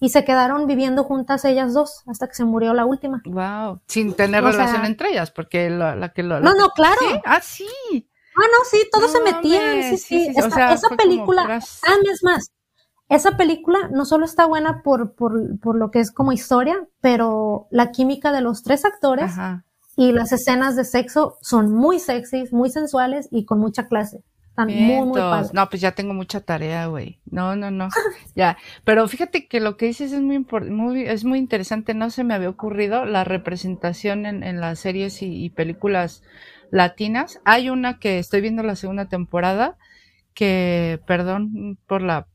y 0.00 0.10
se 0.10 0.24
quedaron 0.24 0.68
viviendo 0.68 1.02
juntas 1.02 1.44
ellas 1.44 1.74
dos 1.74 2.04
hasta 2.06 2.28
que 2.28 2.34
se 2.34 2.44
murió 2.44 2.72
la 2.74 2.86
última. 2.86 3.20
Wow. 3.26 3.80
Sin 3.88 4.14
tener 4.14 4.44
O 4.44 4.52
sea- 4.52 4.60
relación 4.60 4.84
entre 4.86 5.10
ellas, 5.10 5.32
porque 5.32 5.68
la, 5.68 5.96
la 5.96 6.12
que 6.12 6.22
lo. 6.22 6.38
la 6.38 6.40
No, 6.40 6.54
no, 6.54 6.68
claro. 6.68 7.00
¿Sí? 7.00 7.20
Ah, 7.24 7.40
sí. 7.42 7.66
Ah, 8.36 8.46
no, 8.52 8.64
sí, 8.70 8.88
todos 8.92 9.12
No 9.12 9.18
se 9.18 9.24
metían, 9.34 9.82
sí, 9.82 9.96
sí. 9.96 9.96
sí, 9.98 10.24
sí, 10.26 10.32
o 10.36 10.46
Esa, 10.46 10.50
sea, 10.54 10.72
esa 10.74 10.86
fue 10.88 10.96
como 10.96 11.08
película, 11.10 11.42
puras- 11.42 11.80
ah, 11.84 11.94
es 12.12 12.22
más, 12.22 12.52
esa 13.08 13.36
película 13.36 13.78
no 13.90 14.04
solo 14.04 14.24
está 14.24 14.46
buena 14.46 14.82
por, 14.82 15.14
por, 15.14 15.58
por 15.60 15.76
lo 15.76 15.90
que 15.90 16.00
es 16.00 16.10
como 16.10 16.32
historia, 16.32 16.86
pero 17.00 17.66
la 17.70 17.90
química 17.90 18.32
de 18.32 18.42
los 18.42 18.62
tres 18.62 18.84
actores 18.84 19.32
Ajá. 19.32 19.64
y 19.96 20.12
las 20.12 20.32
escenas 20.32 20.76
de 20.76 20.84
sexo 20.84 21.38
son 21.40 21.72
muy 21.72 22.00
sexys, 22.00 22.52
muy 22.52 22.70
sensuales 22.70 23.28
y 23.30 23.44
con 23.46 23.60
mucha 23.60 23.88
clase. 23.88 24.22
Están 24.48 24.66
muy, 24.68 24.76
muy 24.76 24.94
Vientos. 24.94 25.20
padres. 25.22 25.54
No, 25.54 25.68
pues 25.70 25.80
ya 25.80 25.92
tengo 25.92 26.12
mucha 26.14 26.40
tarea, 26.40 26.86
güey. 26.86 27.20
No, 27.30 27.54
no, 27.56 27.70
no. 27.70 27.88
ya. 28.34 28.58
Pero 28.84 29.06
fíjate 29.06 29.46
que 29.46 29.60
lo 29.60 29.76
que 29.76 29.86
dices 29.86 30.12
es 30.12 30.20
muy, 30.20 30.44
muy, 30.68 31.02
es 31.04 31.24
muy 31.24 31.38
interesante. 31.38 31.94
No 31.94 32.10
se 32.10 32.24
me 32.24 32.34
había 32.34 32.50
ocurrido 32.50 33.04
la 33.04 33.22
representación 33.24 34.26
en, 34.26 34.42
en 34.42 34.60
las 34.60 34.80
series 34.80 35.22
y, 35.22 35.44
y 35.44 35.50
películas 35.50 36.22
latinas. 36.70 37.40
Hay 37.44 37.70
una 37.70 38.00
que 38.00 38.18
estoy 38.18 38.40
viendo 38.40 38.62
la 38.64 38.76
segunda 38.76 39.08
temporada 39.08 39.78
que, 40.34 41.00
perdón 41.06 41.78
por 41.86 42.02
la 42.02 42.26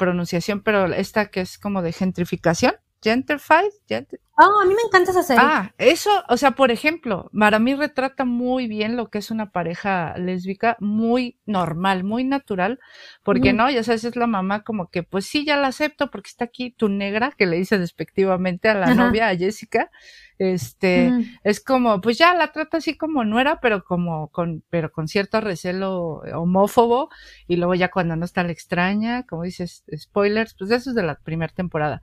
pronunciación, 0.00 0.62
pero 0.62 0.86
esta 0.86 1.26
que 1.30 1.42
es 1.42 1.58
como 1.58 1.82
de 1.82 1.92
gentrificación. 1.92 2.74
Gentrified, 3.02 3.72
Gentr- 3.88 4.20
Oh, 4.42 4.60
a 4.62 4.64
mí 4.64 4.72
me 4.74 4.80
encanta 4.86 5.10
esa 5.10 5.22
serie. 5.22 5.44
Ah, 5.44 5.70
eso, 5.76 6.10
o 6.30 6.36
sea, 6.38 6.52
por 6.52 6.70
ejemplo, 6.70 7.30
para 7.38 7.58
mí 7.58 7.74
retrata 7.74 8.24
muy 8.24 8.68
bien 8.68 8.96
lo 8.96 9.10
que 9.10 9.18
es 9.18 9.30
una 9.30 9.50
pareja 9.50 10.16
lésbica, 10.16 10.78
muy 10.80 11.38
normal, 11.44 12.04
muy 12.04 12.24
natural, 12.24 12.78
porque 13.22 13.52
no, 13.52 13.70
ya 13.70 13.82
sabes, 13.84 14.04
es 14.04 14.16
la 14.16 14.26
mamá 14.26 14.62
como 14.62 14.88
que, 14.88 15.02
pues 15.02 15.26
sí, 15.26 15.44
ya 15.44 15.58
la 15.58 15.68
acepto 15.68 16.10
porque 16.10 16.28
está 16.28 16.46
aquí 16.46 16.70
tu 16.70 16.88
negra, 16.88 17.32
que 17.36 17.44
le 17.44 17.58
dice 17.58 17.78
despectivamente 17.78 18.70
a 18.70 18.74
la 18.74 18.86
Ajá. 18.86 18.94
novia, 18.94 19.28
a 19.28 19.36
Jessica, 19.36 19.90
este, 20.38 21.12
es 21.44 21.62
como, 21.62 22.00
pues 22.00 22.16
ya 22.16 22.32
la 22.34 22.50
trata 22.50 22.78
así 22.78 22.96
como 22.96 23.24
nuera, 23.24 23.60
pero 23.60 23.84
como 23.84 24.28
con, 24.28 24.64
pero 24.70 24.90
con 24.90 25.06
cierto 25.06 25.42
recelo 25.42 26.22
homófobo, 26.34 27.10
y 27.46 27.56
luego 27.56 27.74
ya 27.74 27.90
cuando 27.90 28.16
no 28.16 28.24
está 28.24 28.42
la 28.42 28.52
extraña, 28.52 29.24
como 29.26 29.42
dices, 29.42 29.84
spoilers, 29.94 30.54
pues 30.58 30.70
eso 30.70 30.90
es 30.90 30.96
de 30.96 31.02
la 31.02 31.16
primera 31.16 31.52
temporada. 31.52 32.00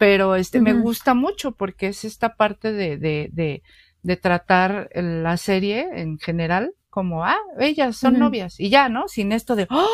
Pero 0.00 0.34
este, 0.34 0.62
me 0.62 0.72
gusta 0.72 1.12
mucho 1.12 1.52
porque 1.52 1.88
es 1.88 2.06
esta 2.06 2.34
parte 2.34 2.72
de, 2.72 2.96
de, 2.96 3.28
de, 3.32 3.62
de 4.02 4.16
tratar 4.16 4.88
la 4.94 5.36
serie 5.36 5.88
en 5.92 6.18
general 6.18 6.72
como, 6.88 7.22
ah, 7.22 7.36
ellas 7.58 7.98
son 7.98 8.18
novias 8.18 8.58
y 8.58 8.70
ya, 8.70 8.88
¿no? 8.88 9.08
Sin 9.08 9.30
esto 9.30 9.56
de, 9.56 9.66
¡oh! 9.68 9.86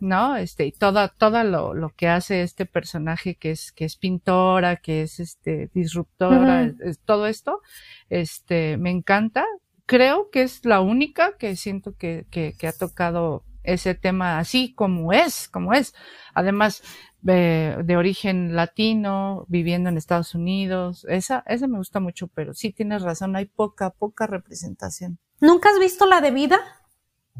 ¿no? 0.00 0.38
Este, 0.38 0.64
y 0.64 0.72
toda, 0.72 1.08
toda 1.08 1.44
lo, 1.44 1.74
lo 1.74 1.90
que 1.90 2.08
hace 2.08 2.42
este 2.42 2.64
personaje 2.64 3.34
que 3.34 3.50
es, 3.50 3.70
que 3.72 3.84
es 3.84 3.96
pintora, 3.96 4.76
que 4.76 5.02
es 5.02 5.20
este, 5.20 5.68
disruptora, 5.74 6.72
es 6.82 6.98
todo 7.00 7.26
esto, 7.26 7.60
este, 8.08 8.78
me 8.78 8.88
encanta. 8.88 9.44
Creo 9.84 10.30
que 10.30 10.40
es 10.40 10.64
la 10.64 10.80
única 10.80 11.36
que 11.36 11.54
siento 11.54 11.94
que, 11.96 12.24
que, 12.30 12.54
que 12.58 12.66
ha 12.66 12.72
tocado 12.72 13.44
ese 13.62 13.94
tema 13.94 14.38
así 14.38 14.74
como 14.74 15.12
es, 15.12 15.48
como 15.48 15.72
es. 15.72 15.94
Además, 16.34 16.82
de, 17.22 17.76
de 17.84 17.96
origen 17.96 18.56
latino, 18.56 19.44
viviendo 19.48 19.88
en 19.88 19.96
Estados 19.96 20.34
Unidos. 20.34 21.06
Esa, 21.08 21.44
esa 21.46 21.66
me 21.66 21.78
gusta 21.78 22.00
mucho, 22.00 22.28
pero 22.28 22.54
sí 22.54 22.72
tienes 22.72 23.02
razón, 23.02 23.36
hay 23.36 23.46
poca, 23.46 23.90
poca 23.90 24.26
representación. 24.26 25.18
¿Nunca 25.40 25.70
has 25.70 25.78
visto 25.78 26.06
la 26.06 26.20
de 26.20 26.30
vida? 26.30 26.58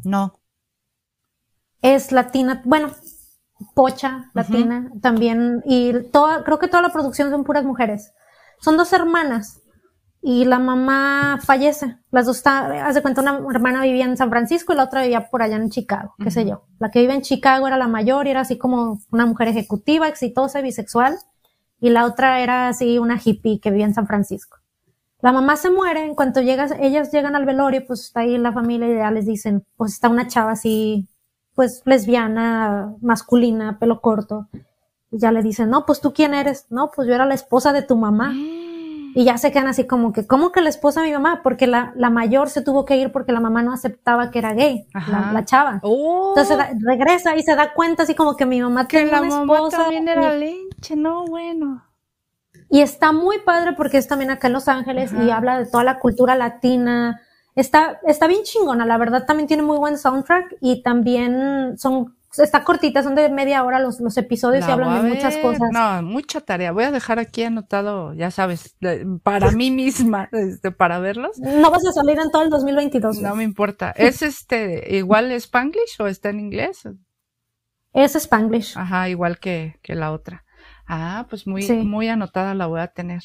No. 0.03 0.39
Es 1.81 2.11
latina, 2.11 2.61
bueno, 2.65 2.91
pocha, 3.73 4.29
latina, 4.33 4.91
también, 5.01 5.63
y 5.65 5.93
toda, 6.11 6.43
creo 6.43 6.59
que 6.59 6.67
toda 6.67 6.83
la 6.83 6.91
producción 6.91 7.31
son 7.31 7.43
puras 7.43 7.63
mujeres. 7.65 8.13
Son 8.59 8.77
dos 8.77 8.93
hermanas 8.93 9.60
y 10.21 10.45
la 10.45 10.59
mamá 10.59 11.39
fallece. 11.43 11.97
Las 12.11 12.27
dos 12.27 12.37
está, 12.37 12.87
haz 12.87 12.95
de 12.95 13.01
cuenta, 13.01 13.21
una 13.21 13.39
hermana 13.53 13.83
vivía 13.83 14.05
en 14.05 14.17
San 14.17 14.29
Francisco 14.29 14.73
y 14.73 14.75
la 14.75 14.83
otra 14.83 15.01
vivía 15.01 15.29
por 15.29 15.41
allá 15.41 15.55
en 15.55 15.69
Chicago, 15.69 16.13
qué 16.23 16.29
sé 16.29 16.41
Ujú. 16.41 16.49
yo. 16.49 16.63
La 16.79 16.91
que 16.91 17.01
vive 17.01 17.13
en 17.15 17.21
Chicago 17.21 17.67
era 17.67 17.77
la 17.77 17.87
mayor 17.87 18.27
y 18.27 18.31
era 18.31 18.41
así 18.41 18.57
como 18.57 18.99
una 19.11 19.25
mujer 19.25 19.47
ejecutiva, 19.47 20.07
exitosa 20.07 20.59
y 20.59 20.63
bisexual. 20.63 21.17
Y 21.79 21.89
la 21.89 22.05
otra 22.05 22.41
era 22.41 22.67
así 22.67 22.99
una 22.99 23.19
hippie 23.23 23.59
que 23.59 23.71
vivía 23.71 23.87
en 23.87 23.95
San 23.95 24.05
Francisco. 24.05 24.57
La 25.21 25.31
mamá 25.31 25.55
se 25.55 25.71
muere, 25.71 26.05
en 26.05 26.13
cuanto 26.13 26.41
llegas, 26.41 26.73
ellas 26.79 27.11
llegan 27.11 27.35
al 27.35 27.45
velorio, 27.45 27.83
pues 27.85 28.01
está 28.01 28.21
ahí 28.21 28.37
la 28.37 28.51
familia 28.51 28.87
y 28.87 28.95
ya 28.95 29.09
les 29.11 29.25
dicen, 29.25 29.65
pues 29.77 29.93
está 29.93 30.09
una 30.09 30.27
chava 30.27 30.51
así, 30.51 31.07
pues 31.55 31.81
lesbiana, 31.85 32.93
masculina, 33.01 33.79
pelo 33.79 34.01
corto. 34.01 34.47
Y 35.11 35.19
ya 35.19 35.31
le 35.31 35.41
dicen, 35.43 35.69
no, 35.69 35.85
pues 35.85 36.01
tú 36.01 36.13
quién 36.13 36.33
eres? 36.33 36.67
No, 36.69 36.91
pues 36.95 37.07
yo 37.07 37.13
era 37.15 37.25
la 37.25 37.33
esposa 37.35 37.73
de 37.73 37.81
tu 37.81 37.97
mamá. 37.97 38.33
Y 39.13 39.25
ya 39.25 39.37
se 39.37 39.51
quedan 39.51 39.67
así 39.67 39.85
como 39.87 40.13
que, 40.13 40.25
¿cómo 40.25 40.51
que 40.51 40.61
la 40.61 40.69
esposa 40.69 41.01
de 41.01 41.07
mi 41.07 41.13
mamá? 41.13 41.41
Porque 41.43 41.67
la, 41.67 41.91
la 41.95 42.09
mayor 42.09 42.49
se 42.49 42.61
tuvo 42.61 42.85
que 42.85 42.95
ir 42.97 43.11
porque 43.11 43.31
la 43.31 43.39
mamá 43.39 43.61
no 43.61 43.73
aceptaba 43.73 44.31
que 44.31 44.39
era 44.39 44.53
gay, 44.53 44.87
la, 45.07 45.31
la 45.33 45.45
chava. 45.45 45.79
Oh, 45.83 46.33
Entonces 46.35 46.57
da- 46.57 46.71
regresa 46.79 47.35
y 47.35 47.43
se 47.43 47.55
da 47.55 47.73
cuenta 47.73 48.03
así 48.03 48.15
como 48.15 48.35
que 48.37 48.45
mi 48.45 48.61
mamá 48.61 48.87
que 48.87 48.97
tenía 48.99 49.13
la 49.13 49.21
una 49.21 49.29
mamá 49.39 49.53
esposa 49.55 49.77
también 49.77 50.05
y- 50.07 50.09
era 50.11 50.33
leche, 50.33 50.95
no, 50.95 51.25
bueno. 51.25 51.83
y 52.69 52.79
está 52.81 53.11
muy 53.11 53.39
padre 53.39 53.73
porque 53.73 53.97
es 53.97 54.07
también 54.07 54.31
acá 54.31 54.47
en 54.47 54.53
Los 54.53 54.67
Ángeles 54.69 55.11
y 55.13 55.29
habla 55.29 55.59
de 55.59 55.65
toda 55.65 55.83
la 55.83 55.99
cultura 55.99 56.35
latina. 56.35 57.21
Está, 57.53 57.99
está 58.07 58.27
bien 58.27 58.43
chingona, 58.43 58.85
la 58.85 58.97
verdad 58.97 59.25
también 59.25 59.45
tiene 59.47 59.61
muy 59.63 59.77
buen 59.77 59.97
soundtrack 59.97 60.55
y 60.61 60.81
también 60.83 61.77
son, 61.77 62.15
está 62.37 62.63
cortita, 62.63 63.03
son 63.03 63.15
de 63.15 63.29
media 63.29 63.63
hora 63.63 63.79
los, 63.79 63.99
los 63.99 64.15
episodios 64.17 64.63
y 64.63 64.67
La 64.67 64.73
hablan 64.73 65.03
de 65.03 65.09
muchas 65.15 65.37
cosas. 65.37 65.69
No, 65.71 66.01
mucha 66.03 66.41
tarea. 66.41 66.71
Voy 66.71 66.85
a 66.85 66.91
dejar 66.91 67.19
aquí 67.19 67.43
anotado, 67.43 68.13
ya 68.13 68.31
sabes, 68.31 68.75
para 69.23 69.51
mí 69.51 69.71
misma, 69.71 70.29
este, 70.33 70.71
para 70.71 70.99
verlos. 70.99 71.37
No 71.39 71.69
vas 71.71 71.85
a 71.85 71.91
salir 71.91 72.17
en 72.19 72.31
todo 72.31 72.43
el 72.43 72.49
2022. 72.49 73.17
No 73.17 73.29
güey. 73.29 73.37
me 73.37 73.43
importa. 73.43 73.91
¿Es 73.91 74.21
este 74.21 74.95
igual 74.95 75.31
Spanglish 75.31 75.97
o 75.99 76.07
está 76.07 76.29
en 76.29 76.39
inglés? 76.39 76.83
Es 77.93 78.15
Spanglish. 78.15 78.77
Ajá, 78.77 79.09
igual 79.09 79.39
que, 79.39 79.75
que 79.81 79.95
la 79.95 80.11
otra. 80.11 80.45
Ah, 80.87 81.25
pues 81.29 81.47
muy, 81.47 81.61
Sí. 81.63 81.73
muy 81.73 82.07
anotada 82.07 82.53
la 82.53 82.67
voy 82.67 82.79
a 82.81 82.87
tener. 82.87 83.23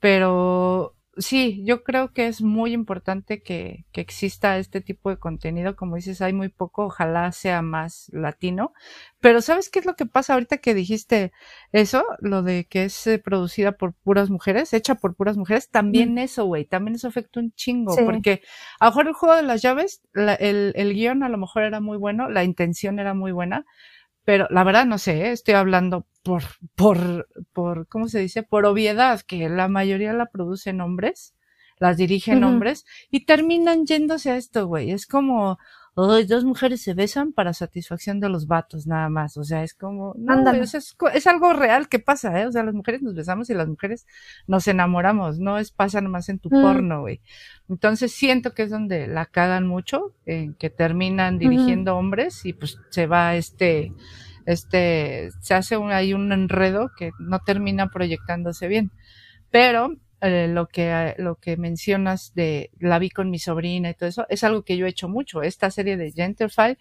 Pero 0.00 0.94
sí, 1.18 1.62
yo 1.64 1.82
creo 1.84 2.12
que 2.12 2.26
es 2.28 2.40
muy 2.42 2.72
importante 2.72 3.42
que, 3.42 3.84
que 3.92 4.00
exista 4.00 4.58
este 4.58 4.80
tipo 4.80 5.10
de 5.10 5.18
contenido. 5.18 5.76
Como 5.76 5.96
dices, 5.96 6.22
hay 6.22 6.32
muy 6.32 6.48
poco, 6.48 6.86
ojalá 6.86 7.30
sea 7.32 7.62
más 7.62 8.08
latino. 8.12 8.72
Pero 9.20 9.40
¿sabes 9.42 9.68
qué 9.70 9.80
es 9.80 9.86
lo 9.86 9.94
que 9.96 10.06
pasa 10.06 10.34
ahorita 10.34 10.58
que 10.58 10.74
dijiste 10.74 11.32
eso? 11.72 12.04
Lo 12.20 12.42
de 12.42 12.66
que 12.66 12.84
es 12.84 13.06
eh, 13.06 13.18
producida 13.18 13.72
por 13.72 13.94
puras 13.94 14.30
mujeres, 14.30 14.72
hecha 14.72 14.94
por 14.96 15.14
puras 15.16 15.36
mujeres. 15.36 15.68
También 15.70 16.18
eso, 16.18 16.44
güey, 16.46 16.64
también 16.64 16.94
eso 16.96 17.08
afecta 17.08 17.40
un 17.40 17.52
chingo. 17.52 17.92
Sí. 17.94 18.02
Porque 18.04 18.42
a 18.80 18.86
lo 18.86 18.90
mejor 18.92 19.06
el 19.08 19.12
juego 19.14 19.36
de 19.36 19.42
las 19.42 19.62
llaves, 19.62 20.02
la- 20.12 20.34
el, 20.34 20.72
el 20.76 20.94
guion 20.94 21.22
a 21.22 21.28
lo 21.28 21.38
mejor 21.38 21.64
era 21.64 21.80
muy 21.80 21.98
bueno, 21.98 22.30
la 22.30 22.44
intención 22.44 22.98
era 22.98 23.14
muy 23.14 23.32
buena, 23.32 23.66
pero 24.24 24.46
la 24.50 24.62
verdad 24.64 24.84
no 24.86 24.98
sé, 24.98 25.26
¿eh? 25.28 25.32
estoy 25.32 25.54
hablando 25.54 26.06
por, 26.28 26.42
por, 26.74 27.26
por, 27.54 27.86
¿cómo 27.88 28.06
se 28.08 28.18
dice? 28.18 28.42
Por 28.42 28.66
obviedad, 28.66 29.22
que 29.22 29.48
la 29.48 29.66
mayoría 29.68 30.12
la 30.12 30.26
producen 30.26 30.82
hombres, 30.82 31.34
las 31.78 31.96
dirigen 31.96 32.44
hombres, 32.44 32.84
y 33.10 33.24
terminan 33.24 33.86
yéndose 33.86 34.30
a 34.30 34.36
esto, 34.36 34.66
güey. 34.66 34.90
Es 34.90 35.06
como, 35.06 35.56
"Ay, 35.96 36.26
dos 36.26 36.44
mujeres 36.44 36.82
se 36.82 36.92
besan 36.92 37.32
para 37.32 37.54
satisfacción 37.54 38.20
de 38.20 38.28
los 38.28 38.46
vatos, 38.46 38.86
nada 38.86 39.08
más. 39.08 39.38
O 39.38 39.44
sea, 39.44 39.62
es 39.62 39.72
como, 39.72 40.14
no, 40.18 40.32
Ándale. 40.34 40.58
güey, 40.58 40.64
o 40.64 40.70
sea, 40.70 40.78
es, 40.78 40.92
co- 40.92 41.08
es 41.08 41.26
algo 41.26 41.54
real 41.54 41.88
que 41.88 41.98
pasa, 41.98 42.38
¿eh? 42.40 42.46
O 42.46 42.52
sea, 42.52 42.62
las 42.62 42.74
mujeres 42.74 43.00
nos 43.00 43.14
besamos 43.14 43.48
y 43.48 43.54
las 43.54 43.68
mujeres 43.68 44.06
nos 44.46 44.68
enamoramos, 44.68 45.38
no 45.38 45.56
es 45.56 45.70
pasa 45.72 46.02
nomás 46.02 46.28
en 46.28 46.40
tu 46.40 46.50
Mm. 46.50 46.62
porno, 46.62 47.00
güey. 47.00 47.20
Entonces 47.70 48.12
siento 48.12 48.52
que 48.54 48.64
es 48.64 48.70
donde 48.70 49.06
la 49.06 49.24
cagan 49.26 49.66
mucho, 49.66 50.12
en 50.26 50.52
que 50.54 50.68
terminan 50.68 51.38
dirigiendo 51.38 51.96
hombres 51.96 52.44
y 52.44 52.52
pues 52.52 52.76
se 52.90 53.06
va 53.06 53.34
este, 53.34 53.92
este, 54.48 55.30
se 55.40 55.54
hace 55.54 55.76
un, 55.76 55.92
hay 55.92 56.14
un 56.14 56.32
enredo 56.32 56.90
que 56.98 57.12
no 57.18 57.40
termina 57.40 57.88
proyectándose 57.90 58.68
bien. 58.68 58.90
Pero 59.50 59.96
eh, 60.20 60.48
lo 60.48 60.66
que 60.68 61.14
lo 61.18 61.36
que 61.36 61.56
mencionas 61.56 62.32
de 62.34 62.70
la 62.80 62.98
vi 62.98 63.10
con 63.10 63.30
mi 63.30 63.38
sobrina 63.38 63.90
y 63.90 63.94
todo 63.94 64.08
eso 64.08 64.26
es 64.28 64.44
algo 64.44 64.62
que 64.64 64.76
yo 64.76 64.86
he 64.86 64.90
hecho 64.90 65.08
mucho. 65.08 65.42
Esta 65.42 65.70
serie 65.70 65.96
de 65.96 66.12
Genterfile 66.12 66.78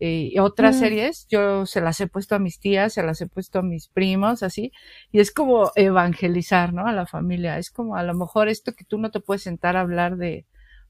eh, 0.00 0.30
y 0.32 0.38
otras 0.38 0.76
Mm. 0.76 0.78
series 0.80 1.26
yo 1.28 1.66
se 1.66 1.80
las 1.80 2.00
he 2.00 2.06
puesto 2.08 2.34
a 2.34 2.38
mis 2.38 2.58
tías, 2.60 2.92
se 2.94 3.02
las 3.02 3.20
he 3.20 3.26
puesto 3.28 3.60
a 3.60 3.62
mis 3.62 3.88
primos, 3.88 4.42
así 4.42 4.72
y 5.12 5.20
es 5.20 5.32
como 5.32 5.70
evangelizar, 5.76 6.72
¿no? 6.74 6.86
A 6.86 6.92
la 6.92 7.06
familia. 7.06 7.58
Es 7.58 7.70
como 7.70 7.96
a 7.96 8.02
lo 8.02 8.14
mejor 8.14 8.48
esto 8.48 8.74
que 8.74 8.84
tú 8.84 8.98
no 8.98 9.10
te 9.10 9.20
puedes 9.20 9.42
sentar 9.42 9.76
a 9.76 9.80
hablar 9.80 10.16
de 10.16 10.46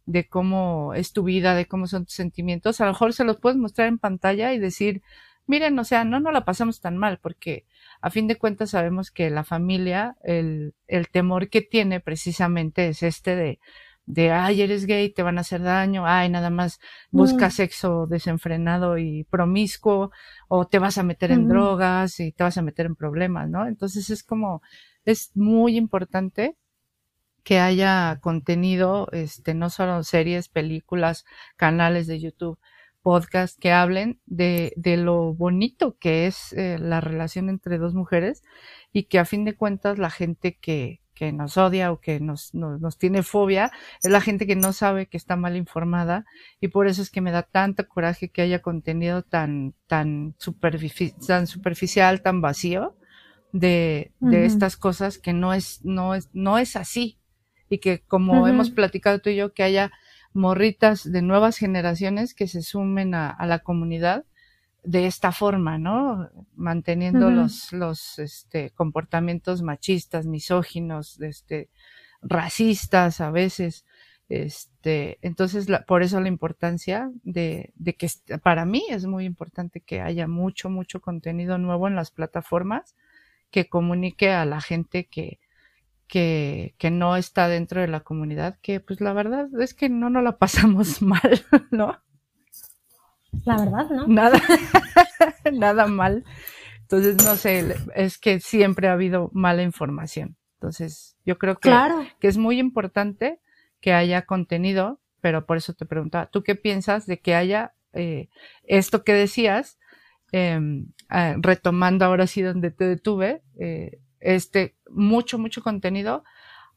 de 0.06 0.28
cómo 0.28 0.92
es 0.94 1.12
tu 1.14 1.22
vida, 1.24 1.54
de 1.54 1.66
cómo 1.66 1.86
son 1.86 2.04
tus 2.04 2.14
sentimientos, 2.14 2.80
a 2.80 2.84
lo 2.86 2.92
mejor 2.92 3.14
se 3.14 3.24
los 3.24 3.38
puedes 3.38 3.56
mostrar 3.58 3.88
en 3.88 3.98
pantalla 3.98 4.52
y 4.52 4.58
decir, 4.58 5.02
miren, 5.46 5.78
o 5.78 5.84
sea, 5.84 6.04
no 6.04 6.20
nos 6.20 6.32
la 6.32 6.44
pasamos 6.44 6.80
tan 6.80 6.96
mal, 6.96 7.18
porque 7.20 7.66
a 8.00 8.10
fin 8.10 8.28
de 8.28 8.36
cuentas 8.36 8.70
sabemos 8.70 9.10
que 9.10 9.30
la 9.30 9.44
familia, 9.44 10.16
el, 10.22 10.74
el 10.86 11.08
temor 11.08 11.48
que 11.48 11.62
tiene 11.62 12.00
precisamente 12.00 12.88
es 12.88 13.02
este 13.02 13.36
de, 13.36 13.58
de, 14.06 14.30
ay, 14.32 14.62
eres 14.62 14.86
gay, 14.86 15.08
te 15.10 15.22
van 15.22 15.38
a 15.38 15.42
hacer 15.42 15.62
daño, 15.62 16.06
ay, 16.06 16.28
nada 16.28 16.50
más 16.50 16.78
busca 17.10 17.46
Mm. 17.46 17.50
sexo 17.50 18.06
desenfrenado 18.06 18.98
y 18.98 19.24
promiscuo, 19.24 20.10
o 20.48 20.66
te 20.66 20.78
vas 20.78 20.98
a 20.98 21.02
meter 21.02 21.30
en 21.30 21.48
drogas 21.48 22.20
y 22.20 22.32
te 22.32 22.44
vas 22.44 22.58
a 22.58 22.62
meter 22.62 22.86
en 22.86 22.96
problemas, 22.96 23.48
¿no? 23.48 23.66
Entonces 23.66 24.10
es 24.10 24.22
como, 24.22 24.62
es 25.04 25.30
muy 25.34 25.76
importante 25.76 26.56
que 27.42 27.60
haya 27.60 28.18
contenido, 28.22 29.08
este, 29.12 29.54
no 29.54 29.68
solo 29.70 30.02
series, 30.02 30.48
películas, 30.48 31.24
canales 31.56 32.06
de 32.06 32.20
YouTube, 32.20 32.58
podcast 33.04 33.56
que 33.60 33.70
hablen 33.70 34.18
de, 34.26 34.72
de 34.76 34.96
lo 34.96 35.34
bonito 35.34 35.96
que 36.00 36.26
es 36.26 36.52
eh, 36.54 36.78
la 36.80 37.00
relación 37.00 37.48
entre 37.48 37.78
dos 37.78 37.94
mujeres 37.94 38.42
y 38.92 39.04
que 39.04 39.20
a 39.20 39.24
fin 39.24 39.44
de 39.44 39.54
cuentas 39.54 39.98
la 39.98 40.10
gente 40.10 40.58
que, 40.60 41.00
que 41.14 41.30
nos 41.30 41.56
odia 41.58 41.92
o 41.92 42.00
que 42.00 42.18
nos, 42.18 42.54
nos, 42.54 42.80
nos 42.80 42.96
tiene 42.98 43.22
fobia 43.22 43.70
es 44.02 44.10
la 44.10 44.20
gente 44.20 44.46
que 44.46 44.56
no 44.56 44.72
sabe 44.72 45.06
que 45.06 45.16
está 45.18 45.36
mal 45.36 45.54
informada 45.56 46.24
y 46.60 46.68
por 46.68 46.86
eso 46.88 47.02
es 47.02 47.10
que 47.10 47.20
me 47.20 47.30
da 47.30 47.42
tanto 47.42 47.86
coraje 47.86 48.30
que 48.30 48.42
haya 48.42 48.62
contenido 48.62 49.22
tan, 49.22 49.74
tan, 49.86 50.34
superfici- 50.38 51.14
tan 51.26 51.46
superficial, 51.46 52.22
tan 52.22 52.40
vacío 52.40 52.96
de, 53.52 54.12
de 54.18 54.46
estas 54.46 54.76
cosas 54.76 55.18
que 55.18 55.32
no 55.32 55.52
es, 55.52 55.84
no 55.84 56.14
es, 56.14 56.30
no 56.32 56.58
es 56.58 56.74
así 56.74 57.18
y 57.68 57.78
que 57.78 58.00
como 58.00 58.46
hemos 58.48 58.70
platicado 58.70 59.18
tú 59.20 59.30
y 59.30 59.36
yo, 59.36 59.52
que 59.54 59.62
haya 59.62 59.92
morritas 60.34 61.10
de 61.10 61.22
nuevas 61.22 61.56
generaciones 61.58 62.34
que 62.34 62.48
se 62.48 62.62
sumen 62.62 63.14
a, 63.14 63.30
a 63.30 63.46
la 63.46 63.60
comunidad 63.60 64.24
de 64.82 65.06
esta 65.06 65.32
forma, 65.32 65.78
¿no? 65.78 66.28
Manteniendo 66.56 67.30
los, 67.36 67.72
los, 67.72 68.18
este, 68.18 68.70
comportamientos 68.70 69.62
machistas, 69.62 70.26
misóginos, 70.26 71.20
este, 71.22 71.70
racistas 72.22 73.20
a 73.20 73.30
veces. 73.30 73.84
Este, 74.28 75.18
entonces, 75.22 75.68
la- 75.68 75.84
por 75.84 76.02
eso 76.02 76.20
la 76.20 76.28
importancia 76.28 77.10
de, 77.22 77.72
de 77.76 77.94
que 77.94 78.08
para 78.42 78.64
mí 78.64 78.84
es 78.90 79.06
muy 79.06 79.24
importante 79.24 79.80
que 79.80 80.00
haya 80.00 80.26
mucho, 80.28 80.70
mucho 80.70 81.00
contenido 81.00 81.58
nuevo 81.58 81.88
en 81.88 81.96
las 81.96 82.10
plataformas 82.10 82.94
que 83.50 83.68
comunique 83.68 84.30
a 84.32 84.44
la 84.46 84.60
gente 84.60 85.06
que, 85.06 85.38
que, 86.06 86.74
que 86.78 86.90
no 86.90 87.16
está 87.16 87.48
dentro 87.48 87.80
de 87.80 87.88
la 87.88 88.00
comunidad, 88.00 88.58
que 88.62 88.80
pues 88.80 89.00
la 89.00 89.12
verdad 89.12 89.48
es 89.60 89.74
que 89.74 89.88
no 89.88 90.10
nos 90.10 90.22
la 90.22 90.38
pasamos 90.38 91.02
mal, 91.02 91.44
¿no? 91.70 91.98
La 93.44 93.56
verdad, 93.58 93.90
¿no? 93.90 94.06
Nada, 94.06 94.40
nada 95.52 95.86
mal. 95.86 96.24
Entonces, 96.82 97.16
no 97.24 97.34
sé, 97.36 97.74
es 97.94 98.18
que 98.18 98.40
siempre 98.40 98.88
ha 98.88 98.92
habido 98.92 99.30
mala 99.32 99.62
información. 99.62 100.36
Entonces, 100.54 101.16
yo 101.24 101.38
creo 101.38 101.56
que, 101.56 101.68
Claro. 101.68 102.06
que 102.20 102.28
es 102.28 102.36
muy 102.38 102.58
importante 102.58 103.40
que 103.80 103.92
haya 103.92 104.22
contenido, 104.22 105.00
pero 105.20 105.46
por 105.46 105.56
eso 105.56 105.74
te 105.74 105.86
preguntaba, 105.86 106.26
¿tú 106.26 106.42
qué 106.42 106.54
piensas 106.54 107.06
de 107.06 107.20
que 107.20 107.34
haya 107.34 107.74
eh, 107.92 108.28
esto 108.64 109.04
que 109.04 109.12
decías, 109.12 109.78
em, 110.32 110.86
ah, 111.08 111.34
retomando 111.38 112.04
ahora 112.04 112.26
sí 112.26 112.42
donde 112.42 112.70
te 112.70 112.84
detuve, 112.86 113.42
eh, 113.58 114.00
este, 114.24 114.76
mucho, 114.90 115.38
mucho 115.38 115.62
contenido, 115.62 116.24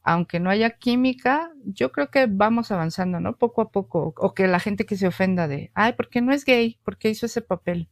aunque 0.02 0.38
no 0.40 0.50
haya 0.50 0.70
química, 0.70 1.50
yo 1.64 1.90
creo 1.92 2.10
que 2.10 2.26
vamos 2.26 2.70
avanzando, 2.70 3.20
¿no? 3.20 3.36
Poco 3.36 3.62
a 3.62 3.70
poco, 3.70 4.14
o 4.16 4.34
que 4.34 4.46
la 4.46 4.60
gente 4.60 4.86
que 4.86 4.96
se 4.96 5.08
ofenda 5.08 5.48
de, 5.48 5.70
ay, 5.74 5.94
¿por 5.94 6.08
qué 6.08 6.20
no 6.20 6.32
es 6.32 6.44
gay? 6.44 6.78
¿Por 6.84 6.96
qué 6.96 7.10
hizo 7.10 7.26
ese 7.26 7.42
papel? 7.42 7.88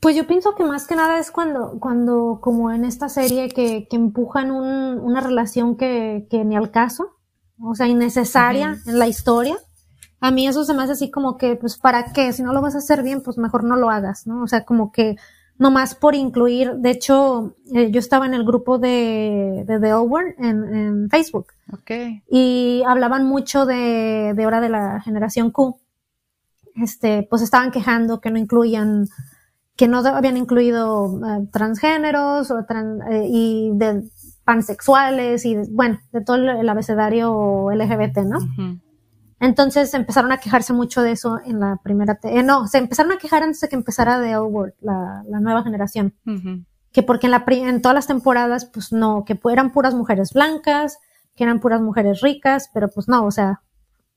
Pues 0.00 0.14
yo 0.14 0.26
pienso 0.26 0.54
que 0.54 0.64
más 0.64 0.86
que 0.86 0.94
nada 0.94 1.18
es 1.18 1.30
cuando, 1.30 1.78
cuando 1.80 2.40
como 2.40 2.70
en 2.70 2.84
esta 2.84 3.08
serie 3.08 3.48
que, 3.48 3.86
que 3.88 3.96
empujan 3.96 4.50
un, 4.50 4.98
una 5.00 5.20
relación 5.20 5.76
que, 5.76 6.26
que, 6.30 6.44
ni 6.44 6.56
al 6.56 6.70
caso, 6.70 7.16
o 7.60 7.74
sea, 7.74 7.86
innecesaria 7.86 8.76
en 8.86 8.98
la 8.98 9.08
historia. 9.08 9.56
A 10.20 10.30
mí 10.30 10.46
eso 10.46 10.64
se 10.64 10.74
me 10.74 10.82
hace 10.82 10.92
así 10.92 11.10
como 11.10 11.36
que, 11.36 11.56
pues, 11.56 11.78
¿para 11.78 12.12
qué? 12.12 12.32
Si 12.32 12.42
no 12.42 12.52
lo 12.52 12.60
vas 12.60 12.74
a 12.74 12.78
hacer 12.78 13.02
bien, 13.02 13.22
pues 13.22 13.38
mejor 13.38 13.64
no 13.64 13.76
lo 13.76 13.90
hagas, 13.90 14.26
¿no? 14.26 14.42
O 14.42 14.46
sea, 14.46 14.64
como 14.64 14.92
que 14.92 15.16
nomás 15.58 15.94
por 15.94 16.14
incluir, 16.14 16.74
de 16.74 16.90
hecho, 16.90 17.56
eh, 17.72 17.90
yo 17.90 17.98
estaba 17.98 18.26
en 18.26 18.34
el 18.34 18.44
grupo 18.44 18.78
de, 18.78 19.64
de 19.66 19.80
The 19.80 19.94
Old 19.94 20.34
en, 20.38 20.74
en 20.74 21.10
Facebook. 21.10 21.48
Okay. 21.72 22.22
Y 22.30 22.82
hablaban 22.86 23.24
mucho 23.26 23.66
de, 23.66 24.32
de 24.34 24.46
hora 24.46 24.60
de 24.60 24.68
la 24.68 25.00
generación 25.00 25.50
Q. 25.50 25.78
Este, 26.76 27.26
pues 27.28 27.42
estaban 27.42 27.70
quejando 27.70 28.20
que 28.20 28.30
no 28.30 28.38
incluían 28.38 29.08
que 29.76 29.88
no 29.88 29.98
habían 29.98 30.38
incluido 30.38 31.04
uh, 31.04 31.46
transgéneros 31.52 32.50
o 32.50 32.64
trans, 32.64 33.02
eh, 33.10 33.26
y 33.28 33.70
de 33.74 34.04
pansexuales 34.44 35.44
y 35.44 35.56
bueno, 35.70 35.98
de 36.12 36.22
todo 36.22 36.36
el, 36.36 36.68
abecedario 36.68 37.70
LGBT, 37.70 38.18
¿no? 38.18 38.38
Uh 38.38 38.42
-huh. 38.42 38.80
Entonces 39.38 39.92
empezaron 39.94 40.32
a 40.32 40.38
quejarse 40.38 40.72
mucho 40.72 41.02
de 41.02 41.12
eso 41.12 41.38
en 41.44 41.60
la 41.60 41.78
primera, 41.82 42.18
eh, 42.22 42.42
no, 42.42 42.66
se 42.68 42.78
empezaron 42.78 43.12
a 43.12 43.18
quejar 43.18 43.42
antes 43.42 43.60
de 43.60 43.68
que 43.68 43.76
empezara 43.76 44.22
The 44.22 44.36
Old 44.36 44.54
World, 44.54 44.74
la, 44.80 45.22
la 45.28 45.40
nueva 45.40 45.62
generación. 45.62 46.14
Uh 46.24 46.30
-huh. 46.30 46.64
Que 46.92 47.02
porque 47.02 47.26
en, 47.26 47.32
la, 47.32 47.44
en 47.46 47.82
todas 47.82 47.94
las 47.94 48.06
temporadas, 48.06 48.64
pues 48.64 48.92
no, 48.92 49.24
que 49.26 49.38
eran 49.52 49.72
puras 49.72 49.94
mujeres 49.94 50.32
blancas, 50.32 50.98
que 51.34 51.44
eran 51.44 51.60
puras 51.60 51.82
mujeres 51.82 52.22
ricas, 52.22 52.70
pero 52.72 52.88
pues 52.88 53.08
no, 53.08 53.26
o 53.26 53.30
sea, 53.30 53.60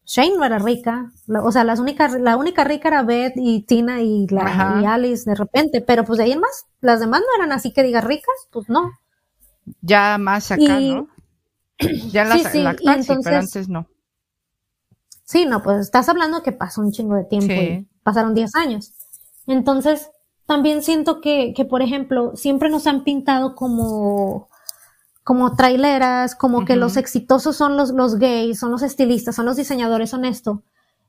Shane 0.05 0.37
no 0.37 0.45
era 0.45 0.57
rica, 0.57 1.11
o 1.27 1.51
sea, 1.51 1.63
las 1.63 1.79
únicas, 1.79 2.13
la 2.13 2.37
única 2.37 2.63
rica 2.63 2.87
era 2.87 3.03
Beth 3.03 3.33
y 3.35 3.61
Tina 3.63 4.01
y, 4.01 4.25
la, 4.27 4.79
y 4.81 4.85
Alice 4.85 5.29
de 5.29 5.35
repente, 5.35 5.81
pero 5.81 6.03
pues 6.03 6.17
de 6.17 6.23
ahí 6.23 6.31
en 6.31 6.39
más, 6.39 6.65
las 6.79 6.99
demás 6.99 7.19
no 7.21 7.43
eran 7.43 7.51
así 7.51 7.73
que 7.73 7.83
diga 7.83 8.01
ricas, 8.01 8.33
pues 8.51 8.69
no. 8.69 8.91
Ya 9.81 10.17
más 10.17 10.49
acá, 10.51 10.79
y, 10.79 10.95
¿no? 10.95 11.07
Ya 12.11 12.23
en 12.23 12.29
la, 12.29 12.35
sí, 12.37 12.43
sí, 12.51 12.63
la 12.63 12.69
actual, 12.71 12.99
entonces, 13.01 13.17
sí, 13.17 13.21
pero 13.23 13.37
antes 13.37 13.69
no. 13.69 13.87
Sí, 15.29 15.45
no, 15.45 15.61
pues 15.61 15.81
estás 15.81 16.09
hablando 16.09 16.41
que 16.41 16.51
pasó 16.51 16.81
un 16.81 16.91
chingo 16.91 17.13
de 17.13 17.23
tiempo 17.23 17.53
sí. 17.53 17.59
y 17.61 17.87
pasaron 18.01 18.33
10 18.33 18.55
años. 18.55 18.93
Entonces, 19.45 20.09
también 20.47 20.81
siento 20.81 21.21
que, 21.21 21.53
que, 21.55 21.65
por 21.65 21.83
ejemplo, 21.83 22.31
siempre 22.35 22.67
nos 22.71 22.87
han 22.87 23.03
pintado 23.03 23.53
como 23.53 24.49
como 25.23 25.55
traileras, 25.55 26.33
como 26.33 26.57
uh 26.57 26.61
-huh. 26.61 26.65
que 26.65 26.75
los 26.75 26.97
exitosos 26.97 27.55
son 27.55 27.77
los, 27.77 27.91
los 27.91 28.15
gays, 28.17 28.57
son 28.57 28.71
los 28.71 28.81
estilistas, 28.81 29.35
son 29.35 29.45
los 29.45 29.57
diseñadores, 29.57 30.09
son 30.09 30.25
esto. 30.25 30.63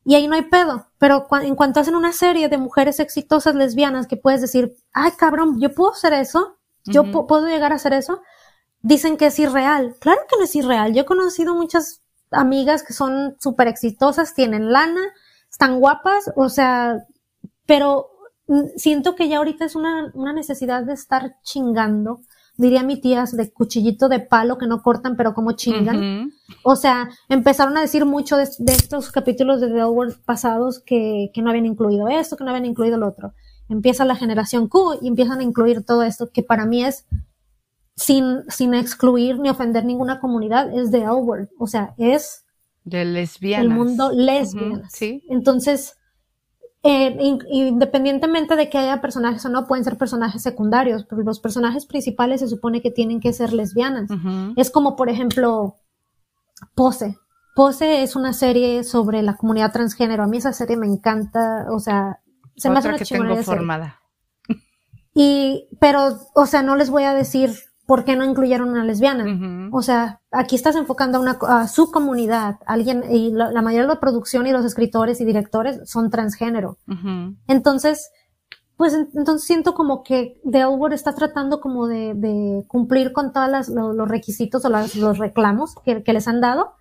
Y 0.05 0.16
ahí 0.16 0.29
no 0.29 0.35
hay 0.35 0.43
pedo. 0.43 0.89
Pero 0.99 1.27
cu 1.27 1.37
en 1.37 1.55
cuanto 1.55 1.81
hacen 1.81 1.95
una 1.95 2.12
serie 2.12 2.51
de 2.51 2.59
mujeres 2.59 3.01
exitosas 3.01 3.55
lesbianas 3.55 4.07
que 4.07 4.18
puedes 4.18 4.43
decir, 4.43 4.77
ay 4.93 5.12
cabrón, 5.12 5.59
yo 5.62 5.75
puedo 5.75 5.93
hacer 5.93 6.12
eso, 6.12 6.59
yo 6.85 7.05
uh 7.05 7.07
-huh. 7.07 7.27
puedo 7.27 7.47
llegar 7.47 7.73
a 7.73 7.77
hacer 7.77 7.95
eso, 7.95 8.21
dicen 8.83 9.16
que 9.16 9.29
es 9.29 9.39
irreal. 9.39 9.97
Claro 9.99 10.21
que 10.29 10.37
no 10.37 10.45
es 10.45 10.55
irreal. 10.55 10.93
Yo 10.93 11.01
he 11.03 11.07
conocido 11.07 11.55
muchas 11.55 11.99
amigas 12.31 12.83
que 12.83 12.93
son 12.93 13.37
súper 13.39 13.68
exitosas, 13.68 14.35
tienen 14.35 14.72
lana, 14.72 15.03
están 15.51 15.81
guapas, 15.81 16.31
o 16.37 16.49
sea, 16.49 17.05
pero 17.66 18.11
siento 18.76 19.14
que 19.14 19.28
ya 19.28 19.39
ahorita 19.39 19.64
es 19.64 19.76
una, 19.76 20.11
una 20.14 20.33
necesidad 20.33 20.85
de 20.85 20.95
estar 20.95 21.37
chingando 21.43 22.20
diría 22.61 22.83
mi 22.83 23.01
tía, 23.01 23.24
de 23.33 23.51
cuchillito 23.51 24.09
de 24.09 24.20
palo 24.20 24.59
que 24.59 24.66
no 24.66 24.83
cortan, 24.83 25.16
pero 25.16 25.33
como 25.33 25.53
chingan. 25.53 25.97
Uh 25.97 26.01
-huh. 26.01 26.33
O 26.62 26.76
sea, 26.76 27.09
empezaron 27.28 27.76
a 27.78 27.81
decir 27.81 28.05
mucho 28.05 28.37
de, 28.37 28.47
de 28.59 28.72
estos 28.72 29.11
capítulos 29.11 29.62
de 29.62 29.68
The 29.68 29.85
World 29.87 30.16
pasados 30.26 30.81
que, 30.81 31.31
que, 31.33 31.41
no 31.41 31.49
habían 31.49 31.64
incluido 31.64 32.09
esto, 32.09 32.37
que 32.37 32.45
no 32.45 32.51
habían 32.51 32.66
incluido 32.66 32.99
lo 32.99 33.09
otro. 33.09 33.33
Empieza 33.70 34.05
la 34.05 34.14
generación 34.14 34.68
Q 34.68 34.99
y 35.01 35.09
empiezan 35.09 35.41
a 35.41 35.43
incluir 35.43 35.85
todo 35.85 36.03
esto, 36.03 36.31
que 36.31 36.43
para 36.43 36.66
mí 36.66 36.85
es 36.85 37.07
sin, 38.01 38.44
sin 38.48 38.72
excluir 38.72 39.38
ni 39.38 39.51
ofender 39.51 39.84
ninguna 39.84 40.20
comunidad, 40.20 40.72
es 40.72 40.90
The 40.90 41.11
World. 41.11 41.51
O 41.59 41.66
sea, 41.66 41.94
es 41.98 42.46
de 42.84 43.05
lesbianas. 43.05 43.66
El 43.66 43.70
mundo 43.70 44.11
lesbianas. 44.11 44.78
Uh 44.78 44.82
-huh. 44.84 44.90
Sí. 44.90 45.22
Entonces, 45.28 45.98
eh, 46.82 47.14
independientemente 47.51 48.57
de 48.57 48.70
que 48.70 48.78
haya 48.78 49.03
personajes 49.03 49.44
o 49.44 49.51
no, 49.51 49.66
pueden 49.66 49.84
ser 49.84 49.98
personajes 49.98 50.42
secundarios, 50.42 51.05
pero 51.05 51.22
los 51.22 51.40
personajes 51.40 51.84
principales 51.84 52.40
se 52.40 52.48
supone 52.48 52.80
que 52.80 52.90
tienen 52.90 53.20
que 53.20 53.34
ser 53.34 53.53
lesbianas. 53.53 54.11
Uh 54.11 54.14
-huh. 54.14 54.55
Es 54.57 54.70
como, 54.70 54.96
por 54.96 55.11
ejemplo, 55.11 55.76
Pose. 56.74 57.18
Pose 57.55 58.03
es 58.03 58.16
una 58.16 58.32
serie 58.32 58.82
sobre 58.82 59.20
la 59.20 59.36
comunidad 59.36 59.72
transgénero. 59.72 60.22
A 60.22 60.26
mí 60.26 60.38
esa 60.38 60.55
serie 60.55 60.78
me 60.78 60.86
encanta, 60.86 61.66
o 61.70 61.80
sea, 61.80 62.20
se 62.57 62.68
Otra 62.68 62.72
me 62.72 62.78
hace 62.78 62.88
una 62.88 62.98
que 62.98 63.05
tengo 63.05 63.42
formada. 63.42 64.01
Y, 65.12 65.68
pero, 65.80 66.18
o 66.34 66.46
sea, 66.46 66.62
no 66.62 66.76
les 66.76 66.88
voy 66.88 67.03
a 67.03 67.12
decir 67.12 67.51
¿por 67.91 68.05
qué 68.05 68.14
no 68.14 68.24
incluyeron 68.24 68.68
una 68.68 68.84
lesbiana? 68.84 69.24
Uh 69.24 69.26
-huh. 69.26 69.68
O 69.72 69.82
sea, 69.82 70.20
aquí 70.30 70.55
estás 70.55 70.76
enfocando 70.76 71.18
a, 71.18 71.20
una, 71.22 71.38
a 71.49 71.66
su 71.66 71.91
comunidad, 71.91 72.61
alguien, 72.64 73.03
y 73.11 73.32
la, 73.32 73.51
la, 73.51 73.62
mayoría 73.62 73.88
de 73.88 73.95
la 73.95 73.99
producción 73.99 74.47
y 74.47 74.53
los 74.53 74.64
escritores 74.64 75.20
y 75.20 75.24
directores 75.24 75.91
son 75.91 76.09
transgénero. 76.09 76.78
Uh 76.86 76.93
-huh. 76.93 77.36
Entonces, 77.49 78.12
pues 78.76 78.95
entonces 78.95 79.45
siento 79.45 79.74
como 79.74 80.05
que 80.05 80.41
The 80.49 80.61
Elwood 80.61 80.93
está 80.93 81.16
tratando 81.16 81.61
como 81.61 81.88
de, 81.88 82.14
de 82.14 82.64
cumplir 82.68 83.12
con 83.12 83.32
todos 83.32 83.51
los, 83.51 83.68
los, 83.68 84.09
requisitos 84.09 84.64
o 84.64 84.68
las, 84.68 84.95
los 84.95 85.18
reclamos 85.18 85.74
que, 85.84 86.05
que, 86.05 86.12
les 86.12 86.28
han 86.28 86.41
dado. 86.41 86.74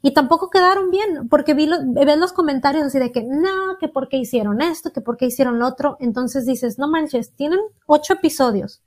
Y 0.00 0.14
tampoco 0.14 0.48
quedaron 0.48 0.92
bien, 0.92 1.28
porque 1.28 1.54
vi 1.54 1.66
los, 1.66 1.80
ves 1.92 2.18
los 2.18 2.32
comentarios 2.32 2.84
así 2.84 3.00
de 3.00 3.10
que 3.10 3.24
no, 3.24 3.78
que 3.80 3.88
por 3.88 4.08
qué 4.08 4.16
hicieron 4.18 4.60
esto, 4.60 4.92
que 4.92 5.00
por 5.00 5.16
qué 5.16 5.26
hicieron 5.26 5.58
lo 5.58 5.66
otro. 5.66 5.96
Entonces 5.98 6.46
dices, 6.46 6.78
no 6.78 6.86
manches, 6.86 7.34
tienen 7.34 7.58
ocho 7.86 8.12
episodios 8.12 8.81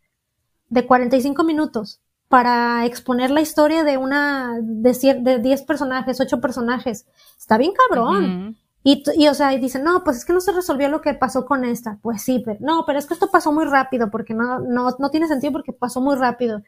de 0.70 0.86
45 0.86 1.44
minutos 1.44 2.02
para 2.28 2.86
exponer 2.86 3.32
la 3.32 3.42
historia 3.42 3.84
de 3.84 3.98
una, 3.98 4.60
de, 4.62 5.20
de 5.22 5.40
10 5.40 5.62
personajes, 5.64 6.20
8 6.20 6.42
personajes. 6.42 7.06
Está 7.38 7.58
bien 7.58 7.74
cabrón. 7.88 8.24
Uh 8.24 8.50
-huh. 8.50 8.56
y, 8.84 9.04
y, 9.16 9.28
o 9.28 9.34
sea, 9.34 9.54
y 9.54 9.60
dicen, 9.60 9.84
no, 9.84 10.04
pues 10.04 10.18
es 10.18 10.26
que 10.26 10.34
no 10.34 10.42
se 10.42 10.52
resolvió 10.52 10.90
lo 10.90 11.02
que 11.02 11.14
pasó 11.14 11.46
con 11.46 11.66
esta. 11.66 12.00
Pues 12.02 12.24
sí, 12.24 12.42
pero 12.44 12.58
no, 12.62 12.84
pero 12.86 13.00
es 13.00 13.06
que 13.06 13.14
esto 13.14 13.30
pasó 13.32 13.52
muy 13.52 13.66
rápido 13.66 14.10
porque 14.10 14.34
no, 14.34 14.60
no, 14.60 14.96
no 14.98 15.10
tiene 15.12 15.28
sentido 15.28 15.54
porque 15.54 15.72
pasó 15.72 16.02
muy 16.02 16.16
rápido. 16.16 16.64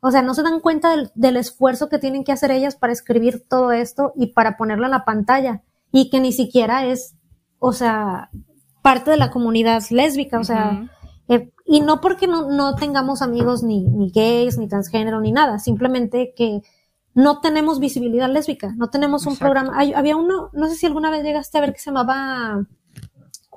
O 0.00 0.10
sea, 0.10 0.22
no 0.22 0.32
se 0.32 0.42
dan 0.42 0.60
cuenta 0.60 0.90
del, 0.90 1.10
del 1.14 1.36
esfuerzo 1.36 1.88
que 1.88 1.98
tienen 1.98 2.24
que 2.24 2.32
hacer 2.32 2.50
ellas 2.50 2.76
para 2.76 2.92
escribir 2.92 3.44
todo 3.46 3.72
esto 3.72 4.12
y 4.16 4.28
para 4.28 4.56
ponerlo 4.56 4.86
en 4.86 4.92
la 4.92 5.04
pantalla. 5.04 5.62
Y 5.92 6.08
que 6.08 6.20
ni 6.20 6.32
siquiera 6.32 6.86
es, 6.86 7.16
o 7.58 7.72
sea, 7.72 8.30
parte 8.80 9.10
de 9.10 9.16
la 9.18 9.30
comunidad 9.30 9.82
lésbica. 9.90 10.38
O 10.38 10.44
sea, 10.44 10.70
uh 10.70 10.84
-huh 10.84 10.90
eh, 11.30 11.52
y 11.72 11.80
no 11.80 12.00
porque 12.00 12.26
no, 12.26 12.50
no 12.50 12.74
tengamos 12.74 13.22
amigos 13.22 13.62
ni, 13.62 13.84
ni, 13.84 14.10
gays, 14.10 14.58
ni 14.58 14.66
transgénero, 14.66 15.20
ni 15.20 15.30
nada, 15.30 15.60
simplemente 15.60 16.34
que 16.34 16.62
no 17.14 17.40
tenemos 17.40 17.78
visibilidad 17.78 18.28
lésbica, 18.28 18.74
no 18.76 18.90
tenemos 18.90 19.24
un 19.24 19.34
Exacto. 19.34 19.52
programa. 19.52 19.78
Hay, 19.78 19.92
había 19.92 20.16
uno, 20.16 20.50
no 20.52 20.66
sé 20.66 20.74
si 20.74 20.86
alguna 20.86 21.12
vez 21.12 21.22
llegaste 21.22 21.58
a 21.58 21.60
ver 21.60 21.72
que 21.72 21.78
se 21.78 21.90
llamaba 21.90 22.66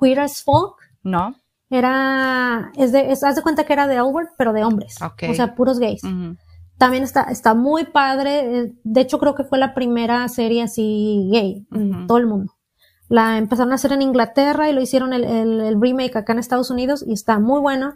Queer 0.00 0.20
as 0.20 0.44
Folk. 0.44 0.76
No. 1.02 1.34
Era, 1.68 2.70
es 2.76 2.92
de, 2.92 3.10
es, 3.10 3.24
haz 3.24 3.34
de 3.34 3.42
cuenta 3.42 3.64
que 3.64 3.72
era 3.72 3.88
de 3.88 3.96
Albert, 3.96 4.30
pero 4.38 4.52
de 4.52 4.62
hombres. 4.62 4.94
Okay. 5.02 5.32
O 5.32 5.34
sea, 5.34 5.56
puros 5.56 5.80
gays. 5.80 6.04
Uh 6.04 6.08
-huh. 6.08 6.38
También 6.78 7.02
está, 7.02 7.22
está 7.22 7.54
muy 7.54 7.82
padre. 7.82 8.58
Eh, 8.58 8.74
de 8.84 9.00
hecho, 9.00 9.18
creo 9.18 9.34
que 9.34 9.42
fue 9.42 9.58
la 9.58 9.74
primera 9.74 10.28
serie 10.28 10.62
así 10.62 11.28
gay 11.32 11.66
uh 11.72 11.74
-huh. 11.74 11.80
en 11.80 12.06
todo 12.06 12.18
el 12.18 12.28
mundo. 12.28 12.52
La 13.08 13.38
empezaron 13.38 13.72
a 13.72 13.74
hacer 13.74 13.90
en 13.90 14.02
Inglaterra 14.02 14.70
y 14.70 14.72
lo 14.72 14.80
hicieron 14.80 15.12
el, 15.12 15.24
el, 15.24 15.60
el, 15.60 15.80
remake 15.80 16.16
acá 16.16 16.32
en 16.32 16.38
Estados 16.38 16.70
Unidos 16.70 17.04
y 17.04 17.12
está 17.12 17.40
muy 17.40 17.60
bueno. 17.60 17.94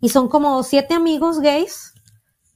Y 0.00 0.10
son 0.10 0.28
como 0.28 0.62
siete 0.62 0.94
amigos 0.94 1.40
gays 1.40 1.94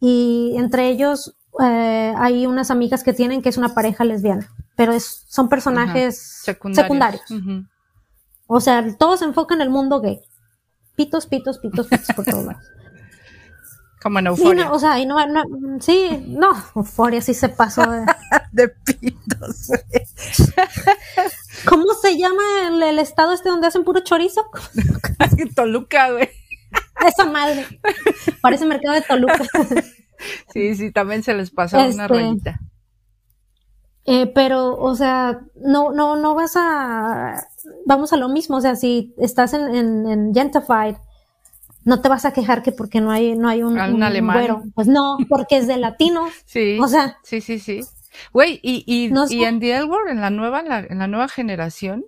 y 0.01 0.55
entre 0.57 0.89
ellos 0.89 1.37
eh, 1.61 2.15
hay 2.17 2.47
unas 2.47 2.71
amigas 2.71 3.03
que 3.03 3.13
tienen 3.13 3.43
que 3.43 3.49
es 3.49 3.57
una 3.57 3.75
pareja 3.75 4.05
lesbiana, 4.05 4.49
pero 4.77 4.93
es, 4.93 5.25
son 5.29 5.49
personajes 5.49 6.43
secundarios. 6.45 6.85
secundarios. 6.85 7.31
Uh 7.31 7.35
-huh. 7.35 7.69
O 8.47 8.61
sea, 8.61 8.85
todo 8.97 9.17
se 9.17 9.25
enfoca 9.25 9.55
en 9.55 9.61
el 9.61 9.71
mundo 9.71 10.01
gay. 10.01 10.21
Pitos, 10.97 11.27
pitos, 11.27 11.59
pitos, 11.59 11.87
pitos 11.87 12.09
por 12.15 12.25
todos 12.25 12.45
lados. 12.45 12.65
Como 14.01 14.21
en 14.21 14.29
Euforia. 14.29 14.67
No, 14.67 14.73
o 14.73 14.79
sea, 14.79 14.99
y 15.01 15.07
no, 15.07 15.27
no, 15.27 15.43
sí, 15.81 16.25
no, 16.29 16.51
Euforia 16.77 17.21
sí 17.21 17.35
se 17.35 17.49
pasó 17.49 17.83
de, 17.91 18.07
de 18.53 18.69
pitos. 18.69 19.71
¿Cómo 21.69 21.93
se 21.95 22.17
llama 22.17 22.43
el, 22.69 22.83
el, 22.83 22.99
estado 23.01 23.33
este 23.33 23.49
donde 23.49 23.67
hacen 23.67 23.85
puro 23.85 24.01
chorizo? 24.01 24.49
Toluca, 25.57 26.13
güey. 26.13 26.31
Esa 27.07 27.25
madre. 27.27 27.65
Parece 28.41 28.67
mercado 28.67 28.95
de 28.95 29.03
Toluca. 29.03 29.39
sí, 30.53 30.75
sí, 30.75 30.93
también 30.93 31.23
se 31.23 31.35
les 31.35 31.51
pasó 31.51 31.79
este, 31.79 31.95
una 31.95 32.09
rayita. 32.09 32.61
Eh, 34.05 34.27
pero, 34.35 34.75
o 34.77 34.95
sea, 34.95 35.41
no, 35.57 35.93
no, 35.93 36.17
no 36.17 36.35
vas 36.35 36.55
a, 36.57 37.47
vamos 37.85 38.13
a 38.13 38.17
lo 38.17 38.29
mismo, 38.31 38.57
o 38.57 38.61
sea, 38.61 38.75
si 38.75 39.15
estás 39.19 39.53
en, 39.53 39.75
en, 39.75 40.07
en 40.09 40.35
Gentified, 40.35 40.97
no 41.85 42.01
te 42.01 42.09
vas 42.09 42.25
a 42.25 42.33
quejar 42.33 42.63
que 42.63 42.73
porque 42.73 43.01
no 43.01 43.11
hay, 43.11 43.37
no 43.37 43.49
hay 43.49 43.63
un, 43.63 43.79
Un 43.79 43.95
un 43.95 44.03
alemán. 44.03 44.39
güero. 44.39 44.63
Pues 44.75 44.89
no, 44.89 45.19
porque 45.29 45.59
es 45.59 45.67
de 45.67 45.77
latinos. 45.77 46.31
Sí. 46.47 46.79
O 46.81 46.89
sea, 46.89 47.19
Sí, 47.23 47.41
sí, 47.41 47.59
sí. 47.59 47.81
Güey, 48.33 48.59
y, 48.63 48.83
y, 48.87 49.11
No 49.11 49.27
y 49.29 49.45
en 49.45 49.61
The 49.61 49.77
en 49.77 50.21
la 50.21 50.31
nueva, 50.31 50.61
en 50.61 50.69
la, 50.69 50.79
en 50.81 50.99
la 50.99 51.07
nueva 51.07 51.29
generación, 51.29 52.05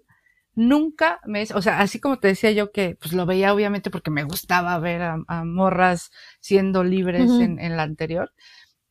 nunca 0.55 1.21
me, 1.27 1.45
o 1.55 1.63
sea, 1.63 1.81
así 1.81 2.01
como 2.01 2.19
te 2.19 2.29
decía 2.29 2.51
yo 2.53 2.73
que, 2.73 2.97
pues 3.01 3.13
lo 3.15 3.27
veía 3.27 3.55
obviamente 3.55 3.91
porque 3.91 4.11
me 4.11 4.25
gustaba 4.25 4.79
ver 4.79 5.03
a, 5.03 5.19
a 5.29 5.45
morras 5.45 6.11
siendo 6.41 6.85
libres 6.85 7.41
en, 7.41 7.59
en 7.61 7.77
la 7.77 7.85
anterior, 7.85 8.33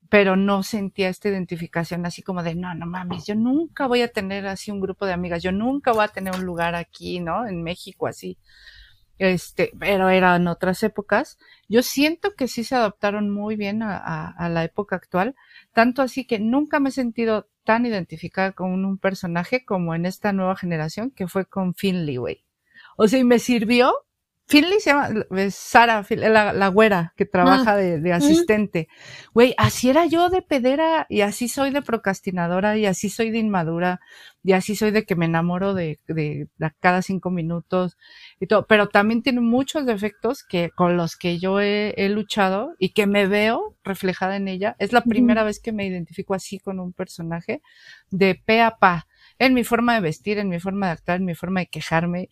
pero 0.10 0.36
no 0.36 0.64
sentía 0.64 1.10
esta 1.10 1.30
identificación 1.30 2.05
así 2.05 2.24
como 2.24 2.43
de, 2.43 2.55
no, 2.55 2.74
no 2.76 2.86
mames, 2.88 3.26
yo 3.28 3.36
nunca 3.36 3.88
voy 3.88 4.01
a 4.01 4.12
tener 4.12 4.47
así 4.47 4.72
un 4.72 4.82
grupo 4.82 5.05
de 5.05 5.14
amigas, 5.14 5.43
yo 5.43 5.51
nunca 5.51 5.91
voy 5.93 6.05
a 6.05 6.07
tener 6.10 6.34
un 6.34 6.45
lugar 6.45 6.76
aquí, 6.76 7.20
¿no? 7.20 7.47
En 7.47 7.64
México 7.64 8.07
así. 8.07 8.38
Este, 9.18 9.72
pero 9.80 10.10
eran 10.10 10.47
otras 10.47 10.82
épocas. 10.84 11.38
Yo 11.68 11.84
siento 11.84 12.36
que 12.36 12.47
sí 12.47 12.64
se 12.64 12.76
adaptaron 12.76 13.30
muy 13.32 13.55
bien 13.57 13.84
a, 13.84 13.97
a- 13.97 14.30
a 14.32 14.49
la 14.49 14.64
época 14.64 14.95
actual, 14.95 15.36
tanto 15.74 16.01
así 16.01 16.26
que 16.26 16.39
nunca 16.39 16.80
me 16.80 16.89
he 16.89 16.91
sentido 16.93 17.49
tan 17.70 17.86
identificada 17.86 18.53
con 18.53 18.84
un 18.84 18.97
personaje 18.97 19.63
como 19.63 19.93
en 19.93 20.07
esta 20.07 20.34
nueva 20.34 20.55
generación 20.55 21.11
que 21.11 21.28
fue 21.28 21.45
con 21.45 21.76
Finley, 21.76 22.17
güey. 22.17 22.43
O 22.97 23.07
sea, 23.07 23.20
y 23.20 23.24
me 23.24 23.38
sirvió. 23.38 23.93
Finley 24.50 24.80
se 24.80 24.89
llama, 24.89 25.26
es 25.38 25.54
Sara, 25.54 26.04
la, 26.10 26.54
la 26.54 26.68
güera 26.70 27.14
que 27.16 27.28
trabaja 27.28 27.76
de, 27.76 28.00
de 28.00 28.14
asistente. 28.14 28.88
Güey, 29.32 29.54
así 29.60 29.91
era 29.91 30.08
yo 30.08 30.30
de 30.30 30.41
pedera 30.41 31.06
y 31.08 31.22
así 31.22 31.47
soy 31.47 31.70
de 31.70 31.84
procrastinadora 31.84 32.76
y 32.76 32.88
así 32.88 33.12
soy 33.12 33.30
de 33.30 33.38
inmadura 33.38 34.00
y 34.43 34.54
así 34.54 34.76
soy 34.76 34.89
de 34.89 35.06
que 35.06 35.16
me 35.16 35.26
enamoro 35.26 35.76
de, 35.76 36.00
de, 36.08 36.47
de 36.58 36.72
cada 36.80 37.04
cinco 37.04 37.30
minutos 37.30 37.95
y 38.39 38.47
todo. 38.47 38.66
Pero 38.66 38.89
también 38.89 39.22
tiene 39.22 39.41
muchos 39.41 39.86
defectos 39.86 40.43
que 40.43 40.72
con 40.76 40.97
los 40.97 41.16
que 41.16 41.38
yo 41.38 41.62
he, 41.62 41.93
he 41.95 42.10
luchado 42.10 42.74
y 42.80 42.93
que 42.93 43.06
me 43.06 43.28
veo 43.28 43.78
reflejada 43.84 44.36
en 44.36 44.47
ella. 44.47 44.76
Es 44.80 44.93
la 44.93 45.02
primera 45.02 45.43
vez 45.43 45.60
que 45.60 45.74
me 45.74 45.86
identifico 45.86 46.34
así 46.34 46.58
con 46.58 46.80
un 46.80 46.91
personaje 46.91 47.62
de 48.10 48.34
pe 48.34 48.62
a 48.62 48.78
pa 48.78 49.06
en 49.38 49.54
mi 49.54 49.64
forma 49.64 49.93
de 49.93 50.02
vestir, 50.02 50.38
en 50.38 50.50
mi 50.50 50.60
forma 50.60 50.88
de 50.88 50.93
actuar, 50.93 51.20
en 51.20 51.26
mi 51.26 51.36
forma 51.36 51.62
de 51.62 51.68
quejarme, 51.68 52.30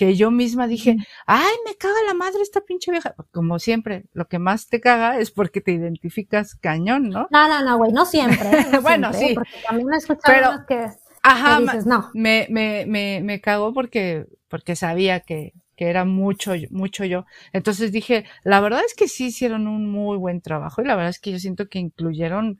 que 0.00 0.16
yo 0.16 0.30
misma 0.30 0.66
dije, 0.66 0.96
ay, 1.26 1.52
me 1.66 1.74
caga 1.76 1.98
la 2.06 2.14
madre 2.14 2.40
esta 2.40 2.62
pinche 2.62 2.90
vieja. 2.90 3.14
Como 3.32 3.58
siempre, 3.58 4.04
lo 4.14 4.28
que 4.28 4.38
más 4.38 4.66
te 4.66 4.80
caga 4.80 5.18
es 5.18 5.30
porque 5.30 5.60
te 5.60 5.72
identificas 5.72 6.54
cañón, 6.54 7.10
¿no? 7.10 7.28
no, 7.30 7.48
no, 7.48 7.62
no, 7.62 7.76
güey, 7.76 7.92
no 7.92 8.06
siempre. 8.06 8.48
No 8.72 8.80
Bueno, 8.80 9.12
siempre, 9.12 9.22
¿eh? 9.22 9.28
sí. 9.28 9.34
Porque 9.34 9.66
también 9.68 9.92
escuchado 9.92 10.64
Pero- 10.66 10.66
que, 10.66 10.90
Ajá, 11.22 11.56
que 11.58 11.62
dices, 11.64 11.84
no. 11.84 12.08
me, 12.14 12.46
me, 12.48 12.86
me, 12.86 13.20
me 13.22 13.42
cagó 13.42 13.74
porque, 13.74 14.24
porque 14.48 14.74
sabía 14.74 15.20
que, 15.20 15.52
que 15.76 15.88
era 15.90 16.06
mucho, 16.06 16.54
mucho 16.70 17.04
yo. 17.04 17.26
Entonces 17.52 17.92
dije, 17.92 18.24
la 18.42 18.60
verdad 18.60 18.80
es 18.86 18.94
que 18.94 19.06
sí 19.06 19.26
hicieron 19.26 19.68
un 19.68 19.86
muy 19.90 20.16
buen 20.16 20.40
trabajo 20.40 20.80
y 20.80 20.86
la 20.86 20.96
verdad 20.96 21.10
es 21.10 21.20
que 21.20 21.30
yo 21.30 21.38
siento 21.38 21.68
que 21.68 21.78
incluyeron 21.78 22.58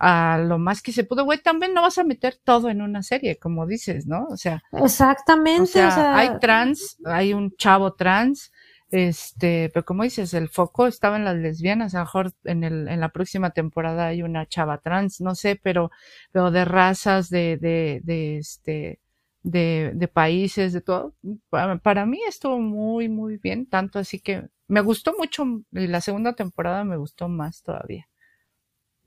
a 0.00 0.38
lo 0.38 0.58
más 0.58 0.80
que 0.80 0.92
se 0.92 1.04
pudo. 1.04 1.24
Güey, 1.24 1.42
también 1.42 1.74
no 1.74 1.82
vas 1.82 1.98
a 1.98 2.04
meter 2.04 2.38
todo 2.42 2.70
en 2.70 2.80
una 2.80 3.02
serie, 3.02 3.38
como 3.38 3.66
dices, 3.66 4.06
¿no? 4.06 4.26
O 4.30 4.36
sea, 4.38 4.62
Exactamente, 4.72 5.62
o 5.62 5.90
sea, 5.90 6.16
hay 6.16 6.38
trans, 6.40 6.96
hay 7.04 7.34
un 7.34 7.54
chavo 7.56 7.92
trans, 7.92 8.50
este, 8.90 9.70
pero 9.74 9.84
como 9.84 10.02
dices, 10.02 10.32
el 10.32 10.48
foco 10.48 10.86
estaba 10.86 11.16
en 11.16 11.26
las 11.26 11.36
lesbianas, 11.36 11.94
a 11.94 11.98
lo 11.98 12.04
mejor 12.06 12.32
en 12.44 12.64
el, 12.64 12.88
en 12.88 12.98
la 12.98 13.10
próxima 13.10 13.50
temporada 13.50 14.06
hay 14.06 14.22
una 14.22 14.46
chava 14.46 14.78
trans, 14.78 15.20
no 15.20 15.34
sé, 15.34 15.60
pero, 15.62 15.90
pero 16.32 16.50
de 16.50 16.64
razas, 16.64 17.28
de, 17.28 17.58
de, 17.58 18.00
de 18.02 18.38
este, 18.38 19.00
de, 19.42 19.92
de 19.94 20.08
países, 20.08 20.72
de 20.72 20.80
todo. 20.80 21.14
Para, 21.50 21.76
para 21.76 22.06
mí 22.06 22.20
estuvo 22.26 22.58
muy, 22.58 23.10
muy 23.10 23.36
bien, 23.36 23.66
tanto 23.66 23.98
así 23.98 24.18
que 24.18 24.48
me 24.66 24.80
gustó 24.80 25.14
mucho 25.18 25.44
y 25.72 25.86
la 25.88 26.00
segunda 26.00 26.32
temporada 26.32 26.84
me 26.84 26.96
gustó 26.96 27.28
más 27.28 27.62
todavía. 27.62 28.09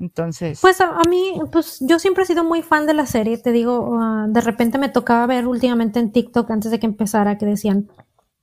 Entonces, 0.04 0.60
Pues 0.62 0.82
a, 0.82 0.90
a 0.90 1.02
mí, 1.10 1.40
pues 1.52 1.78
yo 1.80 1.98
siempre 1.98 2.24
he 2.24 2.28
sido 2.28 2.44
muy 2.44 2.62
fan 2.62 2.86
de 2.86 2.94
la 2.94 3.06
serie, 3.06 3.38
te 3.38 3.54
digo, 3.54 3.98
ah, 4.02 4.26
de 4.28 4.42
repente 4.42 4.78
me 4.78 4.90
tocaba 4.90 5.26
ver 5.26 5.48
últimamente 5.48 6.00
en 6.00 6.12
TikTok 6.12 6.52
antes 6.52 6.72
de 6.72 6.80
que 6.80 6.86
empezara 6.86 7.38
que 7.38 7.46
decían 7.46 7.90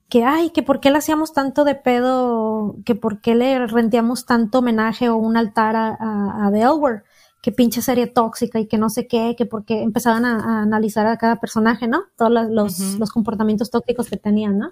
que, 0.09 0.25
ay, 0.25 0.49
que 0.49 0.63
por 0.63 0.79
qué 0.79 0.89
le 0.89 0.97
hacíamos 0.97 1.33
tanto 1.33 1.63
de 1.63 1.75
pedo, 1.75 2.77
que 2.83 2.95
por 2.95 3.21
qué 3.21 3.35
le 3.35 3.67
rentíamos 3.67 4.25
tanto 4.25 4.59
homenaje 4.59 5.07
o 5.09 5.17
un 5.17 5.37
altar 5.37 5.75
a, 5.75 5.95
a, 5.99 6.47
a 6.47 6.73
Word, 6.73 7.03
que 7.43 7.51
pinche 7.51 7.81
serie 7.81 8.07
tóxica 8.07 8.59
y 8.59 8.67
que 8.67 8.79
no 8.79 8.89
sé 8.89 9.07
qué, 9.07 9.35
que 9.37 9.45
porque 9.45 9.83
empezaban 9.83 10.25
a, 10.25 10.35
a 10.39 10.61
analizar 10.63 11.05
a 11.05 11.17
cada 11.17 11.39
personaje, 11.39 11.87
¿no? 11.87 12.03
Todos 12.17 12.31
los, 12.49 12.79
los 12.99 13.11
comportamientos 13.11 13.69
tóxicos 13.69 14.09
que 14.09 14.17
tenían, 14.17 14.57
¿no? 14.57 14.71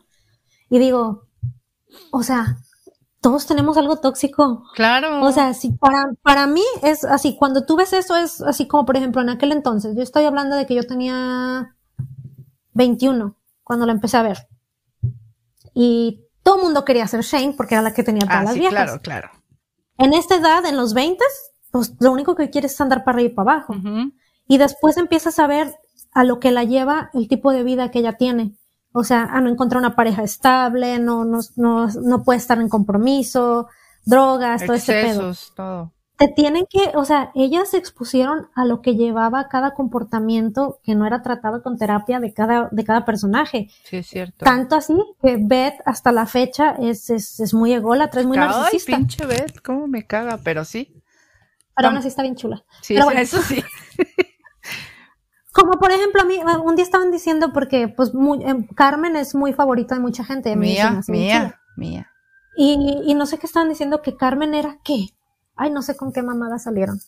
Y 0.70 0.80
digo, 0.80 1.28
o 2.12 2.24
sea, 2.24 2.58
todos 3.22 3.46
tenemos 3.46 3.78
algo 3.78 3.98
tóxico. 3.98 4.64
claro. 4.76 5.22
O 5.24 5.32
sea, 5.32 5.54
si 5.54 5.72
para, 5.72 6.12
para 6.22 6.48
mí 6.48 6.64
es 6.84 7.04
así, 7.04 7.36
cuando 7.36 7.66
tú 7.66 7.76
ves 7.76 7.94
eso 7.94 8.16
es 8.16 8.42
así 8.42 8.68
como, 8.68 8.86
por 8.86 8.98
ejemplo, 8.98 9.22
en 9.22 9.30
aquel 9.30 9.52
entonces, 9.52 9.96
yo 9.96 10.04
estoy 10.04 10.26
hablando 10.26 10.56
de 10.56 10.66
que 10.66 10.76
yo 10.76 10.84
tenía 10.84 11.76
21 12.74 13.36
cuando 13.64 13.86
la 13.86 13.92
empecé 13.92 14.18
a 14.18 14.24
ver. 14.24 14.48
Y 15.74 16.26
todo 16.44 16.58
el 16.58 16.64
mundo 16.64 16.86
quería 16.86 17.08
ser 17.08 17.22
Shane 17.22 17.54
porque 17.54 17.76
era 17.76 17.82
la 17.82 17.94
que 17.94 18.04
tenía 18.04 18.22
todas 18.22 18.38
ah, 18.38 18.44
las 18.44 18.54
sí, 18.54 18.60
viejas. 18.60 18.84
claro, 18.84 19.02
claro. 19.02 19.30
En 19.98 20.14
esta 20.14 20.36
edad, 20.36 20.66
en 20.66 20.78
los 20.78 20.94
20, 20.94 21.24
pues 21.72 21.94
lo 22.00 22.12
único 22.12 22.36
que 22.36 22.50
quieres 22.50 22.74
es 22.74 22.82
andar 22.82 23.04
para 23.04 23.18
arriba 23.18 23.32
y 23.32 23.36
para 23.36 23.52
abajo. 23.52 23.76
Y 24.48 24.58
después 24.58 24.98
empiezas 24.98 25.40
a 25.40 25.48
ver 25.48 25.76
a 26.14 26.24
lo 26.24 26.40
que 26.40 26.52
la 26.52 26.64
lleva 26.64 27.10
el 27.14 27.28
tipo 27.28 27.52
de 27.52 27.64
vida 27.64 27.92
que 27.92 28.00
ella 28.00 28.14
tiene. 28.14 28.56
O 28.92 29.04
sea, 29.04 29.24
a 29.26 29.40
no 29.42 29.50
encontrar 29.50 29.80
una 29.80 29.96
pareja 29.96 30.24
estable, 30.24 30.98
no, 31.00 31.24
no, 31.26 31.40
no, 31.56 31.88
no 31.88 32.24
puede 32.24 32.40
estar 32.40 32.60
en 32.60 32.70
compromiso, 32.70 33.68
drogas, 34.06 34.66
todo 34.66 34.74
ese 34.76 34.94
pedo 34.94 35.32
todo. 35.56 35.94
te 36.18 36.28
tienen 36.30 36.66
que, 36.70 36.92
o 36.96 37.06
sea, 37.06 37.32
ellas 37.36 37.70
se 37.70 37.78
expusieron 37.78 38.50
a 38.56 38.66
lo 38.66 38.82
que 38.82 38.96
llevaba 38.96 39.48
cada 39.48 39.74
comportamiento 39.76 40.80
que 40.84 40.96
no 40.96 41.06
era 41.06 41.22
tratado 41.22 41.62
con 41.62 41.78
terapia 41.78 42.20
de 42.20 42.34
cada, 42.34 42.68
de 42.72 42.84
cada 42.84 43.06
personaje. 43.06 43.70
Sí, 43.84 43.98
es 43.98 44.08
cierto. 44.08 44.44
Tanto 44.44 44.76
así 44.76 44.96
que 45.22 45.38
Beth 45.40 45.76
hasta 45.86 46.12
la 46.12 46.26
fecha 46.26 46.72
es, 46.80 47.10
es, 47.12 47.40
es 47.40 47.54
muy 47.54 47.72
ególatra, 47.74 48.22
es 48.22 48.28
muy 48.28 48.38
Ay, 48.38 48.48
narcisista. 48.48 48.98
pinche 48.98 49.26
Beth, 49.26 49.62
cómo 49.62 49.88
me 49.88 50.06
caga, 50.08 50.40
pero 50.44 50.66
sí. 50.66 50.96
Pero 51.76 51.90
aún 51.90 51.98
así 51.98 52.10
está 52.10 52.24
bien 52.24 52.36
chula. 52.36 52.66
Sí, 52.82 52.96
Pero 52.96 53.06
bueno. 53.06 53.22
eso 53.22 53.42
sí. 53.42 53.64
Como 55.52 55.74
por 55.80 55.91
ejemplo, 55.91 56.22
a 56.22 56.26
mí, 56.26 56.39
un 56.64 56.76
día 56.76 56.84
estaban 56.86 57.12
diciendo, 57.12 57.52
porque 57.54 57.88
pues 57.88 58.14
muy- 58.14 58.43
em, 58.43 58.68
Carmen 58.68 59.16
es 59.16 59.34
muy 59.34 59.54
favorita 59.54 59.95
de 59.95 60.02
mucha 60.02 60.24
gente. 60.24 60.56
me 60.56 60.68
Mía, 60.68 61.02
mía, 61.08 61.60
mía. 61.76 62.12
Y, 62.56 63.02
y 63.06 63.14
no 63.16 63.26
sé 63.26 63.38
qué 63.39 63.47
estaban 63.47 63.70
diciendo 63.70 64.02
que 64.02 64.16
Carmen 64.16 64.54
era 64.54 64.78
qué. 64.84 65.08
Ay, 65.56 65.72
no 65.72 65.82
sé 65.82 65.95
con 65.97 66.12
qué 66.14 66.22
mamada 66.22 66.60
salieron. 66.60 67.00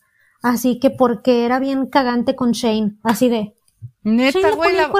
Así 0.41 0.79
que 0.79 0.89
porque 0.89 1.45
era 1.45 1.59
bien 1.59 1.87
cagante 1.87 2.35
con 2.35 2.51
Shane, 2.51 2.97
así 3.03 3.29
de. 3.29 3.53
Neta, 4.03 4.51
güey, 4.51 4.75
la, 4.75 4.91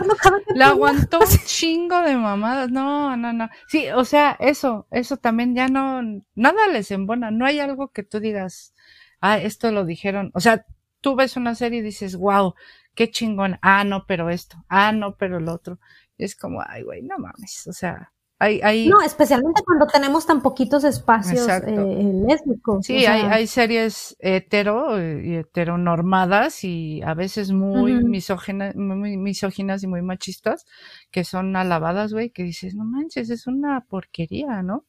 la 0.54 0.68
aguantó 0.70 1.20
un 1.20 1.26
chingo 1.46 2.02
de 2.02 2.16
mamadas. 2.16 2.70
No, 2.70 3.18
no, 3.18 3.34
no. 3.34 3.50
Sí, 3.68 3.90
o 3.90 4.06
sea, 4.06 4.38
eso, 4.40 4.88
eso 4.92 5.18
también 5.18 5.56
ya 5.56 5.68
no, 5.68 6.02
nada 6.36 6.68
les 6.72 6.92
embona. 6.92 7.32
No 7.32 7.46
hay 7.46 7.60
algo 7.60 7.88
que 7.88 8.04
tú 8.04 8.20
digas, 8.20 8.74
ah, 9.20 9.40
esto 9.40 9.72
lo 9.72 9.86
dijeron. 9.86 10.30
O 10.36 10.40
sea, 10.40 10.66
tú 11.02 11.16
ves 11.16 11.36
una 11.38 11.56
serie 11.56 11.80
y 11.80 11.84
dices, 11.84 12.16
wow, 12.16 12.54
qué 12.96 13.10
chingón. 13.12 13.58
Ah, 13.62 13.84
no, 13.84 14.06
pero 14.08 14.30
esto. 14.30 14.64
Ah, 14.70 14.92
no, 14.92 15.16
pero 15.16 15.38
el 15.38 15.50
otro. 15.50 15.80
Y 16.18 16.24
es 16.24 16.36
como, 16.36 16.62
ay, 16.66 16.84
güey, 16.84 17.02
no 17.04 17.18
mames. 17.18 17.68
O 17.68 17.74
sea, 17.74 18.12
hay, 18.40 18.60
hay, 18.64 18.90
No, 18.90 19.02
especialmente 19.02 19.62
cuando 19.64 19.86
tenemos 19.88 20.26
tan 20.26 20.42
poquitos 20.42 20.84
espacios 20.84 21.48
eh, 21.48 22.12
lésbicos. 22.28 22.86
Sí, 22.86 22.98
o 22.98 23.02
sea, 23.02 23.14
hay, 23.14 23.22
hay 23.22 23.48
series 23.48 24.16
hetero 24.20 24.98
eh, 25.00 25.22
y 25.24 25.36
heteronormadas 25.36 26.64
y 26.64 27.02
a 27.04 27.14
veces 27.14 27.52
muy 27.52 27.94
Ujú. 27.94 28.08
misóginas, 28.08 28.76
muy 28.76 29.18
misóginas 29.18 29.84
y 29.84 29.88
muy 29.88 30.02
machistas 30.02 30.66
que 31.12 31.24
son 31.24 31.56
alabadas, 31.56 32.14
güey, 32.14 32.32
que 32.32 32.44
dices, 32.44 32.74
no 32.76 32.84
manches, 32.84 33.30
es 33.30 33.46
una 33.48 33.82
porquería, 33.82 34.64
¿no? 34.64 34.86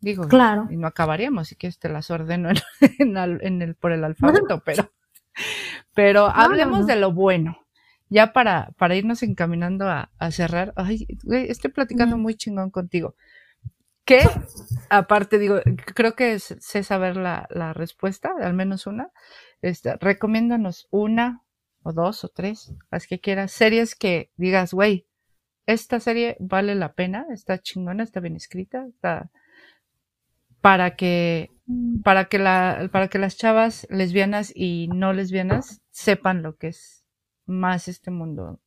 Digo, 0.00 0.28
Claro. 0.28 0.68
y 0.70 0.76
no 0.76 0.86
acabaríamos, 0.86 1.48
si 1.48 1.56
quieres 1.56 1.78
te 1.78 1.88
las 1.88 2.10
ordeno 2.10 2.50
en, 2.50 2.56
en 2.98 3.16
al- 3.16 3.40
en 3.42 3.62
el, 3.62 3.74
por 3.74 3.92
el 3.92 4.04
alfabeto, 4.04 4.62
pero, 4.64 4.92
pero 5.94 6.28
no, 6.28 6.34
hablemos 6.34 6.80
no. 6.80 6.86
de 6.86 6.96
lo 6.96 7.12
bueno. 7.12 7.58
Ya 8.10 8.32
para, 8.32 8.70
para 8.78 8.96
irnos 8.96 9.22
encaminando 9.22 9.86
a, 9.86 10.10
a 10.18 10.30
cerrar, 10.30 10.72
ay, 10.76 11.06
estoy 11.30 11.70
platicando 11.70 12.16
muy 12.16 12.34
chingón 12.36 12.70
contigo. 12.70 13.14
Que, 14.06 14.22
aparte, 14.88 15.38
digo, 15.38 15.60
creo 15.94 16.14
que 16.14 16.38
sé 16.38 16.82
saber 16.82 17.16
la, 17.18 17.46
la 17.50 17.74
respuesta, 17.74 18.32
al 18.40 18.54
menos 18.54 18.86
una. 18.86 19.10
Este, 19.60 19.96
recomiéndanos 19.96 20.88
una 20.90 21.42
o 21.82 21.92
dos 21.92 22.24
o 22.24 22.28
tres, 22.28 22.72
las 22.90 23.06
que 23.06 23.20
quieras, 23.20 23.52
series 23.52 23.94
que 23.94 24.30
digas, 24.36 24.72
güey, 24.72 25.06
esta 25.66 26.00
serie 26.00 26.38
vale 26.40 26.74
la 26.74 26.94
pena, 26.94 27.26
está 27.30 27.58
chingona, 27.58 28.02
está 28.02 28.20
bien 28.20 28.36
escrita, 28.36 28.86
está 28.86 29.30
para 30.62 30.96
que 30.96 31.50
para 32.02 32.26
que 32.26 32.38
la 32.38 32.88
para 32.92 33.08
que 33.08 33.18
las 33.18 33.36
chavas 33.36 33.86
lesbianas 33.90 34.52
y 34.54 34.88
no 34.88 35.12
lesbianas 35.12 35.82
sepan 35.90 36.42
lo 36.42 36.56
que 36.56 36.68
es 36.68 37.04
más 37.46 37.88
este 37.88 38.10
mundo, 38.10 38.60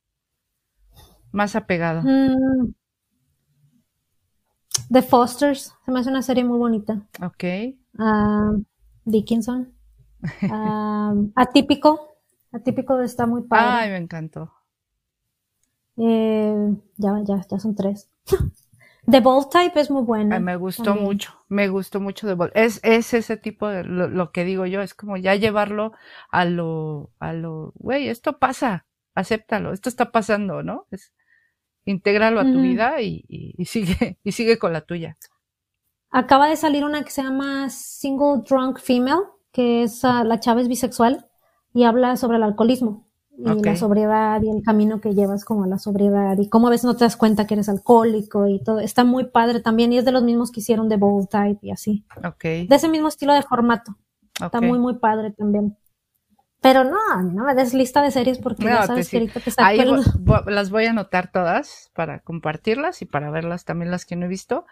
más 1.32 1.56
apegado. 1.56 2.02
Mm. 2.02 2.74
The 4.90 5.02
Fosters, 5.02 5.74
se 5.84 5.90
me 5.90 6.00
hace 6.00 6.10
una 6.10 6.22
serie 6.22 6.44
muy 6.44 6.58
bonita. 6.58 7.06
Ok. 7.22 7.44
Ah, 7.98 8.52
Dickinson. 9.04 9.72
Ah, 10.50 11.14
atípico. 11.34 12.08
Atípico 12.52 13.00
está 13.00 13.26
muy 13.26 13.42
padre. 13.42 13.66
Ay, 13.66 13.90
me 13.90 13.96
encantó. 13.96 14.52
Eh, 15.96 16.76
ya, 16.96 17.20
ya, 17.24 17.44
ya 17.50 17.58
son 17.58 17.74
tres. 17.74 18.08
The 19.10 19.20
Bold 19.20 19.50
Type 19.50 19.80
es 19.80 19.90
muy 19.90 20.02
buena. 20.02 20.36
Ay, 20.36 20.42
me 20.42 20.56
gustó 20.56 20.84
también. 20.84 21.06
mucho, 21.06 21.44
me 21.48 21.68
gustó 21.68 22.00
mucho 22.00 22.26
de 22.26 22.34
Bolt. 22.34 22.52
Es, 22.54 22.80
es 22.84 23.12
ese 23.14 23.36
tipo 23.36 23.68
de 23.68 23.84
lo, 23.84 24.08
lo 24.08 24.30
que 24.30 24.44
digo 24.44 24.64
yo, 24.66 24.80
es 24.80 24.94
como 24.94 25.16
ya 25.16 25.34
llevarlo 25.34 25.92
a 26.30 26.44
lo, 26.44 27.10
a 27.18 27.32
lo, 27.32 27.72
güey, 27.74 28.08
esto 28.08 28.38
pasa, 28.38 28.86
acéptalo, 29.14 29.72
esto 29.72 29.88
está 29.88 30.12
pasando, 30.12 30.62
¿no? 30.62 30.86
Es, 30.90 31.12
intégralo 31.84 32.38
a 32.38 32.44
tu 32.44 32.60
vida 32.60 33.00
y, 33.00 33.24
y, 33.28 33.54
y 33.58 33.64
sigue, 33.64 34.18
y 34.22 34.32
sigue 34.32 34.58
con 34.58 34.72
la 34.72 34.82
tuya. 34.82 35.16
Acaba 36.10 36.48
de 36.48 36.56
salir 36.56 36.84
una 36.84 37.02
que 37.02 37.10
se 37.10 37.22
llama 37.22 37.70
Single 37.70 38.42
Drunk 38.48 38.78
Female, 38.78 39.22
que 39.50 39.82
es 39.82 40.04
ah, 40.04 40.22
la 40.22 40.38
chava 40.38 40.60
es 40.60 40.68
bisexual 40.68 41.26
y 41.74 41.84
habla 41.84 42.16
sobre 42.16 42.36
el 42.36 42.44
alcoholismo 42.44 43.08
y 43.38 43.62
la 43.62 43.76
sobriedad 43.76 44.40
y 44.42 44.50
el 44.50 44.62
camino 44.62 45.00
que 45.00 45.14
llevas 45.14 45.44
como 45.44 45.64
a 45.64 45.66
la 45.66 45.78
sobriedad 45.78 46.36
y 46.38 46.48
cómo 46.48 46.66
a 46.68 46.70
veces 46.70 46.84
no 46.84 46.94
te 46.96 47.04
das 47.04 47.16
cuenta 47.16 47.46
que 47.46 47.54
eres 47.54 47.68
alcohólico 47.68 48.46
y 48.46 48.62
todo. 48.62 48.78
Está 48.80 49.04
muy 49.04 49.24
padre 49.24 49.60
también 49.60 49.92
y 49.92 49.98
es 49.98 50.04
de 50.04 50.12
los 50.12 50.22
mismos 50.22 50.50
que 50.52 50.60
hicieron 50.60 50.88
The 50.88 50.96
Bold 50.96 51.28
Type 51.28 51.58
y 51.66 51.70
así. 51.70 52.04
Ok. 52.24 52.42
De 52.42 52.68
ese 52.70 52.88
mismo 52.88 53.08
estilo 53.08 53.32
de 53.34 53.42
formato. 53.42 53.96
Está 54.40 54.60
muy, 54.60 54.78
muy 54.78 54.98
padre 54.98 55.30
también. 55.32 55.76
Pero 56.60 56.84
no, 56.84 57.22
no 57.24 57.44
me 57.44 57.54
des 57.56 57.74
lista 57.74 58.02
de 58.02 58.10
series 58.12 58.38
porque 58.38 58.62
No, 58.64 58.70
ya 58.70 58.86
sabes 58.86 59.08
que 59.10 59.16
ahorita 59.18 59.40
te 59.40 59.50
está 59.50 59.66
Ahí 59.66 59.78
vo- 59.80 60.04
vo- 60.20 60.48
las 60.50 60.70
voy 60.70 60.84
a 60.86 60.90
anotar 60.90 61.32
todas 61.32 61.90
para 61.94 62.20
compartirlas 62.20 63.02
y 63.02 63.06
para 63.06 63.30
verlas 63.30 63.64
también 63.64 63.90
las 63.90 64.06
que 64.06 64.14
no 64.14 64.26
he 64.26 64.28
visto. 64.28 64.64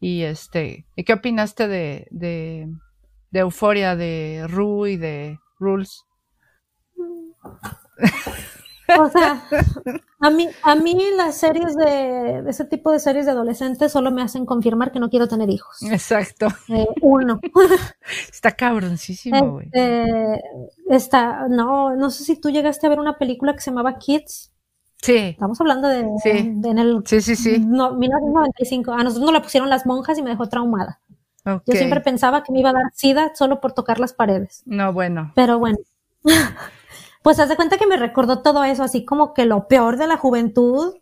Y 0.00 0.22
este, 0.22 0.86
¿y 0.96 1.04
qué 1.04 1.14
opinaste 1.14 1.66
de, 1.68 2.08
de, 2.10 2.68
de 3.30 3.38
Euforia, 3.40 3.96
de 3.96 4.44
Ru 4.48 4.86
y 4.86 4.96
de 4.98 5.38
Rules? 5.58 6.04
O 8.98 9.08
sea, 9.08 9.42
a 10.20 10.30
mí, 10.30 10.48
a 10.62 10.74
mí 10.74 10.98
las 11.16 11.36
series 11.36 11.76
de, 11.76 12.44
ese 12.48 12.64
tipo 12.64 12.90
de 12.90 12.98
series 12.98 13.26
de 13.26 13.32
adolescentes 13.32 13.92
solo 13.92 14.10
me 14.10 14.22
hacen 14.22 14.46
confirmar 14.46 14.92
que 14.92 15.00
no 15.00 15.10
quiero 15.10 15.28
tener 15.28 15.50
hijos. 15.50 15.82
Exacto. 15.82 16.48
Eh, 16.68 16.86
uno. 17.02 17.40
Está 18.32 18.52
cabroncísimo, 18.52 19.52
güey. 19.52 19.66
Este, 19.72 20.42
está, 20.88 21.48
no, 21.48 21.94
no 21.96 22.10
sé 22.10 22.24
si 22.24 22.40
tú 22.40 22.50
llegaste 22.50 22.86
a 22.86 22.90
ver 22.90 23.00
una 23.00 23.18
película 23.18 23.54
que 23.54 23.60
se 23.60 23.70
llamaba 23.70 23.98
Kids. 23.98 24.52
Sí, 25.02 25.16
Estamos 25.16 25.58
hablando 25.60 25.88
de, 25.88 26.06
Sí. 26.22 26.52
de 26.56 26.68
en 26.68 26.78
el 26.78 27.02
sí, 27.06 27.22
sí, 27.22 27.34
sí. 27.34 27.58
no, 27.58 27.94
1995. 27.94 28.92
A 28.92 29.02
nosotros 29.02 29.24
nos 29.24 29.32
la 29.32 29.42
pusieron 29.42 29.70
las 29.70 29.86
monjas 29.86 30.18
y 30.18 30.22
me 30.22 30.30
dejó 30.30 30.48
traumada. 30.48 31.00
Ok. 31.46 31.62
Yo 31.66 31.74
siempre 31.74 32.00
pensaba 32.00 32.42
que 32.42 32.52
me 32.52 32.60
iba 32.60 32.68
a 32.70 32.74
dar 32.74 32.92
sida 32.92 33.32
solo 33.34 33.60
por 33.60 33.72
tocar 33.72 33.98
las 33.98 34.12
paredes. 34.12 34.62
No, 34.66 34.92
bueno. 34.92 35.32
Pero 35.34 35.58
bueno. 35.58 35.78
Pues 37.22 37.38
haz 37.38 37.48
de 37.48 37.56
cuenta 37.56 37.76
que 37.76 37.86
me 37.86 37.96
recordó 37.96 38.42
todo 38.42 38.64
eso, 38.64 38.82
así 38.82 39.04
como 39.04 39.34
que 39.34 39.44
lo 39.44 39.68
peor 39.68 39.96
de 39.96 40.06
la 40.06 40.16
juventud. 40.16 40.94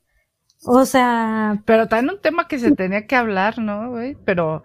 O 0.64 0.84
sea, 0.84 1.62
Pero 1.64 1.86
también 1.86 2.16
un 2.16 2.20
tema 2.20 2.48
que 2.48 2.58
se 2.58 2.74
tenía 2.74 3.06
que 3.06 3.14
hablar, 3.14 3.58
¿no, 3.58 3.90
güey? 3.90 4.16
Pero, 4.24 4.64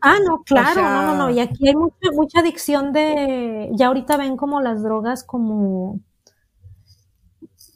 ah, 0.00 0.16
no, 0.24 0.42
claro, 0.42 0.74
sea- 0.80 0.90
no, 0.94 1.02
no, 1.02 1.16
no. 1.16 1.30
Y 1.30 1.40
aquí 1.40 1.68
hay 1.68 1.76
mucha, 1.76 2.10
mucha 2.12 2.40
adicción 2.40 2.92
de, 2.92 3.68
ya 3.74 3.88
ahorita 3.88 4.16
ven 4.16 4.38
como 4.38 4.62
las 4.62 4.82
drogas 4.82 5.22
como, 5.22 6.00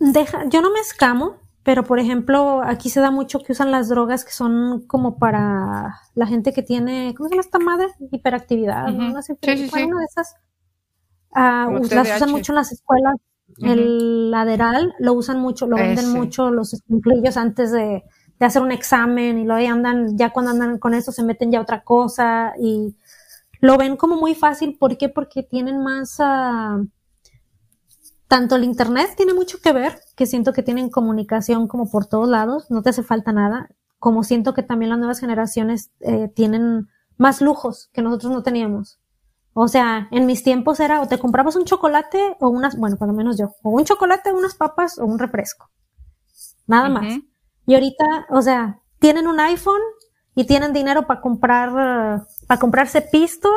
deja, 0.00 0.48
yo 0.48 0.62
no 0.62 0.70
me 0.72 0.80
escamo, 0.80 1.36
pero 1.62 1.84
por 1.84 1.98
ejemplo, 1.98 2.62
aquí 2.64 2.88
se 2.88 3.00
da 3.00 3.10
mucho 3.10 3.40
que 3.40 3.52
usan 3.52 3.70
las 3.70 3.90
drogas 3.90 4.24
que 4.24 4.32
son 4.32 4.86
como 4.86 5.18
para 5.18 6.00
la 6.14 6.26
gente 6.26 6.54
que 6.54 6.62
tiene, 6.62 7.12
¿cómo 7.14 7.28
se 7.28 7.34
llama 7.34 7.42
esta 7.42 7.58
madre? 7.58 7.88
Hiperactividad, 8.10 8.88
Ujú. 8.88 9.02
¿no? 9.02 9.22
Sí, 9.22 9.36
sí, 9.42 9.70
de 9.70 10.04
esas. 10.08 10.36
Ah, 11.32 11.68
las 11.90 12.16
usan 12.16 12.30
mucho 12.30 12.52
en 12.52 12.56
las 12.56 12.72
escuelas. 12.72 13.14
El 13.62 14.30
lateral 14.30 14.94
lo 14.98 15.14
usan 15.14 15.40
mucho, 15.40 15.66
lo 15.66 15.78
venden 15.78 16.06
Ese. 16.06 16.16
mucho 16.16 16.50
los 16.50 16.74
escunclillos 16.74 17.36
antes 17.36 17.72
de, 17.72 18.04
de 18.38 18.46
hacer 18.46 18.62
un 18.62 18.72
examen 18.72 19.38
y 19.38 19.44
luego 19.44 19.60
ya 19.60 19.72
andan, 19.72 20.16
ya 20.16 20.30
cuando 20.32 20.52
andan 20.52 20.78
con 20.78 20.94
eso 20.94 21.12
se 21.12 21.24
meten 21.24 21.50
ya 21.50 21.58
a 21.58 21.62
otra 21.62 21.82
cosa 21.82 22.52
y 22.60 22.96
lo 23.60 23.76
ven 23.78 23.96
como 23.96 24.16
muy 24.16 24.34
fácil. 24.34 24.76
¿Por 24.78 24.96
qué? 24.98 25.08
Porque 25.08 25.42
tienen 25.42 25.82
más, 25.82 26.16
ah, 26.20 26.80
tanto 28.28 28.56
el 28.56 28.64
internet 28.64 29.14
tiene 29.16 29.34
mucho 29.34 29.58
que 29.60 29.72
ver, 29.72 29.98
que 30.14 30.26
siento 30.26 30.52
que 30.52 30.62
tienen 30.62 30.90
comunicación 30.90 31.66
como 31.66 31.90
por 31.90 32.06
todos 32.06 32.28
lados, 32.28 32.70
no 32.70 32.82
te 32.82 32.90
hace 32.90 33.02
falta 33.02 33.32
nada, 33.32 33.70
como 33.98 34.22
siento 34.22 34.54
que 34.54 34.62
también 34.62 34.90
las 34.90 34.98
nuevas 34.98 35.18
generaciones 35.18 35.90
eh, 36.00 36.28
tienen 36.34 36.88
más 37.16 37.40
lujos 37.40 37.88
que 37.92 38.02
nosotros 38.02 38.32
no 38.32 38.42
teníamos. 38.42 38.98
O 39.54 39.66
sea, 39.68 40.08
en 40.12 40.26
mis 40.26 40.42
tiempos 40.44 40.78
era 40.80 41.00
o 41.00 41.08
te 41.08 41.18
comprabas 41.18 41.56
un 41.56 41.64
chocolate 41.64 42.36
o 42.40 42.48
unas, 42.48 42.76
bueno, 42.78 42.96
por 42.96 43.08
lo 43.08 43.14
menos 43.14 43.36
yo, 43.38 43.50
o 43.62 43.70
un 43.70 43.84
chocolate, 43.84 44.32
unas 44.32 44.54
papas 44.54 44.98
o 44.98 45.04
un 45.04 45.18
refresco. 45.18 45.68
Nada 46.66 46.88
más. 46.88 47.18
Y 47.66 47.74
ahorita, 47.74 48.26
o 48.30 48.40
sea, 48.42 48.80
tienen 48.98 49.26
un 49.26 49.40
iPhone 49.40 49.80
y 50.34 50.44
tienen 50.46 50.72
dinero 50.72 51.06
para 51.06 51.20
comprar, 51.20 52.24
para 52.46 52.60
comprarse 52.60 53.02
pisto, 53.02 53.50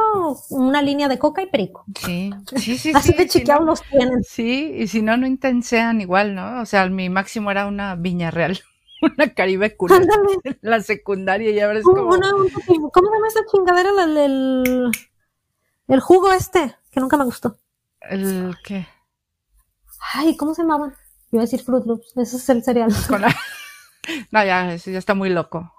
una 0.50 0.82
línea 0.82 1.08
de 1.08 1.20
coca 1.20 1.44
y 1.44 1.48
perico. 1.48 1.84
sí, 2.00 2.32
sí, 2.58 2.78
sí. 2.78 2.92
Así 2.96 3.12
sí, 3.12 3.18
de 3.18 3.24
si 3.24 3.40
chiqueados 3.40 3.64
no- 3.66 3.72
los 3.72 3.84
tienen. 3.84 4.24
Sí, 4.24 4.74
y 4.78 4.88
si 4.88 5.02
no, 5.04 5.16
no 5.18 5.28
intensean 5.28 6.02
igual, 6.02 6.34
¿no? 6.34 6.62
O 6.62 6.66
sea, 6.66 6.88
mi 6.90 7.10
máximo 7.10 7.52
era 7.52 7.68
una 7.68 7.96
Viña 7.96 8.32
Real, 8.32 8.60
una 9.18 9.34
Caribe 9.34 9.76
Ándale. 9.90 10.58
la 10.62 10.82
secundaria, 10.82 11.52
y 11.52 11.60
ahora 11.60 11.80
es 11.80 11.86
Un- 11.86 11.94
como... 11.96 12.10
una- 12.16 12.34
un- 12.36 12.50
¿Cómo 12.50 13.08
se 13.10 13.14
llama 13.14 13.28
esa 13.28 13.42
chingadera? 13.52 13.90
El, 14.04 14.18
el, 14.18 14.92
el 15.94 16.00
jugo 16.00 16.32
este, 16.32 16.76
que 16.92 17.00
nunca 17.00 17.18
me 17.18 17.26
gustó. 17.26 17.58
¿El 18.02 18.56
qué? 18.64 18.88
Ay, 20.14 20.36
¿cómo 20.36 20.54
se 20.56 20.64
llamaban? 20.64 20.92
Yo 20.92 21.38
iba 21.38 21.42
a 21.42 21.46
decir 21.46 21.62
Fruit 21.64 21.86
Loops, 21.86 22.18
ese 22.18 22.38
es 22.38 22.50
el 22.50 22.64
cereal. 22.64 22.92
La- 23.10 23.36
No, 24.32 24.44
ya, 24.44 24.76
ya 24.76 24.98
está 24.98 25.14
muy 25.14 25.30
loco. 25.30 25.72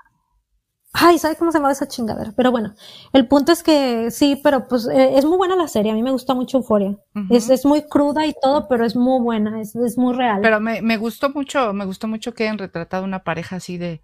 Ay, 0.95 1.19
¿sabes 1.19 1.39
cómo 1.39 1.51
se 1.51 1.57
llamaba 1.59 1.73
esa 1.73 1.89
chingadera? 1.89 2.33
Pero 2.37 2.51
bueno, 2.51 2.75
el 3.15 3.27
punto 3.27 3.51
es 3.51 3.63
que 3.63 4.11
sí, 4.11 4.39
pero 4.45 4.69
pues 4.69 4.87
eh, 4.87 5.17
es 5.17 5.25
muy 5.25 5.39
buena 5.39 5.57
la 5.57 5.67
serie, 5.67 5.91
a 5.91 5.95
mí 5.95 6.03
me 6.03 6.11
gusta 6.13 6.35
mucho 6.35 6.59
Euforia. 6.59 6.99
Es, 7.31 7.49
es 7.49 7.65
muy 7.65 7.83
cruda 7.89 8.27
y 8.27 8.35
todo, 8.41 8.69
pero 8.69 8.85
es 8.85 8.95
muy 8.95 9.19
buena, 9.23 9.59
es, 9.63 9.75
es 9.75 9.97
muy 9.97 10.15
real. 10.15 10.41
Pero 10.43 10.61
me, 10.61 10.83
me 10.83 10.99
gustó 10.99 11.31
mucho, 11.31 11.73
me 11.73 11.87
gustó 11.87 12.09
mucho 12.09 12.35
que 12.35 12.45
hayan 12.45 12.59
retratado 12.59 13.05
una 13.05 13.25
pareja 13.25 13.57
así 13.57 13.79
de 13.79 14.03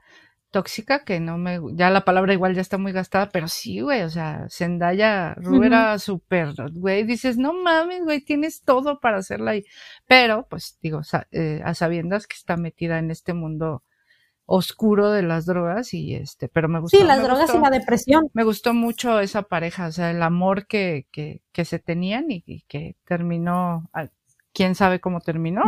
tóxica, 0.50 1.04
que 1.04 1.20
no 1.20 1.38
me, 1.38 1.60
ya 1.74 1.90
la 1.90 2.04
palabra 2.04 2.32
igual 2.32 2.54
ya 2.54 2.60
está 2.62 2.78
muy 2.78 2.92
gastada, 2.92 3.28
pero 3.30 3.48
sí, 3.48 3.80
güey, 3.80 4.02
o 4.02 4.10
sea, 4.10 4.46
Zendaya, 4.50 5.34
Ru 5.34 5.56
Ujú. 5.56 5.64
era 5.64 5.98
súper, 5.98 6.54
güey, 6.72 7.04
dices, 7.04 7.36
no 7.38 7.52
mames, 7.52 8.02
güey, 8.04 8.20
tienes 8.22 8.62
todo 8.62 9.00
para 9.00 9.18
hacerla 9.18 9.52
ahí. 9.52 9.64
Pero, 10.06 10.46
pues, 10.48 10.78
digo, 10.82 11.02
sa- 11.04 11.26
eh, 11.32 11.60
a 11.64 11.74
sabiendas 11.74 12.26
que 12.26 12.34
está 12.36 12.56
metida 12.56 12.98
en 12.98 13.10
este 13.10 13.34
mundo 13.34 13.82
oscuro 14.46 15.10
de 15.10 15.22
las 15.22 15.44
drogas 15.44 15.92
y 15.92 16.14
este, 16.14 16.48
pero 16.48 16.68
me 16.68 16.80
gustó. 16.80 16.96
sí, 16.98 17.04
las 17.04 17.22
drogas 17.22 17.50
gustó. 17.52 17.58
y 17.58 17.62
la 17.70 17.70
depresión. 17.78 18.30
Me 18.32 18.44
gustó 18.44 18.72
mucho 18.74 19.20
esa 19.20 19.42
pareja, 19.42 19.88
o 19.88 19.92
sea, 19.92 20.10
el 20.10 20.22
amor 20.22 20.66
que, 20.66 21.06
que, 21.12 21.42
que 21.52 21.64
se 21.66 21.78
tenían 21.78 22.30
y, 22.30 22.42
y 22.46 22.62
que 22.62 22.96
terminó, 23.04 23.90
ah, 23.92 24.08
quién 24.52 24.74
sabe 24.74 25.00
cómo 25.00 25.20
terminó. 25.20 25.62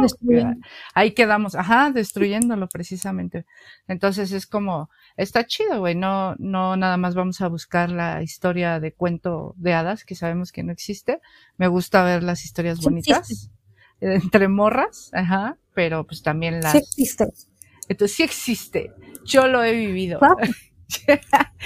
Ahí 0.94 1.12
quedamos, 1.12 1.54
ajá, 1.54 1.90
destruyéndolo 1.90 2.68
precisamente. 2.68 3.46
Entonces 3.88 4.32
es 4.32 4.46
como, 4.46 4.90
está 5.16 5.44
chido, 5.46 5.80
güey, 5.80 5.94
no, 5.94 6.34
no 6.38 6.76
nada 6.76 6.96
más 6.96 7.14
vamos 7.14 7.40
a 7.40 7.48
buscar 7.48 7.90
la 7.90 8.22
historia 8.22 8.80
de 8.80 8.92
cuento 8.92 9.54
de 9.56 9.74
hadas, 9.74 10.04
que 10.04 10.14
sabemos 10.14 10.52
que 10.52 10.62
no 10.62 10.72
existe. 10.72 11.20
Me 11.56 11.68
gusta 11.68 12.02
ver 12.04 12.22
las 12.22 12.44
historias 12.44 12.78
Sí 12.78 12.88
existe. 12.88 13.18
existe. 13.18 13.52
entre 14.00 14.48
morras, 14.48 15.10
ajá, 15.12 15.56
pero 15.74 16.06
pues 16.06 16.22
también 16.22 16.60
las... 16.60 16.72
Sí 16.72 16.78
existe. 16.78 17.26
Entonces 17.88 18.16
sí 18.16 18.22
existe, 18.22 18.92
yo 19.24 19.48
lo 19.48 19.62
he 19.64 19.72
vivido. 19.72 20.18
Claro. 20.20 20.36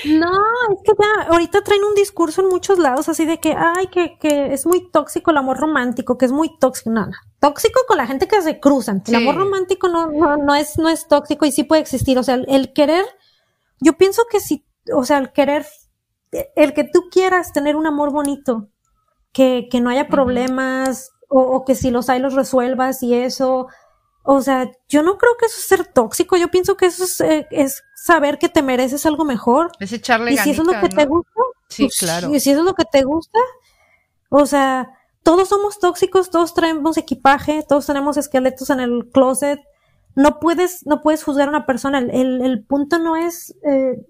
No, 0.06 0.32
es 0.72 0.82
que 0.84 0.92
ya 0.98 1.28
ahorita 1.28 1.62
traen 1.62 1.84
un 1.84 1.94
discurso 1.94 2.42
en 2.42 2.48
muchos 2.48 2.78
lados 2.78 3.08
así 3.08 3.24
de 3.24 3.38
que, 3.38 3.54
ay, 3.56 3.86
que, 3.86 4.18
que 4.18 4.52
es 4.52 4.66
muy 4.66 4.90
tóxico 4.90 5.30
el 5.30 5.36
amor 5.36 5.58
romántico, 5.58 6.18
que 6.18 6.26
es 6.26 6.32
muy 6.32 6.58
tóxico. 6.58 6.90
No, 6.90 7.06
no. 7.06 7.12
Tóxico 7.38 7.80
con 7.86 7.96
la 7.98 8.06
gente 8.06 8.26
que 8.26 8.42
se 8.42 8.60
cruzan. 8.60 9.02
El 9.06 9.14
amor 9.16 9.36
romántico 9.36 9.88
no, 9.88 10.06
no, 10.06 10.36
no 10.36 10.54
es, 10.54 10.78
no 10.78 10.88
es 10.88 11.06
tóxico 11.08 11.46
y 11.46 11.52
sí 11.52 11.64
puede 11.64 11.82
existir. 11.82 12.18
O 12.18 12.22
sea, 12.22 12.34
el, 12.34 12.46
el 12.48 12.72
querer, 12.72 13.04
yo 13.80 13.94
pienso 13.94 14.22
que 14.30 14.40
sí, 14.40 14.66
o 14.92 15.04
sea, 15.04 15.18
el 15.18 15.32
querer, 15.32 15.66
el 16.56 16.74
que 16.74 16.84
tú 16.84 17.08
quieras 17.10 17.52
tener 17.52 17.76
un 17.76 17.86
amor 17.86 18.12
bonito, 18.12 18.68
que, 19.32 19.68
que 19.70 19.80
no 19.80 19.90
haya 19.90 20.08
problemas, 20.08 21.12
o, 21.28 21.40
o 21.40 21.64
que 21.64 21.74
si 21.74 21.90
los 21.90 22.08
hay 22.08 22.20
los 22.20 22.34
resuelvas 22.34 23.02
y 23.02 23.14
eso. 23.14 23.68
O 24.26 24.40
sea, 24.40 24.70
yo 24.88 25.02
no 25.02 25.18
creo 25.18 25.32
que 25.38 25.46
eso 25.46 25.56
es 25.58 25.66
ser 25.66 25.86
tóxico. 25.86 26.36
Yo 26.36 26.48
pienso 26.48 26.76
que 26.76 26.86
eso 26.86 27.04
es, 27.04 27.20
eh, 27.20 27.46
es 27.50 27.82
saber 27.94 28.38
que 28.38 28.48
te 28.48 28.62
mereces 28.62 29.04
algo 29.04 29.24
mejor. 29.24 29.70
Es 29.78 29.92
echarle 29.92 30.32
Y 30.32 30.38
si 30.38 30.50
eso 30.50 30.62
es 30.62 30.68
lo 30.68 30.80
que 30.80 30.88
te 30.88 31.04
gusta, 31.04 31.40
Sí, 31.68 31.84
pues, 31.84 31.98
claro. 31.98 32.34
Y 32.34 32.40
si 32.40 32.50
eso 32.50 32.60
es 32.60 32.66
lo 32.66 32.74
que 32.74 32.84
te 32.84 33.02
gusta, 33.02 33.38
o 34.28 34.46
sea, 34.46 34.90
todos 35.22 35.48
somos 35.48 35.78
tóxicos, 35.78 36.30
todos 36.30 36.54
traemos 36.54 36.96
equipaje, 36.96 37.64
todos 37.68 37.86
tenemos 37.86 38.16
esqueletos 38.16 38.70
en 38.70 38.80
el 38.80 39.10
closet. 39.12 39.60
No 40.14 40.38
puedes, 40.38 40.86
no 40.86 41.00
puedes 41.00 41.24
juzgar 41.24 41.48
a 41.48 41.50
una 41.50 41.66
persona. 41.66 41.98
El, 41.98 42.42
el, 42.42 42.64
punto 42.64 42.98
no 42.98 43.16
es, 43.16 43.56
eh, 43.64 44.06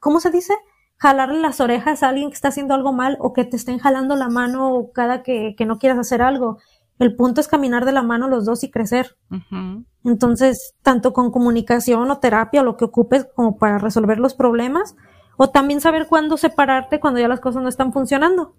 ¿cómo 0.00 0.20
se 0.20 0.30
dice? 0.30 0.54
Jalarle 0.96 1.40
las 1.40 1.60
orejas 1.60 2.02
a 2.02 2.08
alguien 2.08 2.28
que 2.28 2.34
está 2.34 2.48
haciendo 2.48 2.74
algo 2.74 2.92
mal 2.92 3.16
o 3.20 3.32
que 3.32 3.44
te 3.44 3.56
estén 3.56 3.78
jalando 3.78 4.16
la 4.16 4.28
mano 4.28 4.90
cada 4.92 5.22
que, 5.22 5.54
que 5.56 5.64
no 5.64 5.78
quieras 5.78 5.98
hacer 5.98 6.20
algo. 6.20 6.58
El 7.00 7.16
punto 7.16 7.40
es 7.40 7.48
caminar 7.48 7.86
de 7.86 7.92
la 7.92 8.02
mano 8.02 8.28
los 8.28 8.44
dos 8.44 8.62
y 8.62 8.70
crecer. 8.70 9.16
Entonces, 10.04 10.74
tanto 10.82 11.14
con 11.14 11.30
comunicación 11.30 12.10
o 12.10 12.18
terapia 12.18 12.60
o 12.60 12.64
lo 12.64 12.76
que 12.76 12.84
ocupes 12.84 13.26
como 13.34 13.56
para 13.56 13.78
resolver 13.78 14.18
los 14.18 14.34
problemas, 14.34 14.96
o 15.38 15.48
también 15.48 15.80
saber 15.80 16.06
cuándo 16.06 16.36
separarte 16.36 17.00
cuando 17.00 17.18
ya 17.18 17.26
las 17.26 17.40
cosas 17.40 17.62
no 17.62 17.70
están 17.70 17.94
funcionando. 17.94 18.54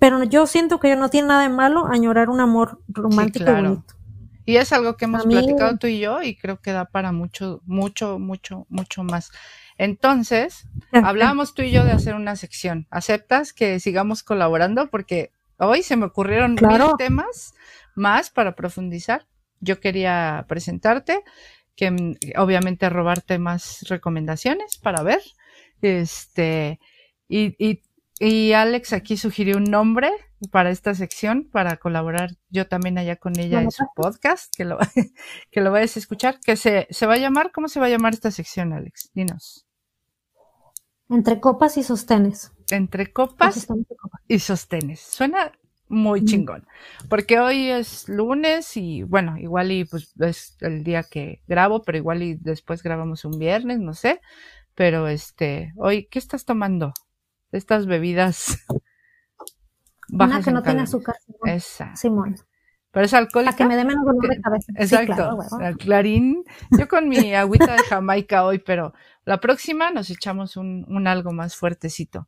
Pero 0.00 0.24
yo 0.24 0.48
siento 0.48 0.80
que 0.80 0.96
no 0.96 1.10
tiene 1.10 1.28
nada 1.28 1.42
de 1.42 1.48
malo 1.48 1.86
añorar 1.86 2.28
un 2.28 2.40
amor 2.40 2.80
romántico 2.88 3.48
y 3.48 3.54
bonito. 3.54 3.94
Y 4.44 4.56
es 4.56 4.72
algo 4.72 4.96
que 4.96 5.04
hemos 5.04 5.24
platicado 5.24 5.78
tú 5.78 5.86
y 5.86 6.00
yo 6.00 6.22
y 6.22 6.36
creo 6.36 6.60
que 6.60 6.72
da 6.72 6.86
para 6.86 7.12
mucho, 7.12 7.62
mucho, 7.66 8.18
mucho, 8.18 8.66
mucho 8.68 9.04
más. 9.04 9.30
Entonces, 9.78 10.66
hablábamos 10.90 11.54
tú 11.54 11.62
y 11.62 11.70
yo 11.70 11.84
de 11.84 11.92
hacer 11.92 12.16
una 12.16 12.34
sección. 12.34 12.88
¿Aceptas 12.90 13.52
que 13.52 13.78
sigamos 13.78 14.24
colaborando? 14.24 14.88
Porque 14.88 15.30
hoy 15.58 15.84
se 15.84 15.96
me 15.96 16.06
ocurrieron 16.06 16.56
mil 16.60 16.80
temas 16.98 17.54
más 17.96 18.30
para 18.30 18.54
profundizar. 18.54 19.26
Yo 19.60 19.80
quería 19.80 20.44
presentarte, 20.48 21.22
que 21.74 21.90
mm, 21.90 22.16
obviamente 22.38 22.88
robarte 22.88 23.38
más 23.38 23.84
recomendaciones 23.88 24.78
para 24.78 25.02
ver. 25.02 25.20
Este, 25.82 26.80
y, 27.28 27.54
y, 27.64 27.82
y 28.18 28.52
Alex 28.52 28.92
aquí 28.92 29.16
sugirió 29.16 29.56
un 29.56 29.64
nombre 29.64 30.10
para 30.50 30.70
esta 30.70 30.94
sección, 30.94 31.48
para 31.50 31.76
colaborar 31.78 32.30
yo 32.50 32.66
también 32.68 32.98
allá 32.98 33.16
con 33.16 33.38
ella 33.38 33.62
en 33.62 33.70
su 33.70 33.84
podcast, 33.94 34.54
que 34.54 34.64
lo, 34.64 34.78
que 35.50 35.60
lo 35.60 35.72
vayas 35.72 35.96
a 35.96 36.00
escuchar, 36.00 36.40
que 36.40 36.56
se, 36.56 36.86
se 36.90 37.06
va 37.06 37.14
a 37.14 37.18
llamar, 37.18 37.52
¿cómo 37.52 37.68
se 37.68 37.80
va 37.80 37.86
a 37.86 37.90
llamar 37.90 38.14
esta 38.14 38.30
sección, 38.30 38.72
Alex? 38.72 39.10
Dinos. 39.14 39.66
Entre 41.08 41.40
copas 41.40 41.76
y 41.76 41.82
sostenes. 41.82 42.52
Entre 42.70 43.12
copas 43.12 43.68
y 44.26 44.38
sostenes. 44.40 45.00
Suena 45.00 45.52
muy 45.88 46.24
chingón. 46.24 46.66
Porque 47.08 47.38
hoy 47.38 47.70
es 47.70 48.08
lunes 48.08 48.76
y 48.76 49.02
bueno, 49.02 49.36
igual 49.38 49.72
y 49.72 49.84
pues 49.84 50.12
es 50.18 50.56
el 50.60 50.84
día 50.84 51.02
que 51.02 51.42
grabo, 51.46 51.82
pero 51.82 51.98
igual 51.98 52.22
y 52.22 52.34
después 52.34 52.82
grabamos 52.82 53.24
un 53.24 53.38
viernes, 53.38 53.78
no 53.80 53.94
sé. 53.94 54.20
Pero 54.74 55.08
este, 55.08 55.72
hoy, 55.76 56.06
¿qué 56.10 56.18
estás 56.18 56.44
tomando? 56.44 56.92
Estas 57.52 57.86
bebidas 57.86 58.58
bajas 60.08 60.36
Una 60.36 60.44
que 60.44 60.50
no 60.52 60.62
tiene 60.62 60.82
azúcar. 60.82 61.16
Esa. 61.44 61.94
Simón. 61.96 62.36
Pero 62.90 63.06
es 63.06 63.14
alcohólica. 63.14 63.52
Para 63.52 63.56
que 63.56 63.68
me 63.68 63.76
dé 63.76 63.84
menos 63.84 64.04
dolor 64.04 64.28
de 64.28 64.40
cabeza. 64.40 64.72
Exacto. 64.76 65.38
el 65.60 65.76
clarín. 65.76 66.44
Yo 66.78 66.88
con 66.88 67.08
mi 67.08 67.34
agüita 67.34 67.72
de 67.74 67.82
Jamaica 67.82 68.44
hoy, 68.44 68.58
pero 68.58 68.94
la 69.24 69.38
próxima 69.38 69.90
nos 69.90 70.10
echamos 70.10 70.56
un, 70.56 70.84
un 70.88 71.06
algo 71.06 71.32
más 71.32 71.56
fuertecito. 71.56 72.26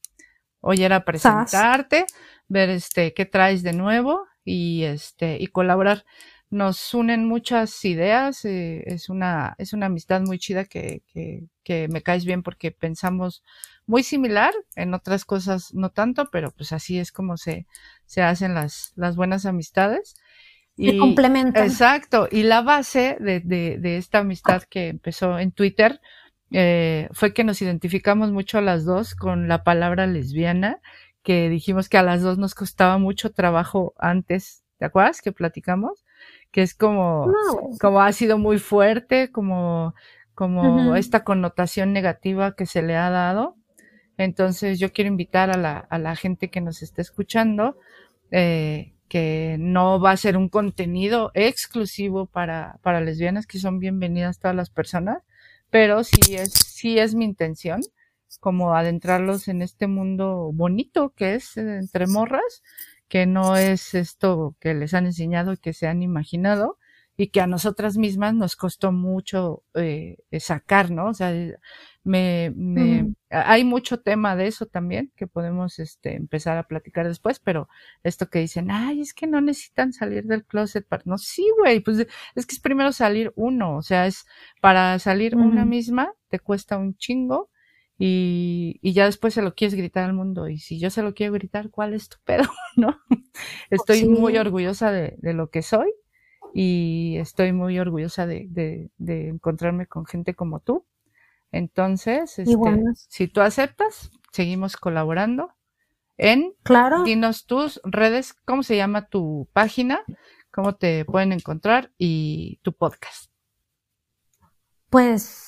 Hoy 0.60 0.82
era 0.82 1.04
presentarte, 1.04 2.04
ver 2.48 2.70
este 2.70 3.14
qué 3.14 3.26
traes 3.26 3.62
de 3.62 3.72
nuevo 3.72 4.26
y 4.44 4.84
este 4.84 5.36
y 5.40 5.48
colaborar. 5.48 6.04
Nos 6.50 6.94
unen 6.94 7.26
muchas 7.26 7.84
ideas, 7.84 8.44
eh, 8.46 8.82
es 8.86 9.10
una 9.10 9.54
es 9.58 9.74
una 9.74 9.86
amistad 9.86 10.22
muy 10.22 10.38
chida 10.38 10.64
que, 10.64 11.02
que, 11.12 11.44
que 11.62 11.88
me 11.88 12.02
caes 12.02 12.24
bien 12.24 12.42
porque 12.42 12.70
pensamos 12.70 13.42
muy 13.88 14.02
similar, 14.02 14.52
en 14.76 14.94
otras 14.94 15.24
cosas 15.24 15.72
no 15.74 15.90
tanto, 15.90 16.28
pero 16.30 16.52
pues 16.52 16.72
así 16.72 16.98
es 16.98 17.10
como 17.10 17.38
se, 17.38 17.66
se 18.04 18.22
hacen 18.22 18.54
las, 18.54 18.92
las 18.96 19.16
buenas 19.16 19.46
amistades. 19.46 20.14
Y, 20.76 20.90
se 20.90 20.98
complementan. 20.98 21.64
Exacto. 21.64 22.28
Y 22.30 22.42
la 22.44 22.60
base 22.60 23.16
de, 23.18 23.40
de, 23.40 23.78
de 23.78 23.96
esta 23.96 24.18
amistad 24.18 24.62
que 24.62 24.88
empezó 24.88 25.38
en 25.38 25.52
Twitter 25.52 26.00
eh, 26.50 27.08
fue 27.12 27.34
que 27.34 27.44
nos 27.44 27.60
identificamos 27.62 28.30
mucho 28.30 28.60
las 28.60 28.84
dos 28.84 29.14
con 29.14 29.48
la 29.48 29.64
palabra 29.64 30.06
lesbiana, 30.06 30.80
que 31.28 31.50
dijimos 31.50 31.90
que 31.90 31.98
a 31.98 32.02
las 32.02 32.22
dos 32.22 32.38
nos 32.38 32.54
costaba 32.54 32.96
mucho 32.96 33.30
trabajo 33.32 33.92
antes, 33.98 34.64
¿te 34.78 34.86
acuerdas 34.86 35.20
que 35.20 35.30
platicamos? 35.30 36.06
Que 36.50 36.62
es 36.62 36.72
como, 36.72 37.30
como 37.82 38.00
ha 38.00 38.10
sido 38.12 38.38
muy 38.38 38.58
fuerte, 38.58 39.30
como, 39.30 39.94
como 40.34 40.96
esta 40.96 41.24
connotación 41.24 41.92
negativa 41.92 42.56
que 42.56 42.64
se 42.64 42.80
le 42.80 42.96
ha 42.96 43.10
dado. 43.10 43.56
Entonces 44.16 44.78
yo 44.78 44.90
quiero 44.90 45.08
invitar 45.08 45.50
a 45.50 45.58
la, 45.58 45.76
a 45.76 45.98
la 45.98 46.16
gente 46.16 46.48
que 46.48 46.62
nos 46.62 46.80
esté 46.80 47.02
escuchando, 47.02 47.76
eh, 48.30 48.94
que 49.10 49.56
no 49.60 50.00
va 50.00 50.12
a 50.12 50.16
ser 50.16 50.34
un 50.34 50.48
contenido 50.48 51.30
exclusivo 51.34 52.24
para, 52.24 52.78
para 52.80 53.02
lesbianas, 53.02 53.46
que 53.46 53.58
son 53.58 53.80
bienvenidas 53.80 54.38
todas 54.38 54.56
las 54.56 54.70
personas, 54.70 55.24
pero 55.68 56.04
sí 56.04 56.36
es, 56.36 56.54
sí 56.54 56.98
es 56.98 57.14
mi 57.14 57.26
intención 57.26 57.82
como 58.38 58.74
adentrarlos 58.74 59.48
en 59.48 59.62
este 59.62 59.86
mundo 59.86 60.50
bonito 60.52 61.14
que 61.16 61.34
es 61.34 61.56
eh, 61.56 61.78
entre 61.78 62.06
morras, 62.06 62.62
que 63.08 63.26
no 63.26 63.56
es 63.56 63.94
esto 63.94 64.54
que 64.60 64.74
les 64.74 64.92
han 64.92 65.06
enseñado 65.06 65.54
y 65.54 65.56
que 65.56 65.72
se 65.72 65.86
han 65.86 66.02
imaginado 66.02 66.78
y 67.20 67.28
que 67.28 67.40
a 67.40 67.48
nosotras 67.48 67.96
mismas 67.96 68.34
nos 68.34 68.54
costó 68.54 68.92
mucho 68.92 69.64
eh, 69.74 70.18
sacar, 70.38 70.92
¿no? 70.92 71.08
O 71.08 71.14
sea, 71.14 71.32
me, 72.04 72.52
me 72.54 73.12
hay 73.28 73.64
mucho 73.64 74.00
tema 74.00 74.36
de 74.36 74.46
eso 74.46 74.66
también 74.66 75.12
que 75.16 75.26
podemos 75.26 75.80
este, 75.80 76.14
empezar 76.14 76.56
a 76.58 76.68
platicar 76.68 77.08
después, 77.08 77.40
pero 77.40 77.68
esto 78.04 78.30
que 78.30 78.38
dicen, 78.38 78.70
ay, 78.70 79.00
es 79.00 79.14
que 79.14 79.26
no 79.26 79.40
necesitan 79.40 79.92
salir 79.92 80.26
del 80.26 80.44
closet 80.44 80.86
para, 80.86 81.02
no, 81.06 81.18
sí, 81.18 81.44
güey, 81.58 81.80
pues 81.80 82.06
es 82.36 82.46
que 82.46 82.54
es 82.54 82.60
primero 82.60 82.92
salir 82.92 83.32
uno, 83.34 83.76
o 83.76 83.82
sea, 83.82 84.06
es 84.06 84.24
para 84.60 84.98
salir 85.00 85.34
una 85.34 85.64
misma, 85.64 86.12
te 86.28 86.38
cuesta 86.38 86.78
un 86.78 86.96
chingo 86.96 87.50
y, 87.98 88.78
y 88.80 88.92
ya 88.92 89.06
después 89.06 89.34
se 89.34 89.42
lo 89.42 89.54
quieres 89.54 89.74
gritar 89.74 90.04
al 90.04 90.14
mundo 90.14 90.48
y 90.48 90.58
si 90.58 90.78
yo 90.78 90.90
se 90.90 91.02
lo 91.02 91.14
quiero 91.14 91.32
gritar, 91.32 91.70
¿cuál 91.70 91.94
es 91.94 92.08
tu 92.08 92.16
pedo? 92.24 92.44
¿No? 92.76 92.98
Estoy 93.70 94.08
muy 94.08 94.38
orgullosa 94.38 94.92
de, 94.92 95.16
de 95.18 95.34
lo 95.34 95.50
que 95.50 95.62
soy 95.62 95.92
y 96.54 97.16
estoy 97.18 97.52
muy 97.52 97.78
orgullosa 97.78 98.26
de, 98.26 98.46
de, 98.48 98.90
de 98.98 99.28
encontrarme 99.28 99.86
con 99.86 100.06
gente 100.06 100.34
como 100.34 100.60
tú 100.60 100.86
entonces, 101.50 102.38
este, 102.38 102.56
si 102.94 103.28
tú 103.28 103.40
aceptas, 103.40 104.10
seguimos 104.32 104.76
colaborando 104.76 105.54
en, 106.16 106.54
claro. 106.62 107.04
dinos 107.04 107.46
tus 107.46 107.80
redes, 107.84 108.34
cómo 108.44 108.62
se 108.62 108.76
llama 108.76 109.08
tu 109.08 109.48
página, 109.52 110.00
cómo 110.50 110.74
te 110.76 111.04
pueden 111.04 111.32
encontrar 111.32 111.92
y 111.96 112.58
tu 112.62 112.72
podcast. 112.74 113.30
Pues 114.90 115.47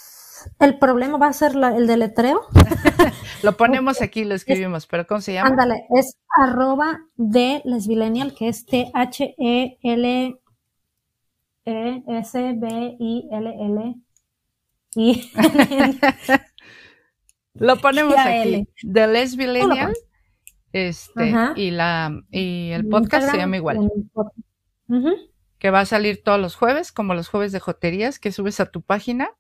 el 0.58 0.78
problema 0.78 1.18
va 1.18 1.28
a 1.28 1.32
ser 1.32 1.52
el 1.52 1.86
deletreo. 1.86 2.42
lo 3.42 3.56
ponemos 3.56 4.00
aquí, 4.02 4.24
lo 4.24 4.34
escribimos, 4.34 4.86
pero 4.86 5.06
¿cómo 5.06 5.20
se 5.20 5.34
llama? 5.34 5.50
Ándale, 5.50 5.86
es 5.96 6.16
arroba 6.36 7.00
de 7.16 7.62
lesbilenial, 7.64 8.34
que 8.34 8.48
es 8.48 8.66
T-H-E-L 8.66 10.40
E-S-B-I-L-L 11.64 13.00
y 14.94 15.30
lo 17.54 17.76
ponemos 17.76 18.14
aquí. 18.18 18.66
The 18.92 19.06
Lesbian 19.06 19.92
este, 20.72 21.34
y 21.56 21.70
la, 21.72 22.12
y 22.30 22.70
el 22.70 22.86
podcast 22.86 23.30
se 23.30 23.36
llama 23.36 23.56
igual. 23.56 23.90
Que 25.58 25.70
va 25.70 25.80
a 25.80 25.86
salir 25.86 26.22
todos 26.22 26.40
los 26.40 26.54
jueves, 26.54 26.92
como 26.92 27.14
los 27.14 27.28
jueves 27.28 27.52
de 27.52 27.60
joterías 27.60 28.18
que 28.18 28.32
subes 28.32 28.60
a 28.60 28.66
tu 28.66 28.82
página. 28.82 29.30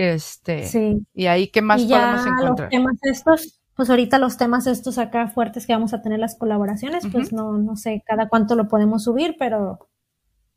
Este, 0.00 0.66
sí. 0.66 1.06
y 1.12 1.26
ahí, 1.26 1.48
¿qué 1.48 1.60
más 1.60 1.82
podemos 1.82 2.24
encontrar? 2.24 2.70
Los 2.70 2.70
temas 2.70 2.96
estos, 3.02 3.60
pues 3.74 3.90
ahorita 3.90 4.18
los 4.18 4.38
temas 4.38 4.66
estos 4.66 4.96
acá 4.96 5.28
fuertes 5.28 5.66
que 5.66 5.74
vamos 5.74 5.92
a 5.92 6.00
tener 6.00 6.18
las 6.18 6.36
colaboraciones, 6.36 7.06
pues 7.12 7.34
no, 7.34 7.58
no 7.58 7.76
sé 7.76 8.02
cada 8.06 8.26
cuánto 8.30 8.54
lo 8.54 8.66
podemos 8.66 9.04
subir, 9.04 9.36
pero 9.38 9.90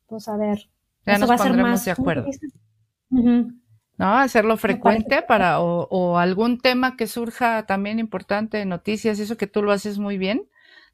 pues 0.07 0.29
a 0.29 0.37
ver. 0.37 0.69
Ya 1.05 1.17
nos 1.17 1.29
pondremos 1.29 1.83
de 1.83 1.91
acuerdo. 1.91 2.25
¿no? 3.09 4.17
Hacerlo 4.17 4.55
frecuente 4.55 5.21
para, 5.21 5.59
o, 5.59 5.89
o, 5.89 6.17
algún 6.19 6.57
tema 6.57 6.95
que 6.95 7.07
surja 7.07 7.65
también 7.65 7.99
importante, 7.99 8.63
noticias, 8.63 9.19
eso 9.19 9.35
que 9.35 9.47
tú 9.47 9.61
lo 9.61 9.73
haces 9.73 9.99
muy 9.99 10.17
bien. 10.17 10.47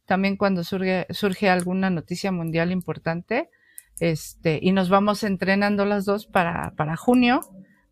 También 0.06 0.38
cuando 0.38 0.64
surge, 0.64 1.06
surge 1.12 1.52
alguna 1.52 1.92
noticia 1.92 2.32
mundial 2.32 2.72
importante, 2.72 3.52
este, 4.00 4.58
y 4.60 4.72
nos 4.72 4.90
vamos 4.90 5.24
entrenando 5.24 5.86
las 5.86 6.06
dos 6.06 6.26
para, 6.26 6.74
para 6.76 6.98
junio, 6.98 7.42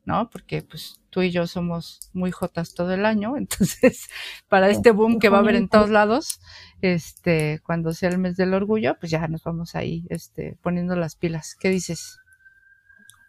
¿no? 0.08 0.30
Porque 0.30 0.62
pues 0.64 1.02
tú 1.10 1.22
y 1.22 1.32
yo 1.32 1.46
somos 1.48 2.10
muy 2.14 2.32
jotas 2.32 2.74
todo 2.74 2.94
el 2.94 3.06
año, 3.06 3.36
entonces 3.38 4.08
para 4.48 4.70
este 4.70 4.92
boom 4.92 5.20
que 5.20 5.30
va 5.30 5.38
a 5.38 5.42
haber 5.42 5.56
en 5.56 5.68
todos 5.68 5.90
lados, 5.90 6.40
este, 6.82 7.60
cuando 7.64 7.94
sea 7.94 8.10
el 8.10 8.18
mes 8.18 8.38
del 8.38 8.54
orgullo, 8.54 8.98
pues 9.00 9.12
ya 9.12 9.28
nos 9.28 9.44
vamos 9.44 9.76
ahí, 9.76 10.08
este, 10.10 10.58
poniendo 10.64 10.96
las 10.96 11.16
pilas. 11.16 11.56
¿Qué 11.60 11.70
dices? 11.70 12.20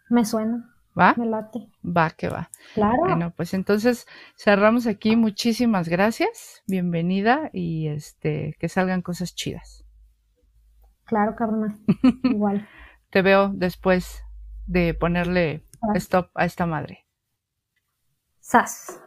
Me 0.09 0.25
suena. 0.25 0.73
¿Va? 0.97 1.13
Me 1.17 1.27
late. 1.27 1.69
Va, 1.85 2.09
que 2.09 2.29
va. 2.29 2.49
Claro. 2.73 2.97
Bueno, 2.99 3.33
pues 3.35 3.53
entonces 3.53 4.07
cerramos 4.35 4.87
aquí. 4.87 5.15
Muchísimas 5.15 5.87
gracias. 5.87 6.63
Bienvenida 6.65 7.49
y 7.53 7.87
este, 7.87 8.55
que 8.59 8.69
salgan 8.69 9.01
cosas 9.01 9.35
chidas. 9.35 9.85
Claro, 11.05 11.35
carnal. 11.35 11.77
Igual. 12.23 12.67
Te 13.11 13.21
veo 13.21 13.51
después 13.53 14.23
de 14.65 14.93
ponerle 14.93 15.63
stop 15.95 16.31
a 16.35 16.45
esta 16.45 16.65
madre. 16.65 17.05
Sas. 18.39 18.99